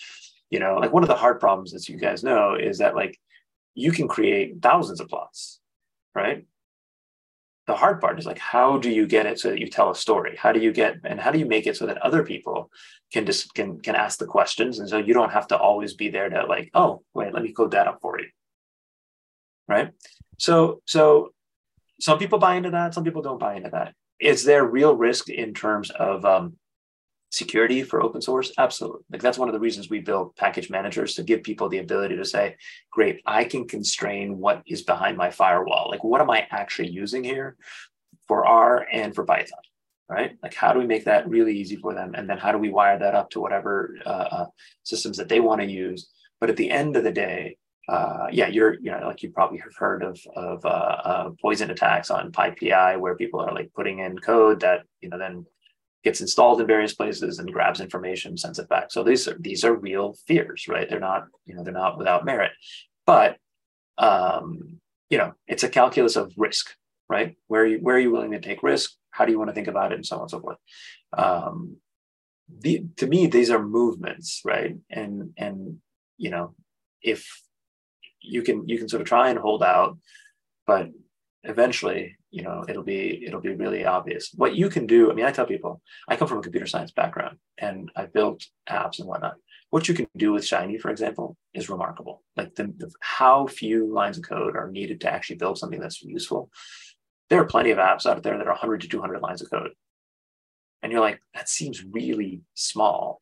You 0.49 0.59
know, 0.59 0.75
like 0.75 0.93
one 0.93 1.03
of 1.03 1.09
the 1.09 1.15
hard 1.15 1.39
problems, 1.39 1.73
as 1.73 1.89
you 1.89 1.97
guys 1.97 2.23
know, 2.23 2.55
is 2.55 2.77
that 2.77 2.95
like 2.95 3.19
you 3.73 3.91
can 3.91 4.07
create 4.07 4.61
thousands 4.61 4.99
of 4.99 5.09
plots, 5.09 5.59
right? 6.13 6.45
The 7.67 7.75
hard 7.75 8.01
part 8.01 8.19
is 8.19 8.25
like 8.25 8.39
how 8.39 8.77
do 8.77 8.89
you 8.89 9.07
get 9.07 9.25
it 9.25 9.39
so 9.39 9.49
that 9.49 9.59
you 9.59 9.69
tell 9.69 9.91
a 9.91 9.95
story? 9.95 10.35
How 10.37 10.51
do 10.51 10.59
you 10.59 10.71
get 10.71 10.97
and 11.03 11.19
how 11.19 11.31
do 11.31 11.39
you 11.39 11.45
make 11.45 11.67
it 11.67 11.77
so 11.77 11.85
that 11.85 11.97
other 11.97 12.23
people 12.23 12.69
can 13.11 13.25
just 13.25 13.53
can 13.53 13.79
can 13.79 13.95
ask 13.95 14.19
the 14.19 14.25
questions? 14.25 14.79
And 14.79 14.89
so 14.89 14.97
you 14.97 15.13
don't 15.13 15.31
have 15.31 15.47
to 15.47 15.57
always 15.57 15.93
be 15.93 16.09
there 16.09 16.29
to 16.29 16.45
like 16.45 16.69
oh 16.73 17.03
wait 17.13 17.33
let 17.33 17.43
me 17.43 17.53
code 17.53 17.71
that 17.71 17.87
up 17.87 17.99
for 18.01 18.19
you. 18.19 18.27
Right? 19.67 19.91
So 20.37 20.81
so 20.85 21.33
some 21.99 22.19
people 22.19 22.39
buy 22.39 22.55
into 22.55 22.71
that 22.71 22.93
some 22.93 23.03
people 23.03 23.21
don't 23.21 23.39
buy 23.39 23.55
into 23.55 23.69
that. 23.69 23.93
Is 24.19 24.43
there 24.43 24.65
real 24.65 24.95
risk 24.95 25.29
in 25.29 25.53
terms 25.53 25.89
of 25.89 26.23
um, 26.25 26.57
security 27.33 27.81
for 27.83 28.01
open 28.01 28.21
source 28.21 28.51
absolutely 28.57 29.01
like 29.11 29.21
that's 29.21 29.37
one 29.37 29.49
of 29.49 29.53
the 29.53 29.59
reasons 29.59 29.89
we 29.89 29.99
build 29.99 30.35
package 30.35 30.69
managers 30.69 31.15
to 31.15 31.23
give 31.23 31.41
people 31.41 31.67
the 31.67 31.79
ability 31.79 32.15
to 32.15 32.25
say 32.25 32.55
great 32.91 33.21
i 33.25 33.43
can 33.43 33.67
constrain 33.67 34.37
what 34.37 34.61
is 34.67 34.83
behind 34.83 35.17
my 35.17 35.31
firewall 35.31 35.87
like 35.89 36.03
what 36.03 36.21
am 36.21 36.29
i 36.29 36.45
actually 36.51 36.89
using 36.89 37.23
here 37.23 37.57
for 38.27 38.45
r 38.45 38.85
and 38.93 39.15
for 39.15 39.25
python 39.25 39.59
right? 40.09 40.37
Like, 40.43 40.53
how 40.53 40.73
do 40.73 40.79
we 40.79 40.85
make 40.85 41.05
that 41.05 41.27
really 41.27 41.57
easy 41.57 41.75
for 41.75 41.93
them? 41.93 42.13
And 42.13 42.29
then 42.29 42.37
how 42.37 42.51
do 42.51 42.57
we 42.57 42.69
wire 42.69 42.99
that 42.99 43.15
up 43.15 43.29
to 43.31 43.39
whatever 43.39 43.95
uh, 44.05 44.09
uh, 44.09 44.45
systems 44.83 45.17
that 45.17 45.29
they 45.29 45.39
want 45.39 45.61
to 45.61 45.67
use? 45.67 46.09
But 46.39 46.49
at 46.49 46.57
the 46.57 46.69
end 46.69 46.95
of 46.95 47.03
the 47.03 47.11
day, 47.11 47.57
uh, 47.89 48.27
yeah, 48.31 48.47
you're, 48.47 48.75
you 48.75 48.91
know, 48.91 49.07
like 49.07 49.23
you 49.23 49.31
probably 49.31 49.57
have 49.59 49.75
heard 49.75 50.03
of, 50.03 50.19
of 50.35 50.65
uh, 50.65 50.69
uh, 50.69 51.29
poison 51.41 51.69
attacks 51.69 52.11
on 52.11 52.31
PyPI 52.31 52.99
where 52.99 53.15
people 53.15 53.41
are 53.41 53.53
like 53.53 53.73
putting 53.73 53.99
in 53.99 54.17
code 54.19 54.61
that, 54.61 54.83
you 55.01 55.09
know, 55.09 55.17
then 55.17 55.45
gets 56.03 56.21
installed 56.21 56.59
in 56.61 56.67
various 56.67 56.93
places 56.93 57.39
and 57.39 57.51
grabs 57.51 57.79
information, 57.79 58.37
sends 58.37 58.59
it 58.59 58.69
back. 58.69 58.91
So 58.91 59.03
these 59.03 59.27
are, 59.27 59.37
these 59.39 59.63
are 59.63 59.73
real 59.73 60.15
fears, 60.27 60.67
right? 60.67 60.89
They're 60.89 60.99
not, 60.99 61.25
you 61.45 61.55
know, 61.55 61.63
they're 61.63 61.73
not 61.73 61.97
without 61.97 62.25
merit, 62.25 62.51
but, 63.05 63.37
um, 63.97 64.79
you 65.09 65.17
know, 65.17 65.33
it's 65.47 65.63
a 65.63 65.69
calculus 65.69 66.15
of 66.15 66.33
risk, 66.37 66.75
right? 67.09 67.35
Where 67.47 67.63
are 67.63 67.67
you, 67.67 67.77
where 67.77 67.95
are 67.95 67.99
you 67.99 68.11
willing 68.11 68.31
to 68.31 68.41
take 68.41 68.63
risk? 68.63 68.91
How 69.11 69.25
do 69.25 69.31
you 69.31 69.37
want 69.37 69.49
to 69.49 69.53
think 69.53 69.67
about 69.67 69.91
it 69.91 69.95
and 69.95 70.05
so 70.05 70.17
on 70.17 70.21
and 70.23 70.31
so 70.31 70.39
forth. 70.39 70.57
Um, 71.17 71.77
the, 72.59 72.85
to 72.97 73.07
me, 73.07 73.27
these 73.27 73.49
are 73.49 73.63
movements, 73.63 74.41
right? 74.43 74.75
And, 74.89 75.31
and, 75.37 75.77
you 76.17 76.29
know, 76.29 76.55
if 77.01 77.27
you 78.23 78.41
can 78.41 78.67
you 78.67 78.77
can 78.77 78.87
sort 78.87 79.01
of 79.01 79.07
try 79.07 79.29
and 79.29 79.37
hold 79.37 79.61
out, 79.61 79.97
but 80.65 80.87
eventually, 81.43 82.15
you 82.33 82.41
know, 82.41 82.65
it'll 82.67 82.83
be 82.83 83.23
it'll 83.25 83.39
be 83.39 83.53
really 83.53 83.85
obvious. 83.85 84.31
What 84.35 84.55
you 84.55 84.67
can 84.67 84.87
do, 84.87 85.11
I 85.11 85.13
mean, 85.13 85.25
I 85.25 85.31
tell 85.31 85.45
people, 85.45 85.81
I 86.07 86.15
come 86.15 86.27
from 86.27 86.39
a 86.39 86.41
computer 86.41 86.65
science 86.65 86.91
background 86.91 87.37
and 87.59 87.91
I 87.95 88.07
built 88.07 88.43
apps 88.67 88.97
and 88.97 89.07
whatnot. 89.07 89.35
What 89.69 89.87
you 89.87 89.93
can 89.93 90.07
do 90.17 90.33
with 90.33 90.43
Shiny, 90.43 90.79
for 90.79 90.89
example, 90.89 91.37
is 91.53 91.69
remarkable. 91.69 92.23
Like 92.35 92.55
the, 92.55 92.73
the 92.75 92.91
how 93.01 93.45
few 93.45 93.93
lines 93.93 94.17
of 94.17 94.23
code 94.27 94.55
are 94.55 94.71
needed 94.71 94.99
to 95.01 95.11
actually 95.11 95.35
build 95.35 95.59
something 95.59 95.79
that's 95.79 96.01
useful. 96.01 96.49
There 97.29 97.39
are 97.39 97.45
plenty 97.45 97.69
of 97.69 97.77
apps 97.77 98.07
out 98.07 98.23
there 98.23 98.37
that 98.37 98.47
are 98.47 98.53
100 98.53 98.81
to 98.81 98.87
200 98.87 99.21
lines 99.21 99.43
of 99.43 99.51
code. 99.51 99.71
And 100.81 100.91
you're 100.91 101.01
like, 101.01 101.21
that 101.35 101.49
seems 101.49 101.85
really 101.85 102.41
small 102.55 103.21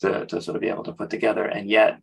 to, 0.00 0.24
to 0.24 0.40
sort 0.40 0.56
of 0.56 0.62
be 0.62 0.68
able 0.68 0.84
to 0.84 0.92
put 0.92 1.10
together. 1.10 1.44
And 1.44 1.68
yet 1.68 2.00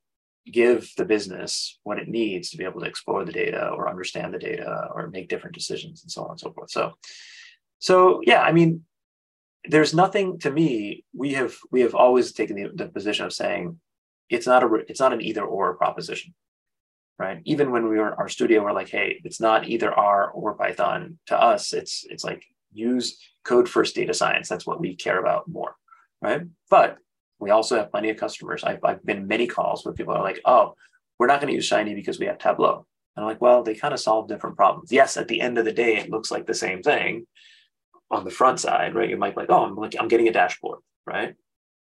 give 0.52 0.92
the 0.98 1.06
business 1.06 1.80
what 1.84 2.00
it 2.00 2.08
needs 2.08 2.50
to 2.50 2.58
be 2.58 2.64
able 2.64 2.80
to 2.82 2.88
explore 2.88 3.26
the 3.26 3.32
data 3.32 3.70
or 3.70 3.90
understand 3.90 4.34
the 4.34 4.40
data 4.40 4.90
or 4.94 5.10
make 5.10 5.30
different 5.30 5.56
decisions 5.56 6.04
and 6.04 6.12
so 6.12 6.24
on 6.24 6.32
and 6.32 6.40
so 6.40 6.52
forth. 6.52 6.70
So, 6.70 6.94
so 7.80 8.22
yeah, 8.24 8.42
I 8.42 8.52
mean, 8.52 8.84
there's 9.68 9.94
nothing 9.94 10.40
to 10.40 10.52
me. 10.52 11.04
We 11.14 11.34
have 11.34 11.56
we 11.72 11.82
have 11.82 11.96
always 11.96 12.32
taken 12.32 12.56
the, 12.56 12.70
the 12.74 12.88
position 12.90 13.26
of 13.26 13.34
saying 13.34 13.80
it's 14.30 14.48
not 14.48 14.64
a 14.64 14.70
it's 14.88 15.00
not 15.00 15.14
an 15.14 15.22
either 15.22 15.44
or 15.44 15.76
proposition, 15.76 16.34
right? 17.18 17.42
Even 17.46 17.72
when 17.72 17.88
we 17.88 17.98
were 17.98 18.10
in 18.10 18.18
RStudio, 18.18 18.64
we're 18.64 18.74
like, 18.74 18.90
hey, 18.90 19.20
it's 19.24 19.42
not 19.42 19.68
either 19.68 19.92
R 19.92 20.30
or 20.32 20.54
Python. 20.54 21.18
To 21.28 21.42
us, 21.42 21.74
it's 21.74 22.06
it's 22.10 22.24
like 22.24 22.44
use 22.72 23.18
code 23.44 23.68
first 23.68 23.96
data 23.96 24.14
science. 24.14 24.48
That's 24.50 24.68
what 24.68 24.80
we 24.80 24.96
care 24.96 25.20
about 25.20 25.48
more, 25.48 25.76
right? 26.22 26.42
But 26.70 26.98
we 27.40 27.50
also 27.50 27.78
have 27.78 27.92
plenty 27.92 28.10
of 28.10 28.18
customers. 28.18 28.64
I've, 28.64 28.84
I've 28.84 29.06
been 29.06 29.28
many 29.28 29.48
calls 29.48 29.84
where 29.84 29.94
people 29.94 30.14
are 30.14 30.24
like, 30.24 30.40
oh, 30.46 30.76
we're 31.20 31.28
not 31.28 31.40
going 31.40 31.50
to 31.50 31.56
use 31.56 31.66
Shiny 31.66 31.96
because 31.96 32.20
we 32.20 32.26
have 32.26 32.38
Tableau. 32.38 32.86
And 33.16 33.24
I'm 33.24 33.30
like, 33.30 33.42
well, 33.42 33.64
they 33.64 33.76
kind 33.76 33.94
of 33.94 34.00
solve 34.00 34.28
different 34.28 34.58
problems. 34.58 34.92
Yes, 34.92 35.18
at 35.18 35.28
the 35.28 35.42
end 35.42 35.58
of 35.58 35.66
the 35.66 35.72
day, 35.72 35.98
it 35.98 36.10
looks 36.10 36.32
like 36.32 36.46
the 36.46 36.54
same 36.54 36.82
thing 36.82 37.26
on 38.12 38.24
the 38.24 38.32
front 38.32 38.60
side, 38.60 38.94
right? 38.96 39.10
You 39.10 39.18
might 39.18 39.36
be 39.36 39.42
like, 39.42 39.50
oh, 39.50 39.66
I'm 39.66 39.76
like, 39.76 39.96
I'm 40.00 40.08
getting 40.08 40.28
a 40.28 40.34
dashboard, 40.34 40.80
right? 41.06 41.36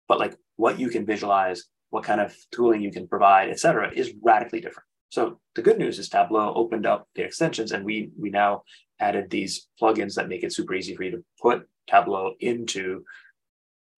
But 0.09 0.19
like 0.19 0.37
what 0.57 0.79
you 0.79 0.89
can 0.89 1.05
visualize, 1.05 1.65
what 1.91 2.05
kind 2.05 2.21
of 2.21 2.35
tooling 2.53 2.83
you 2.83 2.93
can 2.93 3.09
provide, 3.09 3.51
et 3.51 3.59
cetera, 3.59 3.93
is 3.93 4.13
radically 4.23 4.61
different. 4.61 4.87
So 5.11 5.39
the 5.55 5.63
good 5.63 5.79
news 5.79 5.99
is 5.99 6.09
Tableau 6.09 6.53
opened 6.55 6.87
up 6.87 7.09
the 7.15 7.23
extensions 7.23 7.73
and 7.73 7.85
we 7.85 8.11
we 8.19 8.31
now 8.31 8.63
added 8.99 9.31
these 9.31 9.69
plugins 9.81 10.15
that 10.15 10.29
make 10.29 10.43
it 10.43 10.53
super 10.53 10.75
easy 10.75 10.97
for 10.97 11.05
you 11.05 11.13
to 11.13 11.25
put 11.41 11.69
Tableau 11.89 12.35
into 12.41 13.05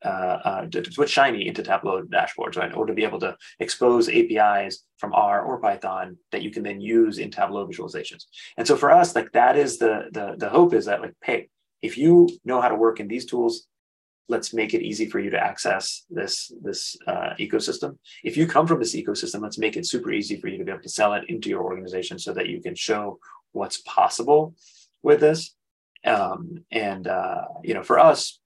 uh, 0.04 0.08
uh, 0.44 0.66
to, 0.66 0.82
to 0.82 0.90
put 0.92 1.08
Shiny 1.08 1.46
into 1.46 1.62
Tableau 1.62 2.02
dashboards, 2.02 2.56
right? 2.56 2.74
Or 2.74 2.86
to 2.86 2.92
be 2.92 3.04
able 3.04 3.20
to 3.20 3.36
expose 3.60 4.08
APIs 4.08 4.84
from 4.98 5.14
R 5.14 5.42
or 5.42 5.60
Python 5.60 6.16
that 6.32 6.42
you 6.42 6.50
can 6.50 6.62
then 6.62 6.80
use 6.80 7.18
in 7.18 7.30
Tableau 7.30 7.66
visualizations. 7.66 8.24
And 8.56 8.66
so 8.66 8.76
for 8.76 8.90
us, 8.90 9.14
like 9.14 9.32
that 9.32 9.56
is 9.56 9.78
the 9.78 10.08
the 10.12 10.34
the 10.36 10.48
hope 10.48 10.74
is 10.74 10.84
that 10.84 11.00
like, 11.00 11.14
hey, 11.22 11.48
if 11.82 11.96
you 11.96 12.28
know 12.44 12.60
how 12.60 12.68
to 12.68 12.74
work 12.74 13.00
in 13.00 13.08
these 13.08 13.26
tools, 13.26 13.66
let's 14.28 14.52
make 14.52 14.74
it 14.74 14.82
easy 14.82 15.06
for 15.06 15.18
you 15.18 15.30
to 15.30 15.42
access 15.42 16.04
this 16.10 16.52
this 16.62 16.96
uh, 17.06 17.30
ecosystem. 17.38 17.96
If 18.22 18.36
you 18.36 18.46
come 18.46 18.66
from 18.66 18.80
this 18.80 18.94
ecosystem, 18.94 19.42
let's 19.42 19.58
make 19.58 19.76
it 19.76 19.86
super 19.86 20.12
easy 20.12 20.40
for 20.40 20.48
you 20.48 20.58
to 20.58 20.64
be 20.64 20.72
able 20.72 20.82
to 20.82 20.88
sell 20.88 21.14
it 21.14 21.24
into 21.28 21.48
your 21.48 21.62
organization 21.62 22.18
so 22.18 22.32
that 22.34 22.48
you 22.48 22.60
can 22.60 22.74
show 22.74 23.18
what's 23.52 23.78
possible 23.78 24.54
with 25.02 25.20
this. 25.20 25.54
Um, 26.04 26.64
and 26.70 27.06
uh, 27.06 27.42
you 27.62 27.74
know, 27.74 27.82
for 27.82 27.98
us, 27.98 28.40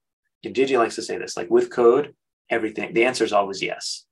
JJ 0.45 0.79
likes 0.79 0.95
to 0.97 1.03
say 1.03 1.19
this 1.19 1.37
like 1.37 1.51
with 1.51 1.71
code, 1.71 2.15
everything, 2.49 2.95
the 2.95 3.05
answer 3.05 3.25
is 3.25 3.33
always 3.33 3.63
yes. 3.63 4.07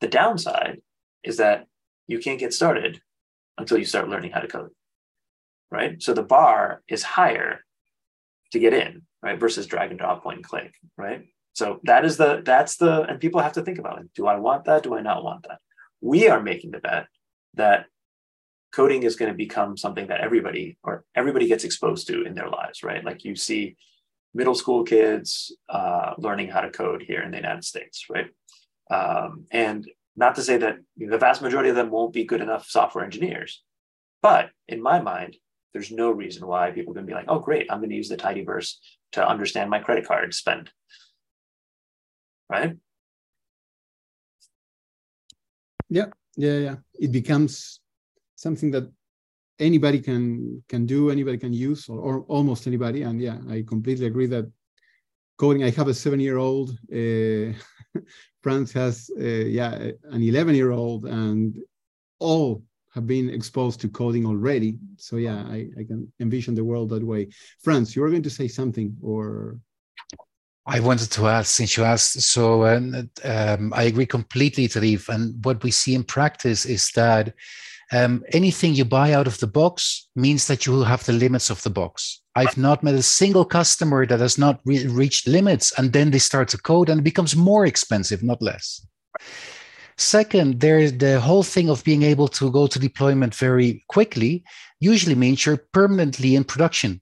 The 0.00 0.08
downside 0.08 0.80
is 1.22 1.38
that 1.38 1.66
you 2.06 2.18
can't 2.18 2.40
get 2.40 2.52
started 2.52 3.00
until 3.56 3.78
you 3.78 3.84
start 3.84 4.08
learning 4.08 4.32
how 4.32 4.40
to 4.40 4.48
code, 4.48 4.70
right? 5.70 6.00
So 6.02 6.12
the 6.12 6.22
bar 6.22 6.82
is 6.88 7.02
higher 7.02 7.64
to 8.52 8.58
get 8.58 8.72
in, 8.72 9.02
right? 9.22 9.38
Versus 9.38 9.66
drag 9.66 9.90
and 9.90 9.98
drop, 9.98 10.22
point 10.22 10.36
and 10.36 10.44
click, 10.44 10.74
right? 10.96 11.26
So 11.52 11.80
that 11.84 12.04
is 12.04 12.16
the, 12.16 12.42
that's 12.44 12.76
the, 12.76 13.02
and 13.02 13.20
people 13.20 13.40
have 13.40 13.54
to 13.54 13.62
think 13.62 13.78
about 13.78 14.00
it. 14.00 14.08
Do 14.14 14.26
I 14.26 14.36
want 14.36 14.64
that? 14.66 14.84
Do 14.84 14.94
I 14.94 15.00
not 15.00 15.24
want 15.24 15.46
that? 15.48 15.58
We 16.00 16.28
are 16.28 16.40
making 16.40 16.70
the 16.70 16.78
bet 16.78 17.06
that 17.54 17.86
coding 18.72 19.02
is 19.02 19.16
going 19.16 19.30
to 19.30 19.36
become 19.36 19.76
something 19.76 20.06
that 20.06 20.20
everybody 20.20 20.78
or 20.84 21.04
everybody 21.14 21.48
gets 21.48 21.64
exposed 21.64 22.06
to 22.08 22.22
in 22.22 22.34
their 22.34 22.48
lives, 22.48 22.82
right? 22.82 23.04
Like 23.04 23.24
you 23.24 23.34
see 23.34 23.76
middle 24.38 24.54
school 24.54 24.84
kids 24.84 25.52
uh, 25.68 26.14
learning 26.16 26.48
how 26.48 26.60
to 26.60 26.70
code 26.70 27.02
here 27.02 27.22
in 27.22 27.32
the 27.32 27.42
United 27.44 27.64
States, 27.64 28.06
right? 28.08 28.28
Um, 28.88 29.46
and 29.50 29.80
not 30.14 30.36
to 30.36 30.42
say 30.42 30.56
that 30.58 30.76
the 30.96 31.18
vast 31.18 31.42
majority 31.42 31.70
of 31.70 31.76
them 31.76 31.90
won't 31.90 32.12
be 32.12 32.24
good 32.24 32.40
enough 32.40 32.64
software 32.68 33.04
engineers, 33.04 33.64
but 34.22 34.50
in 34.68 34.80
my 34.80 35.00
mind, 35.00 35.36
there's 35.72 35.90
no 35.90 36.12
reason 36.12 36.46
why 36.46 36.70
people 36.70 36.94
can 36.94 37.04
be 37.04 37.14
like, 37.14 37.26
oh, 37.28 37.40
great, 37.40 37.66
I'm 37.68 37.80
going 37.80 37.90
to 37.90 37.96
use 37.96 38.08
the 38.08 38.16
tidyverse 38.16 38.70
to 39.12 39.28
understand 39.28 39.70
my 39.70 39.80
credit 39.80 40.06
card 40.06 40.32
spend, 40.32 40.70
right? 42.48 42.76
Yeah, 45.90 46.10
yeah, 46.36 46.58
yeah. 46.66 46.76
It 46.94 47.10
becomes 47.10 47.80
something 48.36 48.70
that 48.70 48.86
anybody 49.58 50.00
can 50.00 50.62
can 50.68 50.86
do, 50.86 51.10
anybody 51.10 51.38
can 51.38 51.52
use, 51.52 51.88
or, 51.88 51.98
or 52.00 52.20
almost 52.28 52.66
anybody. 52.66 53.02
And 53.02 53.20
yeah, 53.20 53.38
I 53.48 53.64
completely 53.66 54.06
agree 54.06 54.26
that 54.26 54.50
coding. 55.38 55.64
I 55.64 55.70
have 55.70 55.88
a 55.88 55.94
seven-year-old. 55.94 56.70
Uh, 56.92 57.52
Franz 58.42 58.72
has 58.72 59.10
uh, 59.18 59.24
yeah 59.24 59.72
an 60.10 60.22
eleven-year-old, 60.22 61.06
and 61.06 61.56
all 62.18 62.62
have 62.94 63.06
been 63.06 63.28
exposed 63.30 63.80
to 63.80 63.88
coding 63.88 64.26
already. 64.26 64.78
So 64.96 65.16
yeah, 65.16 65.44
I, 65.46 65.68
I 65.78 65.84
can 65.84 66.10
envision 66.20 66.54
the 66.54 66.64
world 66.64 66.88
that 66.90 67.04
way. 67.04 67.28
Franz 67.62 67.94
you 67.94 68.02
were 68.02 68.10
going 68.10 68.22
to 68.22 68.30
say 68.30 68.48
something, 68.48 68.96
or 69.02 69.58
I 70.66 70.80
wanted 70.80 71.10
to 71.12 71.28
ask, 71.28 71.54
since 71.54 71.78
you 71.78 71.84
asked, 71.84 72.20
so 72.20 72.66
um, 72.66 73.72
I 73.74 73.84
agree 73.84 74.04
completely, 74.04 74.68
Tareef. 74.68 75.08
And 75.08 75.42
what 75.42 75.62
we 75.62 75.70
see 75.70 75.94
in 75.94 76.04
practice 76.04 76.66
is 76.66 76.90
that 76.90 77.32
um, 77.92 78.22
anything 78.32 78.74
you 78.74 78.84
buy 78.84 79.12
out 79.12 79.26
of 79.26 79.38
the 79.38 79.46
box 79.46 80.08
means 80.14 80.46
that 80.46 80.66
you 80.66 80.72
will 80.72 80.84
have 80.84 81.04
the 81.04 81.12
limits 81.12 81.50
of 81.50 81.62
the 81.62 81.70
box. 81.70 82.20
I've 82.34 82.56
not 82.56 82.82
met 82.82 82.94
a 82.94 83.02
single 83.02 83.44
customer 83.44 84.06
that 84.06 84.20
has 84.20 84.38
not 84.38 84.60
re- 84.64 84.86
reached 84.86 85.26
limits 85.26 85.72
and 85.78 85.92
then 85.92 86.10
they 86.10 86.18
start 86.18 86.48
to 86.50 86.58
code 86.58 86.88
and 86.88 87.00
it 87.00 87.04
becomes 87.04 87.34
more 87.34 87.66
expensive, 87.66 88.22
not 88.22 88.42
less. 88.42 88.86
Second, 89.96 90.60
there's 90.60 90.92
the 90.92 91.18
whole 91.20 91.42
thing 91.42 91.68
of 91.68 91.82
being 91.82 92.04
able 92.04 92.28
to 92.28 92.52
go 92.52 92.68
to 92.68 92.78
deployment 92.78 93.34
very 93.34 93.84
quickly 93.88 94.44
usually 94.78 95.16
means 95.16 95.44
you're 95.44 95.64
permanently 95.72 96.36
in 96.36 96.44
production 96.44 97.00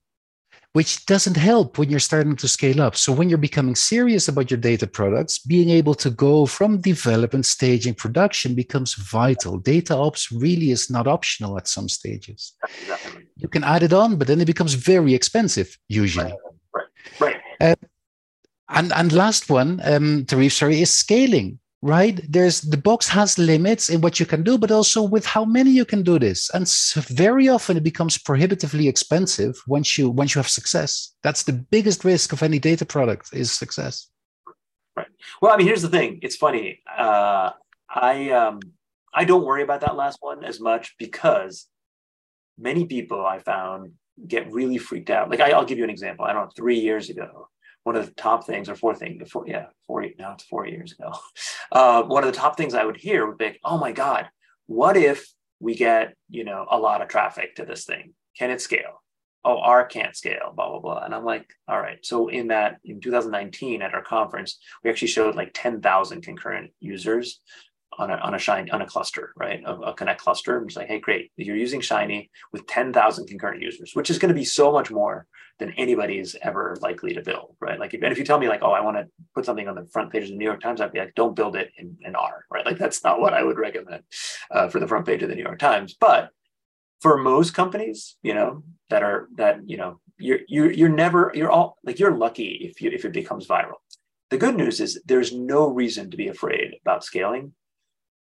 which 0.77 1.07
doesn't 1.07 1.37
help 1.37 1.79
when 1.79 1.89
you're 1.89 1.99
starting 2.11 2.35
to 2.35 2.47
scale 2.47 2.79
up. 2.81 2.95
So 2.95 3.11
when 3.11 3.29
you're 3.29 3.39
becoming 3.49 3.73
serious 3.73 4.27
about 4.27 4.51
your 4.51 4.59
data 4.59 4.85
products, 4.85 5.39
being 5.39 5.71
able 5.71 5.95
to 5.95 6.11
go 6.11 6.45
from 6.45 6.81
development 6.81 7.47
stage 7.47 7.87
in 7.87 7.95
production 7.95 8.53
becomes 8.53 8.93
vital. 8.93 9.57
Data 9.57 9.95
ops 9.95 10.31
really 10.31 10.69
is 10.69 10.91
not 10.91 11.07
optional 11.07 11.57
at 11.57 11.67
some 11.67 11.89
stages. 11.89 12.53
Exactly. 12.81 13.23
You 13.37 13.47
can 13.47 13.63
add 13.63 13.81
it 13.81 13.91
on, 13.91 14.17
but 14.17 14.27
then 14.27 14.39
it 14.39 14.45
becomes 14.45 14.75
very 14.75 15.15
expensive 15.15 15.75
usually. 15.87 16.31
Right. 16.75 16.85
Right. 17.21 17.41
right. 17.59 17.71
Uh, 17.71 17.75
and 18.69 18.93
and 18.93 19.11
last 19.11 19.49
one, 19.49 19.81
um, 19.83 20.25
Tareef, 20.25 20.51
sorry, 20.51 20.79
is 20.79 20.93
scaling 20.93 21.57
right? 21.87 22.19
There's 22.29 22.61
the 22.61 22.77
box 22.77 23.07
has 23.07 23.39
limits 23.39 23.89
in 23.89 24.01
what 24.01 24.19
you 24.19 24.25
can 24.25 24.43
do 24.43 24.57
but 24.57 24.71
also 24.71 25.01
with 25.01 25.25
how 25.25 25.45
many 25.45 25.71
you 25.71 25.85
can 25.85 26.03
do 26.03 26.19
this. 26.19 26.49
And 26.53 26.67
very 27.07 27.47
often 27.47 27.77
it 27.77 27.83
becomes 27.83 28.17
prohibitively 28.17 28.87
expensive 28.87 29.55
once 29.67 29.97
you 29.97 30.09
once 30.09 30.35
you 30.35 30.39
have 30.39 30.49
success. 30.49 31.15
That's 31.23 31.43
the 31.43 31.53
biggest 31.53 32.03
risk 32.03 32.33
of 32.33 32.43
any 32.43 32.59
data 32.59 32.85
product 32.85 33.29
is 33.33 33.51
success. 33.51 34.09
Right. 34.97 35.07
Well 35.41 35.53
i 35.53 35.57
mean 35.57 35.67
here's 35.67 35.81
the 35.81 35.89
thing. 35.97 36.19
It's 36.21 36.35
funny. 36.35 36.81
Uh, 36.97 37.51
i 37.89 38.29
um 38.31 38.59
i 39.13 39.23
don't 39.23 39.45
worry 39.45 39.63
about 39.63 39.79
that 39.79 39.95
last 39.95 40.17
one 40.19 40.43
as 40.43 40.59
much 40.59 40.95
because 40.99 41.67
many 42.57 42.83
people 42.85 43.25
i 43.25 43.39
found 43.39 43.93
get 44.25 44.51
really 44.51 44.77
freaked 44.77 45.09
out. 45.09 45.29
Like 45.29 45.39
I, 45.39 45.55
will 45.57 45.65
give 45.65 45.77
you 45.77 45.83
an 45.83 45.89
example. 45.89 46.25
I 46.25 46.33
don't 46.33 46.45
know, 46.45 46.51
three 46.55 46.79
years 46.79 47.09
ago, 47.09 47.49
one 47.87 47.95
of 47.95 48.05
the 48.05 48.11
top 48.15 48.45
things, 48.45 48.67
or 48.67 48.75
four 48.75 48.93
things, 48.93 49.31
four, 49.31 49.45
yeah, 49.47 49.67
four, 49.87 50.05
now 50.19 50.33
it's 50.33 50.43
four 50.43 50.67
years 50.67 50.91
ago. 50.91 51.13
Uh, 51.69 52.01
one 52.03 52.23
of 52.23 52.31
the 52.31 52.39
top 52.39 52.55
things 52.55 52.73
I 52.73 52.85
would 52.85 52.95
hear 52.95 53.27
would 53.27 53.37
be, 53.37 53.59
oh 53.61 53.77
my 53.77 53.91
God, 53.91 54.29
what 54.67 54.95
if 54.95 55.27
we 55.59 55.75
get, 55.75 56.15
you 56.29 56.45
know, 56.45 56.65
a 56.71 56.77
lot 56.77 57.01
of 57.01 57.09
traffic 57.09 57.55
to 57.55 57.65
this 57.65 57.83
thing? 57.83 58.13
Can 58.39 58.51
it 58.51 58.61
scale? 58.61 59.03
Oh, 59.43 59.59
R 59.59 59.85
can't 59.85 60.15
scale, 60.15 60.53
blah, 60.55 60.69
blah, 60.69 60.79
blah. 60.79 61.03
And 61.03 61.13
I'm 61.13 61.25
like, 61.25 61.45
all 61.67 61.81
right. 61.81 61.99
So 62.05 62.29
in 62.29 62.47
that, 62.47 62.77
in 62.85 63.01
2019 63.01 63.81
at 63.81 63.93
our 63.93 64.01
conference, 64.01 64.59
we 64.81 64.89
actually 64.89 65.09
showed 65.09 65.35
like 65.35 65.51
10,000 65.53 66.21
concurrent 66.21 66.71
users 66.79 67.41
on 67.97 68.11
a, 68.11 68.15
on 68.15 68.33
a 68.33 68.39
shine 68.39 68.69
on 68.71 68.81
a 68.81 68.85
cluster, 68.85 69.33
right? 69.35 69.61
A, 69.65 69.73
a 69.75 69.93
connect 69.93 70.21
cluster. 70.21 70.57
And 70.57 70.67
it's 70.67 70.75
like, 70.75 70.87
hey, 70.87 70.99
great, 70.99 71.31
you're 71.37 71.55
using 71.55 71.81
Shiny 71.81 72.29
with 72.51 72.67
10,000 72.67 73.27
concurrent 73.27 73.61
users, 73.61 73.91
which 73.93 74.09
is 74.09 74.19
going 74.19 74.29
to 74.29 74.39
be 74.39 74.45
so 74.45 74.71
much 74.71 74.91
more 74.91 75.25
than 75.59 75.71
anybody's 75.71 76.35
ever 76.43 76.77
likely 76.81 77.13
to 77.15 77.21
build, 77.21 77.55
right? 77.59 77.79
Like, 77.79 77.93
if, 77.93 78.03
and 78.03 78.11
if 78.11 78.17
you 78.19 78.23
tell 78.23 78.37
me 78.37 78.47
like, 78.47 78.61
oh, 78.61 78.71
I 78.71 78.81
want 78.81 78.97
to 78.97 79.07
put 79.33 79.45
something 79.45 79.67
on 79.67 79.75
the 79.75 79.87
front 79.87 80.11
page 80.11 80.23
of 80.23 80.29
the 80.29 80.35
New 80.35 80.45
York 80.45 80.61
Times, 80.61 80.81
I'd 80.81 80.91
be 80.91 80.99
like, 80.99 81.15
don't 81.15 81.35
build 81.35 81.55
it 81.55 81.71
in, 81.77 81.97
in 82.01 82.15
R, 82.15 82.45
right? 82.51 82.65
Like, 82.65 82.77
that's 82.77 83.03
not 83.03 83.19
what 83.19 83.33
I 83.33 83.43
would 83.43 83.57
recommend 83.57 84.03
uh, 84.51 84.67
for 84.67 84.79
the 84.79 84.87
front 84.87 85.05
page 85.05 85.23
of 85.23 85.29
the 85.29 85.35
New 85.35 85.43
York 85.43 85.59
Times. 85.59 85.95
But 85.99 86.29
for 87.01 87.17
most 87.17 87.53
companies, 87.53 88.17
you 88.21 88.33
know, 88.33 88.63
that 88.89 89.03
are 89.03 89.27
that 89.35 89.67
you 89.67 89.77
know, 89.77 89.99
you're 90.17 90.39
you're 90.47 90.71
you're 90.71 90.89
never 90.89 91.31
you're 91.35 91.51
all 91.51 91.77
like 91.83 91.99
you're 91.99 92.15
lucky 92.15 92.69
if 92.69 92.81
you 92.81 92.89
if 92.91 93.05
it 93.05 93.13
becomes 93.13 93.47
viral. 93.47 93.75
The 94.29 94.37
good 94.37 94.55
news 94.55 94.81
is 94.81 95.01
there's 95.05 95.33
no 95.33 95.67
reason 95.67 96.11
to 96.11 96.17
be 96.17 96.27
afraid 96.27 96.75
about 96.81 97.03
scaling 97.03 97.53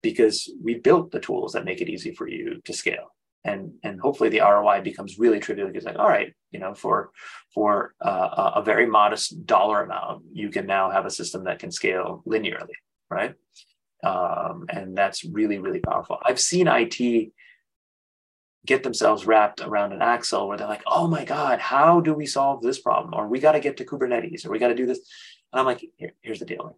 because 0.05 0.51
we 0.61 0.75
built 0.75 1.09
the 1.09 1.19
tools 1.19 1.53
that 1.53 1.65
make 1.65 1.81
it 1.81 1.89
easy 1.89 2.11
for 2.13 2.27
you 2.27 2.61
to 2.63 2.73
scale. 2.73 3.07
And 3.43 3.73
and 3.83 3.99
hopefully 3.99 4.29
the 4.29 4.41
ROI 4.41 4.81
becomes 4.81 5.17
really 5.17 5.39
trivial 5.39 5.67
because 5.67 5.83
like 5.83 5.99
all 5.99 6.07
right 6.07 6.33
you 6.51 6.59
know 6.59 6.73
for 6.73 7.11
for 7.53 7.93
uh, 8.01 8.51
a 8.55 8.63
very 8.63 8.87
modest 8.87 9.45
dollar 9.45 9.83
amount 9.83 10.23
you 10.31 10.49
can 10.49 10.65
now 10.65 10.89
have 10.89 11.05
a 11.05 11.17
system 11.19 11.43
that 11.45 11.59
can 11.59 11.71
scale 11.71 12.23
linearly 12.27 12.77
right? 13.09 13.33
Um, 14.03 14.65
and 14.69 14.97
that's 14.97 15.25
really 15.25 15.57
really 15.59 15.79
powerful. 15.79 16.17
I've 16.23 16.39
seen 16.39 16.67
IT 16.67 17.31
get 18.65 18.81
themselves 18.83 19.27
wrapped 19.27 19.61
around 19.61 19.93
an 19.93 20.01
axle 20.01 20.47
where 20.47 20.57
they're 20.57 20.75
like 20.75 20.87
oh 20.87 21.07
my 21.07 21.23
god 21.23 21.59
how 21.59 22.01
do 22.01 22.13
we 22.13 22.25
solve 22.25 22.61
this 22.61 22.79
problem? 22.79 23.13
Or 23.13 23.27
we 23.27 23.39
got 23.39 23.53
to 23.53 23.59
get 23.59 23.77
to 23.77 23.85
Kubernetes 23.85 24.45
or 24.45 24.49
we 24.51 24.59
got 24.59 24.73
to 24.73 24.81
do 24.81 24.87
this. 24.87 25.01
And 25.51 25.59
I'm 25.59 25.65
like 25.65 25.81
Here, 25.97 26.13
here's 26.21 26.39
the 26.39 26.51
deal. 26.53 26.77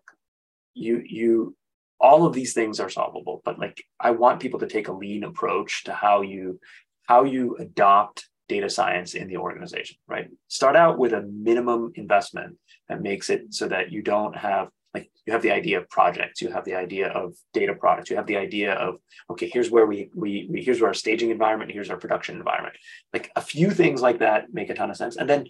You 0.73 1.01
you 1.05 1.55
all 1.99 2.25
of 2.25 2.33
these 2.33 2.53
things 2.53 2.79
are 2.79 2.89
solvable 2.89 3.41
but 3.43 3.59
like 3.59 3.83
i 3.99 4.11
want 4.11 4.39
people 4.39 4.59
to 4.59 4.67
take 4.67 4.87
a 4.87 4.93
lean 4.93 5.23
approach 5.23 5.83
to 5.83 5.93
how 5.93 6.21
you 6.21 6.59
how 7.07 7.23
you 7.23 7.55
adopt 7.57 8.27
data 8.47 8.69
science 8.69 9.13
in 9.13 9.27
the 9.27 9.37
organization 9.37 9.97
right? 10.07 10.29
Start 10.47 10.75
out 10.75 10.97
with 10.97 11.13
a 11.13 11.21
minimum 11.21 11.91
investment 11.95 12.57
that 12.87 13.01
makes 13.01 13.29
it 13.29 13.53
so 13.53 13.67
that 13.67 13.91
you 13.91 14.01
don't 14.01 14.35
have 14.35 14.69
like 14.93 15.11
you 15.25 15.33
have 15.33 15.41
the 15.41 15.51
idea 15.51 15.77
of 15.79 15.89
projects 15.89 16.41
you 16.41 16.49
have 16.49 16.63
the 16.63 16.75
idea 16.75 17.09
of 17.09 17.35
data 17.53 17.73
products 17.73 18.09
you 18.09 18.15
have 18.15 18.25
the 18.25 18.37
idea 18.37 18.73
of 18.73 18.95
okay 19.29 19.49
here's 19.51 19.69
where 19.69 19.85
we 19.85 20.09
we, 20.15 20.47
we 20.49 20.63
here's 20.63 20.79
where 20.79 20.89
our 20.89 20.93
staging 20.93 21.29
environment 21.29 21.71
here's 21.71 21.89
our 21.89 21.97
production 21.97 22.37
environment. 22.37 22.75
Like 23.13 23.31
a 23.35 23.41
few 23.41 23.71
things 23.71 24.01
like 24.01 24.19
that 24.19 24.53
make 24.53 24.69
a 24.69 24.73
ton 24.75 24.89
of 24.89 24.97
sense. 24.97 25.17
And 25.17 25.29
then 25.29 25.47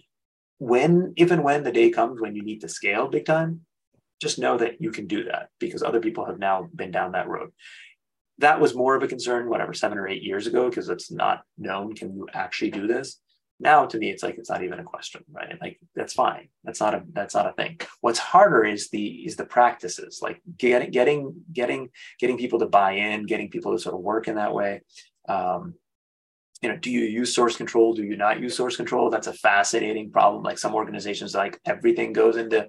when 0.58 1.14
if 1.16 1.30
and 1.30 1.44
when 1.44 1.62
the 1.62 1.72
day 1.72 1.90
comes 1.90 2.20
when 2.20 2.34
you 2.34 2.42
need 2.42 2.60
to 2.62 2.68
scale 2.68 3.06
big 3.06 3.24
time 3.24 3.60
just 4.20 4.38
know 4.38 4.56
that 4.58 4.80
you 4.80 4.90
can 4.90 5.06
do 5.06 5.24
that 5.24 5.48
because 5.58 5.82
other 5.82 6.00
people 6.00 6.26
have 6.26 6.38
now 6.38 6.68
been 6.74 6.90
down 6.90 7.12
that 7.12 7.28
road. 7.28 7.50
That 8.38 8.60
was 8.60 8.74
more 8.74 8.94
of 8.94 9.02
a 9.02 9.08
concern, 9.08 9.48
whatever, 9.48 9.74
seven 9.74 9.98
or 9.98 10.06
eight 10.06 10.22
years 10.22 10.46
ago, 10.46 10.68
because 10.68 10.88
it's 10.88 11.10
not 11.10 11.42
known. 11.56 11.94
Can 11.94 12.14
you 12.14 12.28
actually 12.32 12.70
do 12.70 12.86
this? 12.86 13.20
Now, 13.60 13.86
to 13.86 13.98
me, 13.98 14.10
it's 14.10 14.22
like 14.22 14.38
it's 14.38 14.50
not 14.50 14.62
even 14.62 14.78
a 14.78 14.84
question, 14.84 15.24
right? 15.32 15.60
Like 15.60 15.80
that's 15.96 16.12
fine. 16.12 16.48
That's 16.62 16.80
not 16.80 16.94
a 16.94 17.02
that's 17.12 17.34
not 17.34 17.48
a 17.48 17.52
thing. 17.52 17.80
What's 18.00 18.20
harder 18.20 18.64
is 18.64 18.90
the 18.90 19.06
is 19.06 19.34
the 19.34 19.44
practices, 19.44 20.20
like 20.22 20.40
getting 20.56 20.92
getting 20.92 21.42
getting 21.52 21.88
getting 22.20 22.38
people 22.38 22.60
to 22.60 22.66
buy 22.66 22.92
in, 22.92 23.26
getting 23.26 23.50
people 23.50 23.72
to 23.72 23.78
sort 23.78 23.96
of 23.96 24.00
work 24.00 24.28
in 24.28 24.36
that 24.36 24.54
way. 24.54 24.82
Um, 25.28 25.74
you 26.62 26.68
know, 26.68 26.76
do 26.76 26.90
you 26.90 27.00
use 27.00 27.34
source 27.34 27.56
control? 27.56 27.94
Do 27.94 28.04
you 28.04 28.16
not 28.16 28.40
use 28.40 28.56
source 28.56 28.76
control? 28.76 29.10
That's 29.10 29.26
a 29.26 29.32
fascinating 29.32 30.10
problem. 30.10 30.44
Like 30.44 30.58
some 30.58 30.74
organizations, 30.74 31.34
like 31.34 31.60
everything 31.64 32.12
goes 32.12 32.36
into 32.36 32.68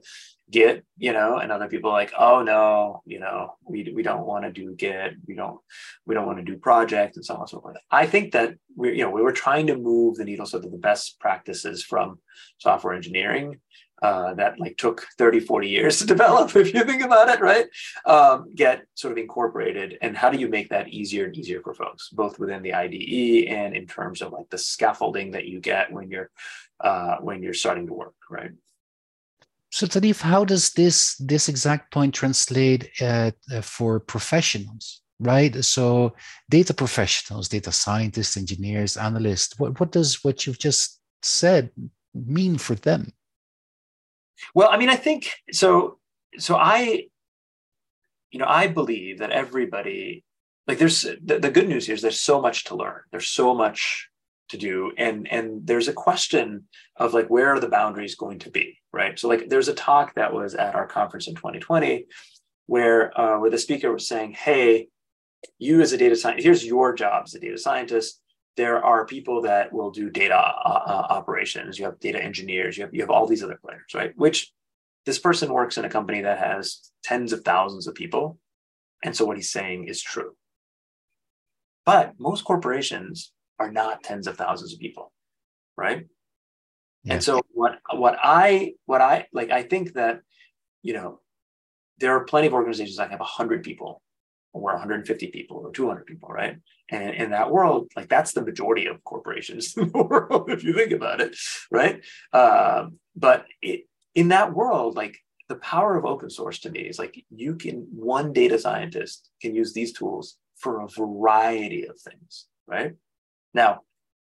Git, 0.51 0.85
you 0.97 1.13
know, 1.13 1.37
and 1.37 1.51
other 1.51 1.67
people 1.67 1.91
like, 1.91 2.11
oh 2.17 2.41
no, 2.41 3.01
you 3.05 3.19
know, 3.19 3.53
we, 3.63 3.91
we 3.95 4.03
don't 4.03 4.25
want 4.25 4.45
to 4.45 4.51
do 4.51 4.75
Git, 4.75 5.13
we 5.27 5.35
don't 5.35 5.59
we 6.05 6.15
don't 6.15 6.25
want 6.25 6.39
to 6.39 6.43
do 6.43 6.57
project 6.57 7.15
and 7.15 7.25
so 7.25 7.35
on 7.35 7.41
and 7.41 7.49
so 7.49 7.61
forth. 7.61 7.77
I 7.91 8.05
think 8.05 8.31
that 8.33 8.55
we 8.75 8.97
you 8.97 9.03
know 9.03 9.11
we 9.11 9.21
were 9.21 9.31
trying 9.31 9.67
to 9.67 9.77
move 9.77 10.15
the 10.15 10.25
needle 10.25 10.45
so 10.45 10.59
that 10.59 10.71
the 10.71 10.77
best 10.77 11.19
practices 11.19 11.83
from 11.83 12.19
software 12.57 12.93
engineering 12.93 13.59
uh, 14.01 14.33
that 14.35 14.59
like 14.59 14.77
took 14.77 15.05
30, 15.17 15.41
40 15.41 15.67
years 15.67 15.99
to 15.99 16.05
develop, 16.15 16.55
if 16.55 16.73
you 16.73 16.83
think 16.83 17.03
about 17.03 17.29
it, 17.29 17.41
right? 17.41 17.65
Um, 18.05 18.53
get 18.55 18.85
sort 18.95 19.11
of 19.11 19.17
incorporated. 19.17 19.97
And 20.01 20.15
how 20.15 20.29
do 20.29 20.37
you 20.37 20.47
make 20.47 20.69
that 20.69 20.89
easier 20.89 21.25
and 21.25 21.37
easier 21.37 21.61
for 21.61 21.73
folks, 21.73 22.09
both 22.09 22.39
within 22.39 22.61
the 22.61 22.73
IDE 22.73 23.47
and 23.47 23.75
in 23.75 23.87
terms 23.87 24.21
of 24.21 24.31
like 24.31 24.49
the 24.49 24.57
scaffolding 24.57 25.31
that 25.31 25.45
you 25.45 25.59
get 25.59 25.91
when 25.91 26.09
you're 26.09 26.29
uh, 26.79 27.17
when 27.17 27.43
you're 27.43 27.53
starting 27.53 27.87
to 27.87 27.93
work, 27.93 28.15
right? 28.29 28.51
So, 29.71 29.85
Tareef, 29.85 30.21
how 30.21 30.45
does 30.45 30.71
this 30.71 31.15
this 31.17 31.47
exact 31.47 31.91
point 31.93 32.15
translate 32.15 32.89
uh, 33.01 33.31
uh, 33.53 33.61
for 33.61 33.99
professionals, 33.99 35.01
right? 35.19 35.63
So, 35.63 36.15
data 36.49 36.73
professionals, 36.73 37.49
data 37.49 37.71
scientists, 37.71 38.35
engineers, 38.35 38.97
analysts. 38.97 39.59
What 39.59 39.79
what 39.79 39.91
does 39.91 40.23
what 40.23 40.47
you've 40.47 40.59
just 40.59 40.99
said 41.21 41.69
mean 42.13 42.57
for 42.57 42.75
them? 42.75 43.13
Well, 44.55 44.69
I 44.71 44.77
mean, 44.77 44.89
I 44.89 44.95
think 44.95 45.33
so. 45.51 45.99
So, 46.37 46.55
I, 46.55 47.07
you 48.31 48.39
know, 48.39 48.47
I 48.47 48.67
believe 48.67 49.19
that 49.19 49.31
everybody, 49.31 50.23
like, 50.67 50.77
there's 50.77 51.01
the, 51.01 51.39
the 51.39 51.51
good 51.51 51.67
news 51.67 51.85
here 51.85 51.95
is 51.95 52.01
there's 52.01 52.21
so 52.21 52.41
much 52.41 52.65
to 52.65 52.75
learn. 52.75 53.01
There's 53.11 53.27
so 53.27 53.53
much 53.53 54.08
to 54.49 54.57
do. 54.57 54.91
And 54.97 55.31
and 55.31 55.65
there's 55.65 55.87
a 55.87 55.93
question 55.93 56.65
of 56.95 57.13
like 57.13 57.29
where 57.29 57.53
are 57.53 57.59
the 57.59 57.69
boundaries 57.69 58.15
going 58.15 58.39
to 58.39 58.51
be 58.51 58.79
right? 58.91 59.17
So 59.17 59.27
like 59.27 59.49
there's 59.49 59.67
a 59.67 59.73
talk 59.73 60.15
that 60.15 60.33
was 60.33 60.55
at 60.55 60.75
our 60.75 60.87
conference 60.87 61.27
in 61.27 61.35
2020 61.35 62.05
where 62.65 63.19
uh, 63.19 63.39
where 63.39 63.49
the 63.49 63.57
speaker 63.57 63.91
was 63.91 64.07
saying 64.07 64.33
hey 64.33 64.87
you 65.57 65.81
as 65.81 65.93
a 65.93 65.97
data 65.97 66.15
scientist 66.15 66.45
here's 66.45 66.65
your 66.65 66.93
job 66.93 67.23
as 67.25 67.35
a 67.35 67.39
data 67.39 67.57
scientist. 67.57 68.21
There 68.57 68.83
are 68.83 69.05
people 69.05 69.43
that 69.43 69.71
will 69.71 69.89
do 69.89 70.09
data 70.09 70.35
uh, 70.35 70.83
uh, 70.85 71.07
operations. 71.09 71.79
You 71.79 71.85
have 71.85 71.99
data 71.99 72.21
engineers. 72.21 72.77
You 72.77 72.83
have 72.83 72.93
you 72.93 73.01
have 73.01 73.09
all 73.09 73.27
these 73.27 73.43
other 73.43 73.59
players 73.63 73.93
right? 73.93 74.13
Which 74.15 74.51
this 75.05 75.19
person 75.19 75.53
works 75.53 75.77
in 75.77 75.85
a 75.85 75.89
company 75.89 76.21
that 76.21 76.39
has 76.39 76.91
tens 77.03 77.31
of 77.31 77.43
thousands 77.43 77.87
of 77.87 77.95
people. 77.95 78.37
And 79.03 79.15
so 79.15 79.25
what 79.25 79.37
he's 79.37 79.51
saying 79.51 79.87
is 79.87 80.01
true. 80.01 80.35
But 81.85 82.15
most 82.19 82.43
corporations 82.43 83.31
are 83.59 83.71
not 83.71 84.03
tens 84.03 84.27
of 84.27 84.37
thousands 84.37 84.73
of 84.73 84.79
people 84.79 85.11
right? 85.77 86.05
Yeah. 87.03 87.13
and 87.13 87.23
so 87.23 87.41
what 87.53 87.79
what 87.93 88.17
i 88.21 88.73
what 88.85 89.01
i 89.01 89.27
like 89.31 89.51
i 89.51 89.63
think 89.63 89.93
that 89.93 90.21
you 90.81 90.93
know 90.93 91.21
there 91.99 92.15
are 92.15 92.25
plenty 92.25 92.47
of 92.47 92.53
organizations 92.53 92.97
that 92.97 93.11
have 93.11 93.19
100 93.19 93.63
people 93.63 94.01
or 94.53 94.73
150 94.73 95.27
people 95.27 95.57
or 95.57 95.71
200 95.71 96.05
people 96.05 96.29
right? 96.29 96.57
And 96.89 97.13
in 97.13 97.31
that 97.31 97.51
world 97.51 97.91
like 97.95 98.09
that's 98.09 98.33
the 98.33 98.43
majority 98.43 98.87
of 98.87 99.03
corporations 99.03 99.73
in 99.77 99.91
the 99.91 100.03
world 100.03 100.49
if 100.49 100.63
you 100.63 100.73
think 100.73 100.91
about 100.91 101.21
it 101.21 101.35
right? 101.71 102.03
Um, 102.33 102.99
but 103.15 103.45
it, 103.61 103.85
in 104.15 104.29
that 104.29 104.53
world 104.53 104.95
like 104.95 105.17
the 105.49 105.55
power 105.55 105.97
of 105.97 106.05
open 106.05 106.29
source 106.29 106.59
to 106.59 106.69
me 106.69 106.81
is 106.81 106.99
like 106.99 107.23
you 107.29 107.55
can 107.55 107.87
one 107.91 108.33
data 108.33 108.57
scientist 108.59 109.29
can 109.41 109.55
use 109.55 109.73
these 109.73 109.93
tools 109.93 110.37
for 110.57 110.81
a 110.81 110.87
variety 110.87 111.85
of 111.87 111.99
things 111.99 112.47
right 112.67 112.93
now, 113.53 113.81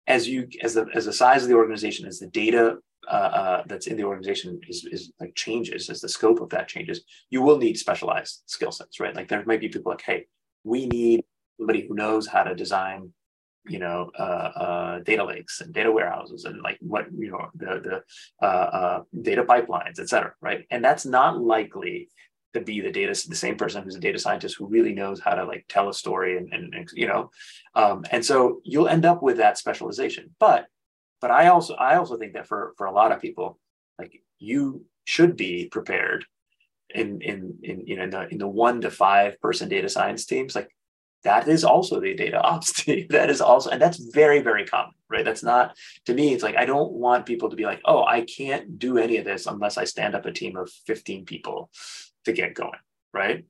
as 0.08 0.28
you 0.28 0.48
as 0.62 0.76
the 0.76 0.86
as 0.94 1.06
the 1.06 1.14
size 1.14 1.44
of 1.44 1.50
the 1.50 1.56
organization, 1.56 2.06
as 2.08 2.20
the 2.20 2.28
data 2.28 2.78
uh, 3.08 3.12
uh, 3.12 3.64
that's 3.68 3.88
in 3.88 3.98
the 3.98 4.04
organization 4.04 4.60
is, 4.68 4.86
is 4.92 5.12
like 5.20 5.36
changes, 5.36 5.90
as 5.90 6.02
the 6.02 6.10
scope 6.10 6.42
of 6.42 6.50
that 6.50 6.68
changes, 6.68 7.02
you 7.30 7.42
will 7.42 7.58
need 7.58 7.78
specialized 7.78 8.42
skill 8.46 8.72
sets, 8.72 9.00
right? 9.00 9.16
Like 9.16 9.28
there 9.28 9.44
might 9.46 9.60
be 9.60 9.70
people 9.70 9.92
like, 9.92 10.02
hey, 10.02 10.26
we 10.64 10.88
need 10.88 11.24
somebody 11.58 11.86
who 11.88 11.96
knows 11.96 12.28
how 12.28 12.44
to 12.44 12.56
design, 12.56 13.14
you 13.68 13.80
know, 13.80 14.12
uh, 14.18 14.22
uh 14.22 15.00
data 15.00 15.24
lakes 15.24 15.62
and 15.62 15.74
data 15.74 15.92
warehouses 15.92 16.46
and 16.46 16.62
like 16.62 16.78
what 16.82 17.06
you 17.18 17.32
know 17.32 17.50
the 17.56 17.82
the 17.82 18.46
uh, 18.46 18.68
uh, 18.80 19.02
data 19.22 19.44
pipelines, 19.44 20.00
et 20.00 20.10
cetera, 20.10 20.34
right? 20.42 20.66
And 20.70 20.84
that's 20.84 21.06
not 21.06 21.42
likely 21.42 22.10
to 22.56 22.62
be 22.62 22.82
the 22.82 22.92
data 22.92 23.12
the 23.28 23.36
same 23.36 23.56
person 23.56 23.84
who's 23.84 23.96
a 23.96 24.00
data 24.00 24.20
scientist 24.20 24.56
who 24.58 24.66
really 24.66 24.94
knows 24.94 25.20
how 25.20 25.36
to 25.36 25.46
like 25.46 25.66
tell 25.70 25.90
a 25.90 25.94
story 25.94 26.38
and, 26.38 26.52
and, 26.54 26.74
and 26.74 26.90
you 26.94 27.08
know 27.08 27.30
um, 27.76 28.04
and 28.12 28.26
so 28.26 28.62
you'll 28.64 28.88
end 28.88 29.06
up 29.06 29.22
with 29.22 29.38
that 29.38 29.58
specialization 29.58 30.36
but 30.40 30.66
but 31.22 31.32
i 31.32 31.48
also 31.48 31.76
i 31.76 31.96
also 31.96 32.18
think 32.18 32.34
that 32.34 32.48
for 32.48 32.74
for 32.78 32.88
a 32.88 32.92
lot 32.92 33.12
of 33.12 33.22
people 33.22 33.60
like 34.00 34.20
you 34.40 34.84
should 35.06 35.38
be 35.38 35.68
prepared 35.68 36.26
in 36.94 37.22
in 37.22 37.58
in 37.64 37.86
you 37.86 37.96
know 37.96 38.04
in 38.04 38.10
the, 38.10 38.28
in 38.30 38.38
the 38.38 38.48
one 38.48 38.82
to 38.82 38.90
five 38.90 39.40
person 39.40 39.70
data 39.70 39.88
science 39.88 40.26
teams 40.26 40.56
like 40.56 40.70
that 41.24 41.48
is 41.48 41.64
also 41.64 42.00
the 42.00 42.14
data 42.14 42.42
ops 42.42 42.74
team 42.84 43.06
that 43.10 43.30
is 43.30 43.42
also 43.42 43.70
and 43.70 43.82
that's 43.82 44.00
very 44.14 44.42
very 44.42 44.66
common 44.66 44.96
right? 45.10 45.26
That's 45.26 45.44
not 45.44 45.78
to 46.06 46.14
me. 46.14 46.34
It's 46.34 46.44
like 46.44 46.58
I 46.58 46.66
don't 46.66 46.94
want 46.94 47.26
people 47.26 47.50
to 47.50 47.56
be 47.56 47.66
like, 47.66 47.82
oh, 47.86 48.04
I 48.04 48.22
can't 48.22 48.80
do 48.80 48.98
any 48.98 49.18
of 49.18 49.26
this 49.26 49.46
unless 49.46 49.78
I 49.78 49.86
stand 49.86 50.16
up 50.16 50.26
a 50.26 50.32
team 50.32 50.58
of 50.58 50.70
15 50.88 51.26
people 51.26 51.70
to 52.26 52.34
get 52.34 52.54
going, 52.54 52.80
right? 53.14 53.46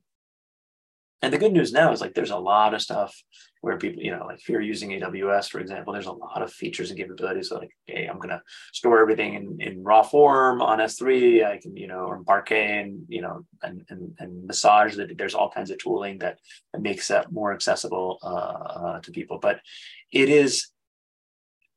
And 1.22 1.32
the 1.32 1.38
good 1.38 1.52
news 1.52 1.72
now 1.72 1.92
is 1.92 2.00
like 2.00 2.14
there's 2.14 2.30
a 2.30 2.38
lot 2.38 2.74
of 2.74 2.82
stuff 2.82 3.22
where 3.62 3.78
people, 3.78 4.02
you 4.02 4.10
know, 4.10 4.26
like 4.26 4.38
if 4.38 4.48
you're 4.48 4.60
using 4.60 4.90
AWS, 4.90 5.48
for 5.48 5.60
example, 5.60 5.92
there's 5.92 6.06
a 6.06 6.12
lot 6.12 6.42
of 6.42 6.52
features 6.52 6.90
and 6.90 6.98
capabilities. 6.98 7.48
So 7.48 7.58
like, 7.58 7.74
hey, 7.86 8.06
I'm 8.06 8.20
gonna 8.20 8.42
store 8.72 9.00
everything 9.00 9.34
in, 9.34 9.56
in 9.60 9.82
raw 9.82 10.02
form 10.02 10.60
on 10.60 10.78
S3. 10.78 11.44
I 11.44 11.58
can, 11.58 11.74
you 11.76 11.86
know, 11.86 12.00
or 12.00 12.22
Parquet 12.22 12.82
and 12.82 13.06
you 13.08 13.22
know, 13.22 13.44
and 13.62 13.84
and, 13.88 14.14
and 14.18 14.46
massage 14.46 14.94
that 14.96 15.16
there's 15.16 15.34
all 15.34 15.50
kinds 15.50 15.70
of 15.70 15.78
tooling 15.78 16.18
that, 16.18 16.38
makes 16.78 17.08
that 17.08 17.32
more 17.32 17.54
accessible 17.54 18.18
uh, 18.22 18.26
uh, 18.26 19.00
to 19.00 19.10
people. 19.10 19.38
But 19.40 19.60
it 20.12 20.28
is 20.28 20.68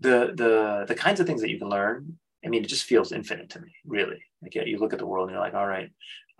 the 0.02 0.34
the 0.36 0.86
the 0.88 0.96
kinds 0.96 1.22
of 1.22 1.28
things 1.28 1.42
that 1.42 1.50
you 1.50 1.58
can 1.58 1.70
learn. 1.70 2.20
I 2.46 2.50
mean, 2.50 2.64
it 2.64 2.68
just 2.68 2.86
feels 2.86 3.12
infinite 3.12 3.50
to 3.52 3.62
me, 3.62 3.74
really. 3.86 4.22
Like 4.42 4.56
you 4.56 4.78
look 4.78 4.94
at 4.94 5.00
the 5.00 5.06
world 5.06 5.30
and 5.30 5.34
you're 5.34 5.44
like, 5.44 5.56
all 5.56 5.68
right, 5.68 5.90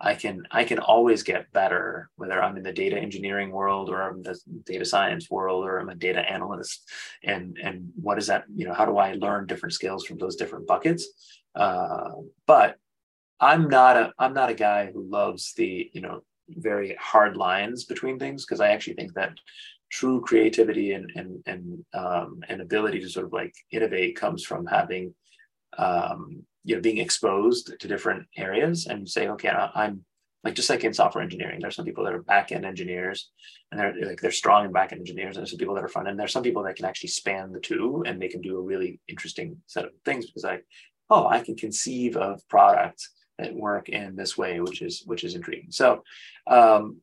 I 0.00 0.14
can 0.14 0.44
I 0.50 0.64
can 0.64 0.78
always 0.78 1.22
get 1.22 1.52
better, 1.52 2.08
whether 2.16 2.42
I'm 2.42 2.56
in 2.56 2.62
the 2.62 2.72
data 2.72 2.96
engineering 2.96 3.50
world 3.50 3.90
or 3.90 4.00
I'm 4.02 4.22
the 4.22 4.38
data 4.64 4.84
science 4.84 5.30
world 5.30 5.64
or 5.64 5.78
I'm 5.78 5.90
a 5.90 5.94
data 5.94 6.20
analyst. 6.20 6.88
And 7.22 7.58
and 7.62 7.90
what 8.00 8.18
is 8.18 8.28
that? 8.28 8.44
You 8.54 8.66
know, 8.66 8.74
how 8.74 8.86
do 8.86 8.96
I 8.96 9.14
learn 9.14 9.46
different 9.46 9.74
skills 9.74 10.06
from 10.06 10.16
those 10.18 10.36
different 10.36 10.66
buckets? 10.66 11.06
Uh, 11.54 12.12
but 12.46 12.76
I'm 13.40 13.68
not 13.68 13.96
a 13.96 14.12
I'm 14.18 14.32
not 14.32 14.50
a 14.50 14.54
guy 14.54 14.90
who 14.90 15.02
loves 15.02 15.52
the 15.54 15.90
you 15.92 16.00
know 16.00 16.22
very 16.48 16.96
hard 16.98 17.36
lines 17.36 17.84
between 17.84 18.18
things 18.18 18.44
because 18.44 18.60
I 18.60 18.70
actually 18.70 18.94
think 18.94 19.14
that 19.14 19.34
true 19.90 20.22
creativity 20.22 20.92
and 20.92 21.12
and 21.14 21.42
and 21.46 21.84
um, 21.92 22.40
and 22.48 22.62
ability 22.62 23.00
to 23.00 23.08
sort 23.08 23.26
of 23.26 23.32
like 23.32 23.54
innovate 23.70 24.16
comes 24.16 24.44
from 24.44 24.64
having 24.66 25.14
um, 25.76 26.42
you 26.70 26.76
know 26.76 26.80
being 26.80 26.98
exposed 26.98 27.74
to 27.80 27.88
different 27.88 28.24
areas 28.36 28.86
and 28.86 29.08
say 29.08 29.26
okay 29.26 29.48
i'm 29.48 30.04
like 30.44 30.54
just 30.54 30.70
like 30.70 30.84
in 30.84 30.94
software 30.94 31.24
engineering 31.24 31.58
there's 31.60 31.74
some 31.74 31.84
people 31.84 32.04
that 32.04 32.14
are 32.14 32.22
back-end 32.22 32.64
engineers 32.64 33.30
and 33.70 33.80
they're 33.80 33.92
like 34.06 34.20
they're 34.20 34.30
strong 34.30 34.64
in 34.64 34.70
back-end 34.70 35.00
engineers 35.00 35.36
and 35.36 35.42
there's 35.42 35.50
some 35.50 35.58
people 35.58 35.74
that 35.74 35.82
are 35.82 35.88
front 35.88 36.06
end 36.06 36.16
there's 36.16 36.32
some 36.32 36.44
people 36.44 36.62
that 36.62 36.76
can 36.76 36.84
actually 36.84 37.08
span 37.08 37.50
the 37.50 37.58
two 37.58 38.04
and 38.06 38.22
they 38.22 38.28
can 38.28 38.40
do 38.40 38.56
a 38.56 38.62
really 38.62 39.00
interesting 39.08 39.56
set 39.66 39.84
of 39.84 39.90
things 40.04 40.26
because 40.26 40.44
i 40.44 40.60
oh 41.10 41.26
i 41.26 41.40
can 41.40 41.56
conceive 41.56 42.16
of 42.16 42.40
products 42.48 43.10
that 43.40 43.52
work 43.52 43.88
in 43.88 44.14
this 44.14 44.38
way 44.38 44.60
which 44.60 44.80
is 44.80 45.02
which 45.06 45.24
is 45.24 45.34
intriguing 45.34 45.72
so 45.72 46.04
um, 46.46 47.00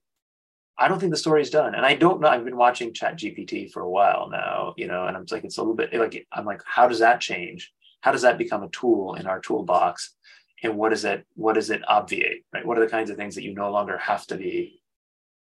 I 0.80 0.88
don't 0.88 1.00
think 1.00 1.12
the 1.12 1.18
story 1.18 1.42
is 1.42 1.50
done. 1.50 1.74
And 1.74 1.84
I 1.84 1.96
don't 1.96 2.22
know. 2.22 2.28
I've 2.28 2.46
been 2.46 2.56
watching 2.56 2.94
Chat 2.94 3.18
GPT 3.18 3.72
for 3.72 3.82
a 3.82 3.90
while 3.90 4.30
now, 4.30 4.76
you 4.78 4.86
know, 4.86 5.08
and 5.08 5.18
I'm 5.18 5.26
like, 5.32 5.44
it's 5.44 5.58
a 5.58 5.62
little 5.62 5.74
bit 5.74 5.92
like, 5.92 6.28
I'm 6.32 6.46
like, 6.46 6.62
how 6.68 6.88
does 6.88 7.00
that 7.00 7.20
change? 7.20 7.74
How 8.02 8.12
does 8.12 8.22
that 8.22 8.38
become 8.38 8.64
a 8.64 8.70
tool 8.70 9.16
in 9.16 9.28
our 9.28 9.40
toolbox? 9.40 10.16
And 10.64 10.78
what 10.78 10.90
does 10.90 11.06
it 11.06 11.26
what 11.36 11.54
does 11.54 11.70
it 11.70 11.82
obviate 11.88 12.44
right? 12.54 12.66
What 12.66 12.78
are 12.78 12.86
the 12.86 12.92
kinds 12.92 13.10
of 13.10 13.18
things 13.18 13.36
that 13.36 13.44
you 13.44 13.54
no 13.54 13.72
longer 13.72 13.98
have 13.98 14.26
to 14.28 14.38
be 14.38 14.82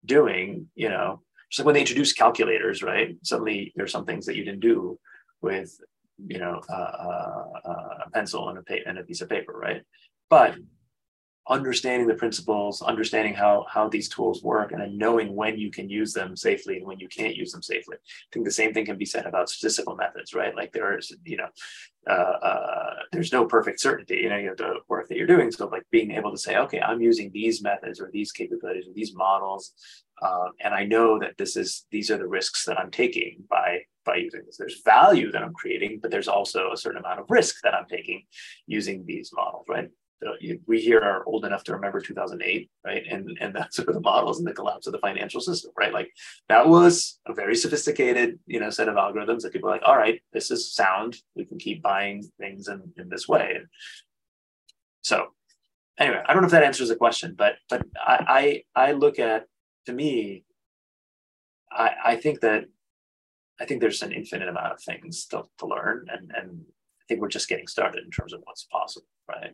doing 0.05 0.67
you 0.75 0.89
know? 0.89 1.21
Just 1.49 1.59
like 1.59 1.65
when 1.65 1.73
they 1.75 1.81
introduced 1.81 2.17
calculators 2.17 2.83
right? 2.83 3.17
Suddenly 3.23 3.73
there's 3.75 3.91
some 3.91 4.05
things 4.05 4.25
that 4.25 4.35
you 4.35 4.43
didn't 4.43 4.59
do 4.59 4.99
with 5.41 5.79
you 6.27 6.39
know 6.39 6.61
uh, 6.69 6.73
uh, 6.73 7.45
uh 7.65 7.97
a 8.05 8.09
pencil 8.11 8.49
and 8.49 8.57
a, 8.57 8.63
pa- 8.63 8.85
and 8.85 8.97
a 8.97 9.03
piece 9.03 9.21
of 9.21 9.29
paper 9.29 9.53
right? 9.53 9.81
But 10.29 10.55
understanding 11.49 12.07
the 12.07 12.13
principles, 12.13 12.81
understanding 12.81 13.33
how 13.33 13.65
how 13.69 13.87
these 13.87 14.09
tools 14.09 14.43
work, 14.43 14.71
and 14.71 14.81
then 14.81 14.97
knowing 14.97 15.35
when 15.35 15.57
you 15.57 15.71
can 15.71 15.89
use 15.89 16.13
them 16.13 16.35
safely 16.35 16.77
and 16.77 16.85
when 16.85 16.99
you 16.99 17.07
can't 17.07 17.35
use 17.35 17.51
them 17.51 17.61
safely. 17.61 17.95
I 17.97 18.27
think 18.33 18.45
the 18.45 18.51
same 18.51 18.73
thing 18.73 18.85
can 18.85 18.97
be 18.97 19.05
said 19.05 19.25
about 19.25 19.49
statistical 19.49 19.95
methods, 19.95 20.33
right? 20.33 20.55
Like 20.55 20.73
there 20.73 20.97
is, 20.97 21.15
you 21.23 21.37
know, 21.37 21.47
uh, 22.09 22.13
uh, 22.13 22.93
there's 23.11 23.33
no 23.33 23.45
perfect 23.45 23.79
certainty. 23.79 24.17
You 24.17 24.29
know, 24.29 24.37
you 24.37 24.49
have 24.49 24.57
the 24.57 24.75
work 24.87 25.07
that 25.07 25.17
you're 25.17 25.27
doing. 25.27 25.51
So 25.51 25.67
like 25.67 25.83
being 25.91 26.11
able 26.11 26.31
to 26.31 26.37
say, 26.37 26.57
okay, 26.57 26.79
I'm 26.79 27.01
using 27.01 27.31
these 27.33 27.61
methods 27.61 27.99
or 27.99 28.09
these 28.11 28.31
capabilities 28.31 28.87
or 28.87 28.93
these 28.93 29.15
models, 29.15 29.73
um, 30.21 30.51
and 30.61 30.73
I 30.73 30.85
know 30.85 31.19
that 31.19 31.37
this 31.37 31.55
is 31.55 31.85
these 31.91 32.09
are 32.09 32.17
the 32.17 32.27
risks 32.27 32.65
that 32.65 32.79
I'm 32.79 32.91
taking 32.91 33.43
by 33.49 33.79
by 34.05 34.15
using 34.15 34.41
this. 34.45 34.57
There's 34.57 34.81
value 34.83 35.31
that 35.31 35.43
I'm 35.43 35.53
creating, 35.53 35.99
but 36.01 36.11
there's 36.11 36.27
also 36.27 36.71
a 36.71 36.77
certain 36.77 36.99
amount 36.99 37.19
of 37.19 37.25
risk 37.29 37.57
that 37.63 37.75
I'm 37.75 37.87
taking 37.87 38.23
using 38.65 39.05
these 39.05 39.31
models, 39.33 39.65
right? 39.69 39.89
We 40.65 40.81
here 40.81 40.99
are 40.99 41.23
old 41.25 41.45
enough 41.45 41.63
to 41.65 41.73
remember 41.73 41.99
2008, 41.99 42.69
right? 42.85 43.03
And 43.09 43.37
and 43.39 43.55
that's 43.55 43.75
sort 43.75 43.89
of 43.89 43.95
the 43.95 44.01
models 44.01 44.39
and 44.39 44.47
the 44.47 44.53
collapse 44.53 44.87
of 44.87 44.93
the 44.93 44.99
financial 44.99 45.41
system, 45.41 45.71
right? 45.77 45.93
Like 45.93 46.11
that 46.49 46.67
was 46.67 47.19
a 47.27 47.33
very 47.33 47.55
sophisticated, 47.55 48.39
you 48.45 48.59
know, 48.59 48.69
set 48.69 48.89
of 48.89 48.95
algorithms 48.95 49.41
that 49.41 49.53
people 49.53 49.69
are 49.69 49.73
like, 49.73 49.83
all 49.85 49.97
right, 49.97 50.21
this 50.33 50.51
is 50.51 50.73
sound. 50.73 51.17
We 51.35 51.45
can 51.45 51.59
keep 51.59 51.81
buying 51.81 52.23
things 52.39 52.67
in, 52.67 52.91
in 52.97 53.09
this 53.09 53.27
way. 53.27 53.59
So 55.01 55.27
anyway, 55.99 56.21
I 56.25 56.33
don't 56.33 56.41
know 56.41 56.47
if 56.47 56.51
that 56.51 56.63
answers 56.63 56.89
the 56.89 56.95
question, 56.95 57.35
but 57.37 57.55
but 57.69 57.83
I 57.95 58.63
I, 58.75 58.89
I 58.89 58.91
look 58.93 59.19
at 59.19 59.45
to 59.85 59.93
me, 59.93 60.43
I, 61.71 61.91
I 62.05 62.15
think 62.15 62.41
that 62.41 62.65
I 63.59 63.65
think 63.65 63.81
there's 63.81 64.01
an 64.01 64.11
infinite 64.11 64.49
amount 64.49 64.73
of 64.73 64.81
things 64.81 65.25
to, 65.27 65.43
to 65.59 65.65
learn 65.67 66.07
and 66.09 66.31
and 66.35 66.65
I 67.01 67.03
think 67.07 67.21
we're 67.21 67.29
just 67.29 67.47
getting 67.47 67.67
started 67.67 68.03
in 68.03 68.11
terms 68.11 68.33
of 68.33 68.41
what's 68.43 68.65
possible, 68.65 69.07
right? 69.29 69.53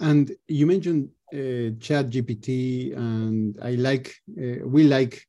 And 0.00 0.30
you 0.48 0.66
mentioned 0.66 1.10
uh, 1.32 1.78
Chat 1.80 2.10
GPT, 2.10 2.96
and 2.96 3.58
I 3.62 3.72
like 3.72 4.14
uh, 4.38 4.66
we 4.66 4.84
like 4.84 5.26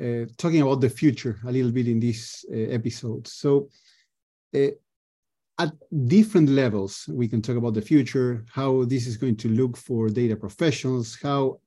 uh, 0.00 0.26
talking 0.38 0.62
about 0.62 0.80
the 0.80 0.90
future 0.90 1.38
a 1.46 1.52
little 1.52 1.70
bit 1.70 1.88
in 1.88 2.00
this 2.00 2.44
uh, 2.50 2.56
episode. 2.56 3.26
So, 3.28 3.68
uh, 4.54 4.68
at 5.58 5.72
different 6.06 6.48
levels, 6.48 7.04
we 7.10 7.28
can 7.28 7.42
talk 7.42 7.56
about 7.56 7.74
the 7.74 7.82
future, 7.82 8.46
how 8.50 8.84
this 8.84 9.06
is 9.06 9.18
going 9.18 9.36
to 9.36 9.48
look 9.48 9.76
for 9.76 10.08
data 10.08 10.34
professionals, 10.34 11.18
how 11.22 11.60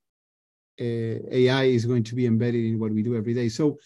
uh, 0.81 1.15
AI 1.31 1.65
is 1.65 1.85
going 1.85 2.03
to 2.03 2.15
be 2.15 2.25
embedded 2.25 2.65
in 2.65 2.79
what 2.79 2.91
we 2.91 3.03
do 3.03 3.15
every 3.15 3.35
day. 3.35 3.49
So, 3.49 3.77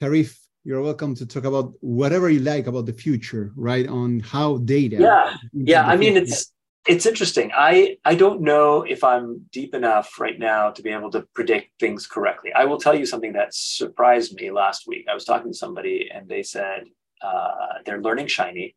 Tareef, 0.00 0.38
you're 0.64 0.80
welcome 0.80 1.16
to 1.16 1.26
talk 1.26 1.44
about 1.44 1.72
whatever 1.80 2.30
you 2.30 2.40
like 2.40 2.68
about 2.68 2.86
the 2.86 2.92
future, 2.92 3.52
right? 3.56 3.88
On 3.88 4.20
how 4.20 4.58
data. 4.58 4.96
Yeah, 5.00 5.36
yeah. 5.52 5.86
I 5.86 5.96
mean, 5.96 6.16
it's 6.16 6.52
it's 6.86 7.06
interesting. 7.06 7.50
I 7.54 7.96
I 8.04 8.14
don't 8.14 8.40
know 8.40 8.82
if 8.82 9.04
I'm 9.04 9.46
deep 9.52 9.74
enough 9.74 10.18
right 10.18 10.38
now 10.38 10.70
to 10.70 10.82
be 10.82 10.90
able 10.90 11.10
to 11.12 11.26
predict 11.34 11.78
things 11.78 12.06
correctly. 12.06 12.52
I 12.52 12.64
will 12.64 12.78
tell 12.78 12.94
you 12.94 13.06
something 13.06 13.32
that 13.34 13.54
surprised 13.54 14.34
me 14.34 14.50
last 14.50 14.86
week. 14.86 15.06
I 15.10 15.14
was 15.14 15.24
talking 15.24 15.52
to 15.52 15.56
somebody 15.56 16.10
and 16.12 16.28
they 16.28 16.42
said 16.42 16.84
uh, 17.22 17.78
they're 17.86 18.02
learning 18.02 18.26
Shiny, 18.26 18.74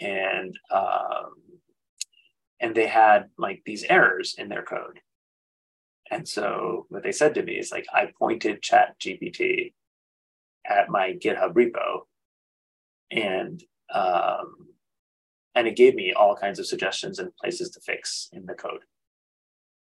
and 0.00 0.58
um, 0.70 1.34
and 2.60 2.74
they 2.74 2.86
had 2.86 3.28
like 3.36 3.62
these 3.66 3.84
errors 3.84 4.34
in 4.38 4.48
their 4.48 4.62
code. 4.62 5.00
And 6.10 6.26
so 6.26 6.86
what 6.88 7.02
they 7.02 7.12
said 7.12 7.34
to 7.34 7.42
me 7.42 7.54
is 7.54 7.70
like 7.70 7.86
I 7.92 8.12
pointed 8.18 8.62
Chat 8.62 8.98
GPT 8.98 9.74
at 10.66 10.88
my 10.88 11.12
GitHub 11.12 11.52
repo, 11.52 12.06
and 13.10 13.62
um, 13.92 14.68
and 15.54 15.66
it 15.66 15.76
gave 15.76 15.94
me 15.94 16.12
all 16.12 16.36
kinds 16.36 16.58
of 16.58 16.66
suggestions 16.66 17.18
and 17.18 17.34
places 17.36 17.70
to 17.70 17.80
fix 17.80 18.28
in 18.32 18.46
the 18.46 18.54
code 18.54 18.82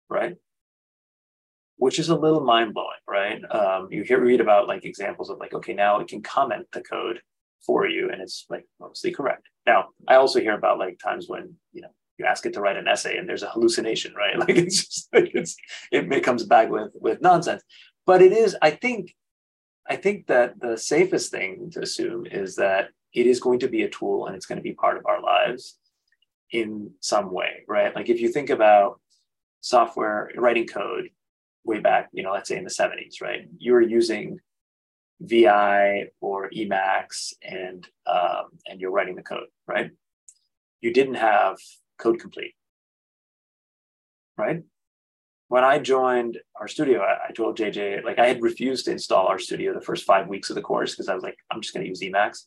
right? 0.08 0.36
Which 1.76 1.98
is 1.98 2.08
a 2.08 2.16
little 2.16 2.40
mind-blowing 2.40 2.88
right? 3.08 3.40
Um, 3.50 3.88
you 3.90 4.02
hear 4.02 4.20
read 4.20 4.40
about 4.40 4.68
like 4.68 4.84
examples 4.84 5.30
of 5.30 5.38
like 5.38 5.54
okay 5.54 5.74
now 5.74 6.00
it 6.00 6.08
can 6.08 6.22
comment 6.22 6.66
the 6.72 6.80
code 6.80 7.20
for 7.64 7.86
you 7.86 8.10
and 8.10 8.20
it's 8.20 8.46
like 8.48 8.66
mostly 8.80 9.10
correct. 9.10 9.48
Now 9.66 9.88
i 10.08 10.14
also 10.14 10.40
hear 10.40 10.54
about 10.54 10.78
like 10.78 10.98
times 10.98 11.28
when 11.28 11.54
you 11.72 11.82
know 11.82 11.90
you 12.18 12.24
ask 12.24 12.44
it 12.46 12.52
to 12.54 12.60
write 12.60 12.76
an 12.76 12.88
essay 12.88 13.16
and 13.16 13.28
there's 13.28 13.44
a 13.44 13.50
hallucination 13.50 14.14
right? 14.14 14.38
Like 14.42 14.56
it's 14.56 14.84
just 14.86 15.08
like 15.12 15.30
it's 15.34 15.56
it 15.92 16.24
comes 16.24 16.44
back 16.44 16.70
with 16.70 16.92
with 16.94 17.20
nonsense. 17.20 17.62
But 18.06 18.22
it 18.22 18.32
is 18.32 18.56
i 18.62 18.70
think 18.70 19.14
i 19.88 19.96
think 19.96 20.26
that 20.26 20.58
the 20.60 20.76
safest 20.76 21.30
thing 21.30 21.70
to 21.72 21.82
assume 21.82 22.26
is 22.26 22.56
that 22.56 22.88
it 23.18 23.26
is 23.26 23.40
going 23.40 23.58
to 23.58 23.68
be 23.68 23.82
a 23.82 23.88
tool 23.88 24.26
and 24.26 24.36
it's 24.36 24.46
going 24.46 24.58
to 24.58 24.62
be 24.62 24.72
part 24.72 24.96
of 24.96 25.06
our 25.06 25.20
lives 25.20 25.76
in 26.52 26.92
some 27.00 27.32
way, 27.32 27.64
right? 27.66 27.94
Like 27.94 28.08
if 28.08 28.20
you 28.20 28.28
think 28.28 28.48
about 28.48 29.00
software 29.60 30.30
writing 30.36 30.66
code 30.66 31.10
way 31.64 31.80
back, 31.80 32.08
you 32.12 32.22
know, 32.22 32.32
let's 32.32 32.48
say 32.48 32.56
in 32.56 32.64
the 32.64 32.70
70s, 32.70 33.20
right? 33.20 33.48
You 33.58 33.72
were 33.72 33.82
using 33.82 34.38
VI 35.20 36.10
or 36.20 36.48
Emacs 36.50 37.34
and 37.42 37.86
um, 38.06 38.50
and 38.66 38.80
you're 38.80 38.92
writing 38.92 39.16
the 39.16 39.22
code, 39.22 39.48
right? 39.66 39.90
You 40.80 40.92
didn't 40.92 41.14
have 41.16 41.56
code 41.98 42.20
complete, 42.20 42.54
right? 44.36 44.62
When 45.48 45.64
I 45.64 45.80
joined 45.80 46.38
RStudio, 46.62 47.00
I, 47.00 47.28
I 47.28 47.32
told 47.32 47.58
JJ 47.58 48.04
like 48.04 48.20
I 48.20 48.28
had 48.28 48.42
refused 48.42 48.84
to 48.84 48.92
install 48.92 49.28
RStudio 49.28 49.74
the 49.74 49.80
first 49.80 50.04
five 50.04 50.28
weeks 50.28 50.50
of 50.50 50.56
the 50.56 50.62
course 50.62 50.92
because 50.92 51.08
I 51.08 51.14
was 51.14 51.24
like, 51.24 51.38
I'm 51.50 51.60
just 51.60 51.74
going 51.74 51.82
to 51.82 51.88
use 51.88 52.00
Emacs. 52.00 52.44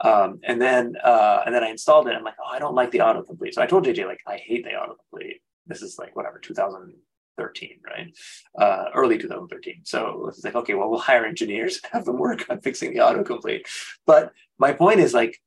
Um, 0.00 0.40
and 0.44 0.60
then 0.60 0.94
uh, 1.02 1.42
and 1.46 1.54
then 1.54 1.62
I 1.62 1.70
installed 1.70 2.08
it. 2.08 2.14
I'm 2.14 2.24
like, 2.24 2.34
oh, 2.42 2.50
I 2.50 2.58
don't 2.58 2.74
like 2.74 2.90
the 2.90 2.98
autocomplete. 2.98 3.54
So 3.54 3.62
I 3.62 3.66
told 3.66 3.84
JJ 3.84 4.06
like, 4.06 4.20
I 4.26 4.36
hate 4.36 4.64
the 4.64 4.70
autocomplete. 4.70 5.40
This 5.66 5.82
is 5.82 5.98
like 5.98 6.16
whatever 6.16 6.38
2013, 6.38 7.80
right? 7.86 8.16
Uh, 8.58 8.86
early 8.94 9.18
2013. 9.18 9.82
So 9.84 10.26
it's 10.28 10.44
like, 10.44 10.56
okay, 10.56 10.74
well, 10.74 10.90
we'll 10.90 10.98
hire 10.98 11.24
engineers 11.24 11.80
have 11.92 12.04
them 12.04 12.18
work 12.18 12.46
on 12.50 12.60
fixing 12.60 12.92
the 12.92 13.00
autocomplete. 13.00 13.66
But 14.06 14.32
my 14.58 14.72
point 14.72 15.00
is 15.00 15.14
like, 15.14 15.40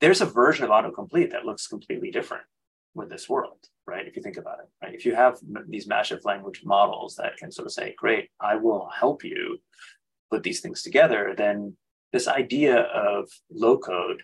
there's 0.00 0.20
a 0.20 0.26
version 0.26 0.64
of 0.64 0.70
autocomplete 0.70 1.30
that 1.30 1.44
looks 1.44 1.68
completely 1.68 2.10
different 2.10 2.42
with 2.94 3.08
this 3.08 3.28
world, 3.28 3.58
right? 3.86 4.06
If 4.06 4.16
you 4.16 4.22
think 4.22 4.36
about 4.36 4.58
it, 4.58 4.68
right? 4.82 4.94
If 4.94 5.06
you 5.06 5.14
have 5.14 5.38
these 5.68 5.86
massive 5.86 6.24
language 6.24 6.62
models 6.64 7.16
that 7.16 7.36
can 7.36 7.52
sort 7.52 7.66
of 7.66 7.72
say, 7.72 7.94
great, 7.96 8.30
I 8.40 8.56
will 8.56 8.90
help 8.92 9.24
you 9.24 9.60
put 10.30 10.42
these 10.42 10.60
things 10.60 10.82
together, 10.82 11.34
then 11.36 11.76
this 12.12 12.28
idea 12.28 12.78
of 12.78 13.28
low 13.50 13.78
code 13.78 14.22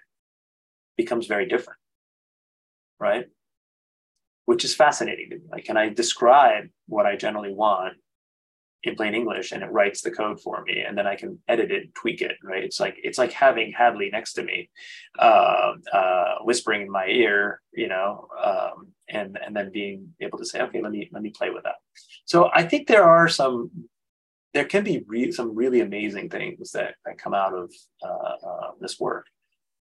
becomes 0.97 1.27
very 1.27 1.47
different, 1.47 1.79
right? 3.01 3.27
Which 4.47 4.65
is 4.65 4.75
fascinating 4.75 5.31
to 5.31 5.37
me. 5.37 5.43
Like, 5.51 5.65
can 5.65 5.77
I 5.77 5.89
describe 5.89 6.65
what 6.87 7.07
I 7.07 7.17
generally 7.17 7.53
want 7.53 7.95
in 8.85 8.95
plain 8.95 9.15
English 9.15 9.51
and 9.53 9.63
it 9.63 9.73
writes 9.73 10.03
the 10.03 10.11
code 10.11 10.41
for 10.41 10.63
me 10.63 10.83
and 10.87 10.97
then 10.97 11.07
I 11.07 11.17
can 11.17 11.39
edit 11.49 11.71
it, 11.73 11.95
tweak 11.95 12.23
it, 12.23 12.37
right? 12.45 12.63
It's 12.63 12.79
like 12.79 12.97
it's 13.03 13.19
like 13.19 13.33
having 13.33 13.73
Hadley 13.73 14.09
next 14.11 14.35
to 14.35 14.45
me, 14.45 14.71
uh, 15.19 15.73
uh, 15.93 16.35
whispering 16.43 16.83
in 16.83 16.91
my 16.91 17.07
ear, 17.07 17.61
you 17.73 17.89
know, 17.89 18.29
um, 18.43 18.89
and 19.09 19.39
and 19.45 19.57
then 19.57 19.73
being 19.73 20.15
able 20.21 20.39
to 20.39 20.45
say, 20.45 20.61
okay, 20.63 20.81
let 20.81 20.93
me 20.93 21.09
let 21.13 21.23
me 21.23 21.31
play 21.31 21.51
with 21.51 21.65
that. 21.65 21.77
So 22.25 22.51
I 22.55 22.63
think 22.63 22.87
there 22.87 23.05
are 23.05 23.29
some, 23.29 23.71
there 24.55 24.65
can 24.65 24.85
be 24.85 25.05
re- 25.07 25.33
some 25.33 25.55
really 25.55 25.81
amazing 25.81 26.31
things 26.31 26.73
that, 26.73 26.95
that 27.05 27.19
come 27.19 27.35
out 27.35 27.55
of 27.55 27.73
uh, 28.03 28.47
uh 28.47 28.71
this 28.81 28.99
work 28.99 29.27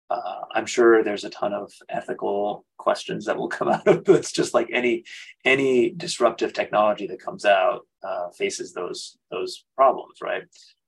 uh, 0.10 0.42
I'm 0.52 0.66
sure 0.66 1.04
there's 1.04 1.26
a 1.26 1.30
ton 1.30 1.54
of 1.54 1.72
ethical 1.90 2.66
questions 2.78 3.26
that 3.26 3.38
will 3.38 3.50
come 3.58 3.70
out 3.70 3.88
of 3.88 4.06
this. 4.06 4.32
Just 4.32 4.54
like 4.54 4.70
any 4.72 5.04
any 5.46 5.92
disruptive 5.92 6.54
technology 6.54 7.08
that 7.08 7.22
comes 7.22 7.46
out 7.46 7.82
uh, 8.04 8.30
faces 8.30 8.74
those 8.74 9.18
those 9.32 9.66
problems, 9.76 10.20
right? 10.22 10.44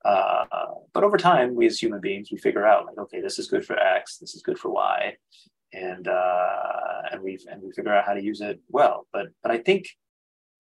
Uh, 0.06 0.46
but 0.94 1.04
over 1.04 1.18
time, 1.18 1.56
we 1.56 1.66
as 1.66 1.78
human 1.78 2.00
beings, 2.00 2.30
we 2.32 2.38
figure 2.38 2.66
out 2.66 2.86
like, 2.86 2.98
okay, 2.98 3.20
this 3.20 3.38
is 3.38 3.50
good 3.50 3.66
for 3.66 3.78
X, 3.78 4.18
this 4.18 4.34
is 4.34 4.42
good 4.42 4.58
for 4.58 4.70
Y, 4.70 5.18
and 5.74 6.08
uh, 6.08 7.02
and 7.12 7.22
we 7.22 7.38
and 7.52 7.62
we 7.62 7.72
figure 7.72 7.94
out 7.94 8.06
how 8.06 8.14
to 8.14 8.24
use 8.24 8.42
it 8.42 8.62
well. 8.70 9.08
But 9.12 9.28
but 9.44 9.52
I 9.52 9.58
think 9.58 9.88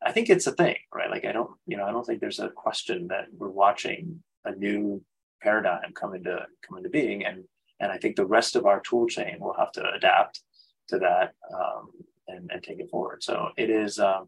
I 0.01 0.11
think 0.11 0.29
it's 0.29 0.47
a 0.47 0.53
thing, 0.53 0.77
right? 0.93 1.09
Like 1.09 1.25
I 1.25 1.31
don't 1.31 1.51
you 1.67 1.77
know 1.77 1.85
I 1.85 1.91
don't 1.91 2.05
think 2.05 2.21
there's 2.21 2.39
a 2.39 2.49
question 2.49 3.07
that 3.09 3.25
we're 3.37 3.49
watching 3.49 4.23
a 4.45 4.51
new 4.51 5.03
paradigm 5.41 5.93
come 5.93 6.15
into 6.15 6.37
come 6.67 6.77
into 6.77 6.89
being 6.89 7.25
and 7.25 7.43
and 7.79 7.91
I 7.91 7.97
think 7.97 8.15
the 8.15 8.25
rest 8.25 8.55
of 8.55 8.65
our 8.65 8.81
tool 8.81 9.07
chain 9.07 9.37
will 9.39 9.55
have 9.57 9.71
to 9.73 9.91
adapt 9.91 10.41
to 10.89 10.99
that 10.99 11.33
um, 11.53 11.89
and, 12.27 12.49
and 12.51 12.61
take 12.61 12.79
it 12.79 12.89
forward. 12.89 13.23
So 13.23 13.49
it 13.57 13.69
is, 13.69 13.99
um, 13.99 14.27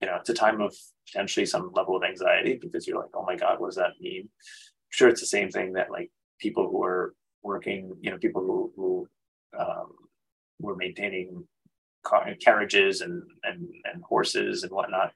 you 0.00 0.08
know, 0.08 0.16
it's 0.16 0.30
a 0.30 0.34
time 0.34 0.60
of 0.60 0.74
potentially 1.06 1.46
some 1.46 1.70
level 1.74 1.96
of 1.96 2.02
anxiety 2.02 2.58
because 2.60 2.86
you're 2.86 2.98
like, 2.98 3.10
oh 3.14 3.24
my 3.24 3.36
God, 3.36 3.60
what 3.60 3.68
does 3.68 3.76
that 3.76 4.00
mean? 4.00 4.22
I'm 4.22 4.90
sure 4.90 5.08
it's 5.08 5.20
the 5.20 5.26
same 5.26 5.50
thing 5.50 5.74
that 5.74 5.90
like 5.90 6.10
people 6.38 6.68
who 6.68 6.82
are 6.82 7.14
working, 7.42 7.94
you 8.00 8.10
know, 8.10 8.18
people 8.18 8.42
who, 8.42 8.72
who 8.76 9.08
um, 9.58 9.92
were 10.58 10.76
maintaining 10.76 11.46
car, 12.06 12.34
carriages 12.46 13.00
and, 13.00 13.22
and, 13.42 13.68
and 13.88 14.02
horses 14.02 14.62
and 14.62 14.72
whatnot 14.72 15.12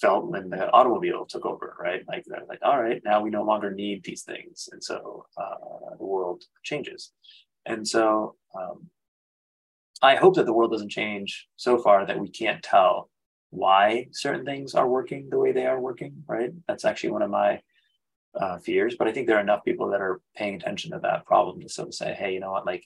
felt 0.00 0.24
when 0.32 0.48
the 0.48 0.70
automobile 0.70 1.26
took 1.26 1.44
over, 1.44 1.76
right? 1.78 2.02
Like 2.08 2.24
they're 2.26 2.48
like, 2.48 2.60
all 2.62 2.82
right, 2.82 3.02
now 3.04 3.20
we 3.20 3.30
no 3.30 3.44
longer 3.50 3.70
need 3.70 4.02
these 4.02 4.22
things. 4.22 4.68
And 4.72 4.82
so 4.82 5.26
uh, 5.36 5.96
the 5.98 6.04
world 6.14 6.42
changes. 6.62 7.12
And 7.66 7.86
so 7.86 8.36
um, 8.58 8.88
I 10.02 10.16
hope 10.16 10.34
that 10.36 10.46
the 10.46 10.52
world 10.54 10.72
doesn't 10.72 10.90
change 11.02 11.48
so 11.56 11.78
far 11.78 12.06
that 12.06 12.18
we 12.18 12.30
can't 12.30 12.62
tell 12.62 13.10
why 13.50 14.06
certain 14.12 14.46
things 14.46 14.74
are 14.74 14.88
working 14.88 15.28
the 15.28 15.38
way 15.38 15.52
they 15.52 15.66
are 15.66 15.80
working, 15.80 16.14
right? 16.26 16.50
That's 16.66 16.84
actually 16.84 17.10
one 17.10 17.22
of 17.22 17.30
my 17.30 17.60
uh, 18.34 18.58
fears. 18.58 18.94
But 18.98 19.08
I 19.08 19.12
think 19.12 19.26
there 19.26 19.36
are 19.36 19.46
enough 19.48 19.64
people 19.64 19.90
that 19.90 20.00
are 20.00 20.20
paying 20.36 20.54
attention 20.54 20.92
to 20.92 21.00
that 21.00 21.26
problem 21.26 21.60
to 21.60 21.68
sort 21.68 21.88
of 21.88 21.94
say, 21.94 22.14
hey, 22.14 22.32
you 22.32 22.40
know 22.40 22.52
what, 22.52 22.64
like 22.64 22.84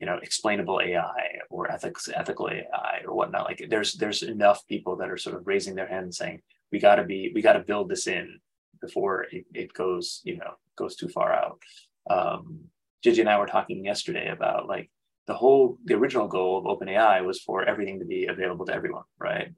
you 0.00 0.06
know 0.06 0.18
explainable 0.22 0.80
AI 0.80 1.38
or 1.50 1.70
ethics 1.70 2.08
ethical 2.14 2.48
AI 2.50 3.02
or 3.06 3.14
whatnot. 3.14 3.44
Like 3.44 3.66
there's 3.68 3.94
there's 3.94 4.22
enough 4.22 4.66
people 4.66 4.96
that 4.96 5.10
are 5.10 5.18
sort 5.18 5.36
of 5.36 5.46
raising 5.46 5.74
their 5.74 5.86
hand 5.86 6.04
and 6.04 6.14
saying 6.14 6.40
we 6.72 6.78
got 6.78 6.96
to 6.96 7.04
be 7.04 7.30
we 7.34 7.42
got 7.42 7.52
to 7.52 7.60
build 7.60 7.88
this 7.88 8.06
in 8.06 8.40
before 8.80 9.26
it, 9.30 9.44
it 9.52 9.72
goes 9.74 10.22
you 10.24 10.38
know 10.38 10.54
goes 10.76 10.96
too 10.96 11.08
far 11.08 11.32
out. 11.32 11.60
Um, 12.08 12.60
JJ 13.04 13.20
and 13.20 13.28
I 13.28 13.38
were 13.38 13.46
talking 13.46 13.84
yesterday 13.84 14.30
about 14.30 14.66
like 14.66 14.90
the 15.26 15.34
whole 15.34 15.78
the 15.84 15.94
original 15.94 16.28
goal 16.28 16.58
of 16.58 16.64
OpenAI 16.64 17.24
was 17.24 17.40
for 17.40 17.64
everything 17.64 17.98
to 17.98 18.06
be 18.06 18.26
available 18.26 18.66
to 18.66 18.74
everyone, 18.74 19.04
right? 19.18 19.52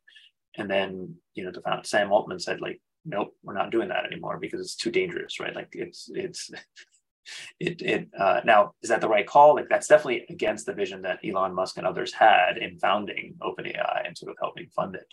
And 0.59 0.68
then 0.68 1.14
you 1.34 1.45
know 1.45 1.53
the 1.53 1.62
founder 1.62 1.84
Sam 1.84 2.11
Altman 2.11 2.40
said 2.40 2.61
like 2.61 2.80
nope 3.05 3.34
we're 3.43 3.55
not 3.55 3.70
doing 3.70 3.88
that 3.88 4.07
anymore 4.07 4.38
because 4.40 4.61
it's 4.61 4.76
too 4.76 4.90
dangerous 4.90 5.40
right 5.40 5.57
like 5.57 5.70
it's 5.72 6.09
it's 6.14 6.51
it, 7.61 7.81
it 7.83 8.09
uh, 8.18 8.41
now 8.45 8.75
is 8.83 8.89
that 8.91 9.01
the 9.01 9.09
right 9.09 9.27
call? 9.27 9.55
Like 9.55 9.68
that's 9.68 9.89
definitely 9.89 10.27
against 10.29 10.66
the 10.66 10.75
vision 10.75 11.03
that 11.03 11.20
Elon 11.25 11.55
Musk 11.55 11.77
and 11.79 11.87
others 11.87 12.12
had 12.12 12.59
in 12.59 12.79
founding 12.79 13.35
OpenAI 13.41 14.07
and 14.07 14.16
sort 14.16 14.31
of 14.31 14.37
helping 14.41 14.68
fund 14.68 14.95
it. 14.95 15.07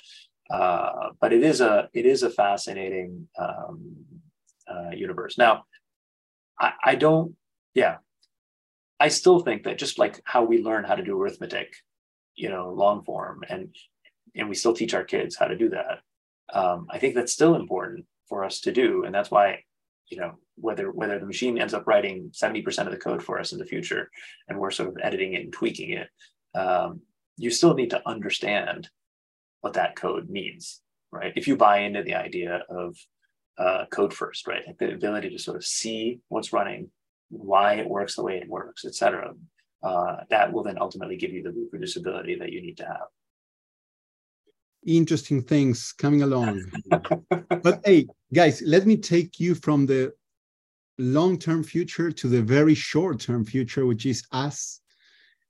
Uh, 0.49 1.09
but 1.21 1.31
it 1.31 1.43
is 1.43 1.61
a 1.61 1.89
it 1.93 2.05
is 2.05 2.23
a 2.23 2.29
fascinating 2.29 3.27
um, 3.37 3.95
uh, 4.67 4.89
universe. 4.91 5.37
Now, 5.37 5.65
I, 6.59 6.73
I 6.83 6.95
don't. 6.95 7.35
Yeah, 7.75 7.97
I 8.99 9.09
still 9.09 9.39
think 9.39 9.63
that 9.63 9.77
just 9.77 9.99
like 9.99 10.21
how 10.25 10.43
we 10.43 10.63
learn 10.63 10.83
how 10.83 10.95
to 10.95 11.03
do 11.03 11.19
arithmetic, 11.19 11.73
you 12.35 12.49
know, 12.49 12.73
long 12.73 13.03
form, 13.03 13.43
and 13.47 13.75
and 14.35 14.49
we 14.49 14.55
still 14.55 14.73
teach 14.73 14.93
our 14.93 15.03
kids 15.03 15.35
how 15.35 15.45
to 15.45 15.57
do 15.57 15.69
that. 15.69 15.99
Um, 16.51 16.87
I 16.89 16.97
think 16.97 17.13
that's 17.13 17.33
still 17.33 17.55
important 17.55 18.05
for 18.27 18.43
us 18.43 18.61
to 18.61 18.71
do, 18.71 19.03
and 19.05 19.13
that's 19.13 19.29
why 19.29 19.63
you 20.07 20.17
know 20.17 20.33
whether 20.59 20.91
whether 20.91 21.19
the 21.19 21.25
machine 21.25 21.59
ends 21.59 21.73
up 21.73 21.87
writing 21.87 22.31
70% 22.31 22.85
of 22.85 22.91
the 22.91 22.97
code 22.97 23.23
for 23.23 23.39
us 23.39 23.51
in 23.51 23.59
the 23.59 23.65
future 23.65 24.09
and 24.47 24.57
we're 24.57 24.71
sort 24.71 24.89
of 24.89 24.97
editing 25.01 25.33
it 25.33 25.43
and 25.43 25.53
tweaking 25.53 25.91
it 25.91 26.09
um, 26.55 27.01
you 27.37 27.49
still 27.49 27.73
need 27.73 27.91
to 27.91 28.07
understand 28.07 28.89
what 29.61 29.73
that 29.73 29.95
code 29.95 30.29
means 30.29 30.81
right? 31.11 31.33
If 31.35 31.47
you 31.47 31.57
buy 31.57 31.79
into 31.79 32.03
the 32.03 32.15
idea 32.15 32.63
of 32.69 32.95
uh, 33.57 33.85
code 33.91 34.13
first 34.13 34.47
right? 34.47 34.63
Like 34.65 34.77
the 34.77 34.93
ability 34.93 35.29
to 35.31 35.39
sort 35.39 35.57
of 35.57 35.65
see 35.65 36.19
what's 36.29 36.53
running 36.53 36.89
why 37.29 37.73
it 37.73 37.87
works 37.87 38.15
the 38.15 38.23
way 38.23 38.37
it 38.37 38.49
works 38.49 38.85
etc 38.85 39.33
uh, 39.81 40.17
that 40.29 40.51
will 40.51 40.63
then 40.63 40.77
ultimately 40.79 41.15
give 41.15 41.31
you 41.31 41.43
the 41.43 41.49
reproducibility 41.49 42.37
that 42.39 42.51
you 42.51 42.61
need 42.61 42.77
to 42.77 42.85
have. 42.85 43.07
Interesting 44.85 45.41
things 45.41 45.93
coming 45.97 46.21
along. 46.21 46.63
but 47.49 47.81
hey, 47.85 48.07
guys, 48.33 48.61
let 48.65 48.85
me 48.85 48.97
take 48.97 49.39
you 49.39 49.55
from 49.55 49.85
the 49.85 50.13
long-term 50.99 51.63
future 51.63 52.11
to 52.11 52.27
the 52.27 52.41
very 52.41 52.75
short-term 52.75 53.45
future, 53.45 53.85
which 53.85 54.05
is 54.05 54.23
us 54.31 54.81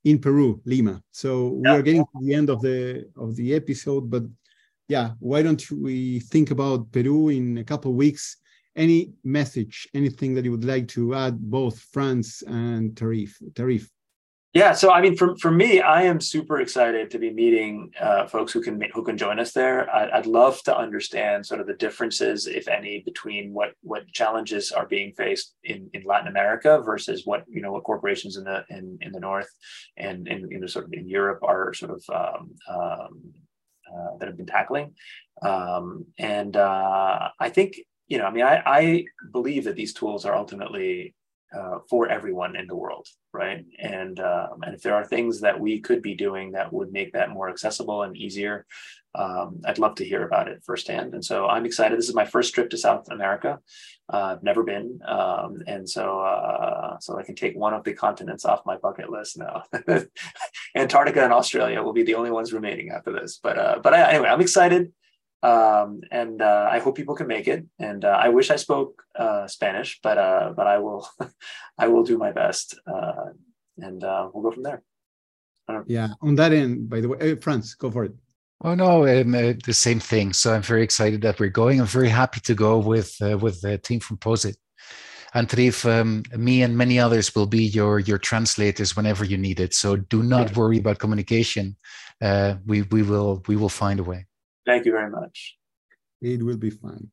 in 0.06 0.20
Peru, 0.20 0.62
Lima. 0.66 1.02
So 1.12 1.60
we 1.62 1.68
are 1.68 1.82
getting 1.82 2.04
to 2.04 2.20
the 2.22 2.34
end 2.34 2.50
of 2.50 2.62
the 2.62 3.10
of 3.18 3.36
the 3.36 3.54
episode, 3.54 4.10
but 4.10 4.24
yeah, 4.88 5.12
why 5.20 5.42
don't 5.42 5.70
we 5.72 6.20
think 6.20 6.52
about 6.52 6.92
Peru 6.92 7.30
in 7.30 7.58
a 7.58 7.64
couple 7.64 7.92
of 7.92 7.98
weeks? 7.98 8.38
Any 8.76 9.14
message, 9.24 9.88
anything 9.94 10.34
that 10.36 10.46
you 10.46 10.52
would 10.52 10.64
like 10.64 10.88
to 10.90 11.14
add, 11.16 11.40
both 11.40 11.80
Franz 11.80 12.44
and 12.48 12.92
Tarif? 12.96 13.34
Tareef. 13.54 13.90
Yeah, 14.54 14.74
so 14.74 14.92
I 14.92 15.00
mean, 15.00 15.16
for, 15.16 15.38
for 15.38 15.52
me, 15.52 15.80
I 15.80 16.02
am 16.04 16.20
super 16.20 16.60
excited 16.60 17.12
to 17.12 17.20
be 17.20 17.32
meeting 17.32 17.92
uh, 18.02 18.26
folks 18.26 18.52
who 18.52 18.62
can 18.62 18.82
who 18.96 19.04
can 19.04 19.16
join 19.16 19.40
us 19.40 19.52
there. 19.52 19.88
I, 19.94 20.18
would 20.18 20.26
love 20.26 20.64
to 20.64 20.76
understand 20.76 21.46
sort 21.46 21.62
of 21.62 21.68
the 21.68 21.76
differences, 21.76 22.48
if 22.48 22.68
any, 22.68 23.04
between 23.06 23.54
what 23.54 23.74
what 23.84 24.08
challenges 24.08 24.72
are 24.72 24.88
being 24.88 25.14
faced 25.14 25.54
in, 25.64 25.88
in 25.94 26.02
Latin 26.04 26.30
America 26.30 26.82
versus 26.84 27.28
what 27.28 27.44
you 27.48 27.62
know 27.62 27.72
what 27.72 27.84
corporations 27.84 28.38
in 28.38 28.44
the 28.44 28.66
in, 28.72 28.98
in 29.02 29.12
the 29.12 29.20
north 29.20 29.50
and 29.98 30.28
in 30.28 30.50
you 30.50 30.60
know 30.60 30.66
sort 30.66 30.86
of 30.86 30.94
in 30.94 31.08
Europe 31.08 31.44
are 31.44 31.72
sort 31.72 31.92
of 31.92 32.04
um, 32.12 32.56
um, 32.68 33.34
uh, 33.94 34.18
that 34.18 34.30
have 34.30 34.38
been 34.38 34.48
tackling. 34.48 34.96
Um, 35.44 36.06
and 36.18 36.58
uh, 36.58 37.30
I 37.40 37.50
think 37.50 37.76
you 38.08 38.18
know, 38.18 38.26
I 38.26 38.32
mean, 38.32 38.44
I, 38.44 38.64
I 38.66 39.06
believe 39.32 39.66
that 39.66 39.76
these 39.76 39.94
tools 39.94 40.26
are 40.26 40.36
ultimately 40.36 41.14
uh, 41.58 41.80
for 41.90 42.08
everyone 42.10 42.56
in 42.56 42.68
the 42.68 42.76
world, 42.76 43.08
right? 43.34 43.66
And 43.80 44.20
um, 44.20 44.62
and 44.64 44.76
if 44.76 44.82
there 44.82 44.96
are 44.96 45.06
things 45.06 45.42
that 45.42 45.60
we 45.60 45.80
could 45.80 46.02
be 46.02 46.16
doing 46.16 46.52
that 46.52 46.72
would 46.72 46.92
make 46.92 47.14
that 47.14 47.30
more 47.30 47.50
accessible 47.50 48.04
and 48.04 48.16
easier, 48.16 48.66
um, 49.16 49.62
I'd 49.66 49.80
love 49.80 49.96
to 49.96 50.06
hear 50.06 50.24
about 50.24 50.48
it 50.48 50.64
firsthand. 50.64 51.14
And 51.14 51.26
so 51.26 51.48
I'm 51.48 51.66
excited. 51.66 51.98
This 51.98 52.10
is 52.10 52.16
my 52.16 52.26
first 52.26 52.54
trip 52.54 52.70
to 52.70 52.78
South 52.78 53.10
America. 53.10 53.60
Uh, 54.12 54.36
I've 54.36 54.44
never 54.44 54.64
been, 54.64 55.00
um, 55.08 55.62
and 55.68 55.90
so 55.90 56.22
uh, 56.22 57.00
so 57.00 57.18
I 57.18 57.24
can 57.24 57.36
take 57.36 57.56
one 57.56 57.74
of 57.74 57.84
the 57.84 57.94
continents 57.94 58.46
off 58.46 58.66
my 58.66 58.78
bucket 58.78 59.10
list 59.10 59.38
now. 59.38 59.64
Antarctica 60.76 61.24
and 61.24 61.34
Australia 61.34 61.82
will 61.82 61.94
be 61.94 62.04
the 62.04 62.16
only 62.16 62.32
ones 62.32 62.54
remaining 62.54 62.92
after 62.92 63.12
this. 63.12 63.40
But 63.42 63.58
uh, 63.58 63.80
but 63.84 63.94
I, 63.94 64.12
anyway, 64.12 64.30
I'm 64.30 64.42
excited 64.42 64.92
um, 65.44 66.02
and 66.12 66.42
uh, 66.42 66.68
I 66.70 66.80
hope 66.80 66.96
people 66.96 67.16
can 67.16 67.28
make 67.28 67.48
it. 67.48 67.66
And 67.80 68.04
uh, 68.04 68.20
I 68.22 68.30
wish 68.30 68.52
I 68.52 68.58
spoke 68.58 69.04
uh, 69.18 69.48
Spanish, 69.48 70.00
but 70.02 70.18
uh, 70.18 70.54
but 70.56 70.68
I 70.68 70.80
will 70.80 71.08
I 71.78 71.88
will 71.88 72.04
do 72.04 72.18
my 72.18 72.32
best, 72.32 72.80
uh, 72.88 73.32
and 73.78 74.04
uh, 74.04 74.30
we'll 74.34 74.44
go 74.44 74.52
from 74.52 74.64
there. 74.64 74.84
Yeah. 75.88 76.10
On 76.22 76.36
that 76.36 76.52
end, 76.52 76.90
by 76.90 77.02
the 77.02 77.10
way, 77.10 77.36
Franz, 77.36 77.76
go 77.76 77.92
for 77.92 78.06
it. 78.06 78.14
Oh 78.62 78.76
no, 78.76 79.08
um, 79.08 79.34
uh, 79.34 79.54
the 79.66 79.74
same 79.74 80.00
thing. 80.00 80.34
So 80.34 80.54
I'm 80.54 80.62
very 80.62 80.84
excited 80.84 81.22
that 81.22 81.40
we're 81.40 81.50
going. 81.50 81.80
I'm 81.80 81.88
very 81.88 82.10
happy 82.10 82.42
to 82.42 82.56
go 82.56 82.78
with 82.78 83.16
uh, 83.22 83.38
with 83.38 83.62
the 83.62 83.78
team 83.78 84.00
from 84.00 84.18
Posit. 84.18 84.58
And 85.34 85.48
Tareef, 85.48 85.86
um, 85.86 86.24
me 86.36 86.64
and 86.64 86.76
many 86.76 87.00
others 87.00 87.34
will 87.36 87.46
be 87.46 87.64
your 87.64 88.00
your 88.00 88.18
translators 88.18 88.96
whenever 88.98 89.24
you 89.24 89.38
need 89.38 89.60
it. 89.60 89.74
So 89.74 89.96
do 89.96 90.24
not 90.24 90.58
worry 90.58 90.80
about 90.80 91.00
communication. 91.00 91.78
Uh, 92.22 92.56
we 92.66 92.82
we 92.82 93.04
will 93.04 93.42
we 93.48 93.56
will 93.56 93.70
find 93.70 94.00
a 94.00 94.04
way. 94.04 94.26
Thank 94.66 94.86
you 94.86 94.92
very 94.92 95.10
much. 95.10 95.58
It 96.22 96.44
will 96.44 96.58
be 96.58 96.70
fun. 96.70 97.10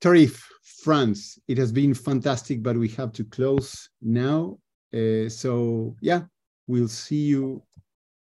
Tareef, 0.00 0.42
Franz. 0.82 1.38
it 1.46 1.58
has 1.58 1.70
been 1.72 1.94
fantastic, 1.94 2.62
but 2.62 2.76
we 2.76 2.88
have 2.88 3.12
to 3.12 3.24
close 3.24 3.88
now. 4.00 4.58
Uh, 4.92 5.28
so 5.28 5.96
yeah, 6.00 6.22
we'll 6.66 6.88
see 6.88 7.22
you 7.32 7.62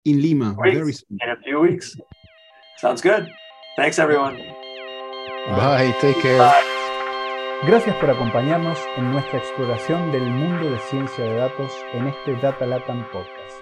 in 0.05 0.21
Lima 0.21 0.55
Great. 0.55 0.75
very 0.75 0.93
soon. 0.93 1.19
In 1.23 1.31
a 1.31 1.37
few 1.43 1.61
weeks. 1.61 1.97
Sounds 2.79 3.01
good. 3.01 3.31
Thanks, 3.77 3.99
everyone. 3.99 4.37
Bye. 5.47 5.95
Take 6.01 6.21
care. 6.21 6.39
Bye. 6.39 6.69
Gracias 7.65 7.95
por 8.01 8.11
acompañarnos 8.11 8.79
en 8.97 9.13
nuestra 9.13 9.39
exploración 9.39 10.11
del 10.11 10.29
mundo 10.29 10.69
de 10.69 10.79
ciencia 10.91 11.25
de 11.25 11.37
datos 11.37 11.71
en 11.95 12.09
este 12.09 12.35
Data 12.41 12.67
Latam 12.67 13.05
Podcast. 13.13 13.62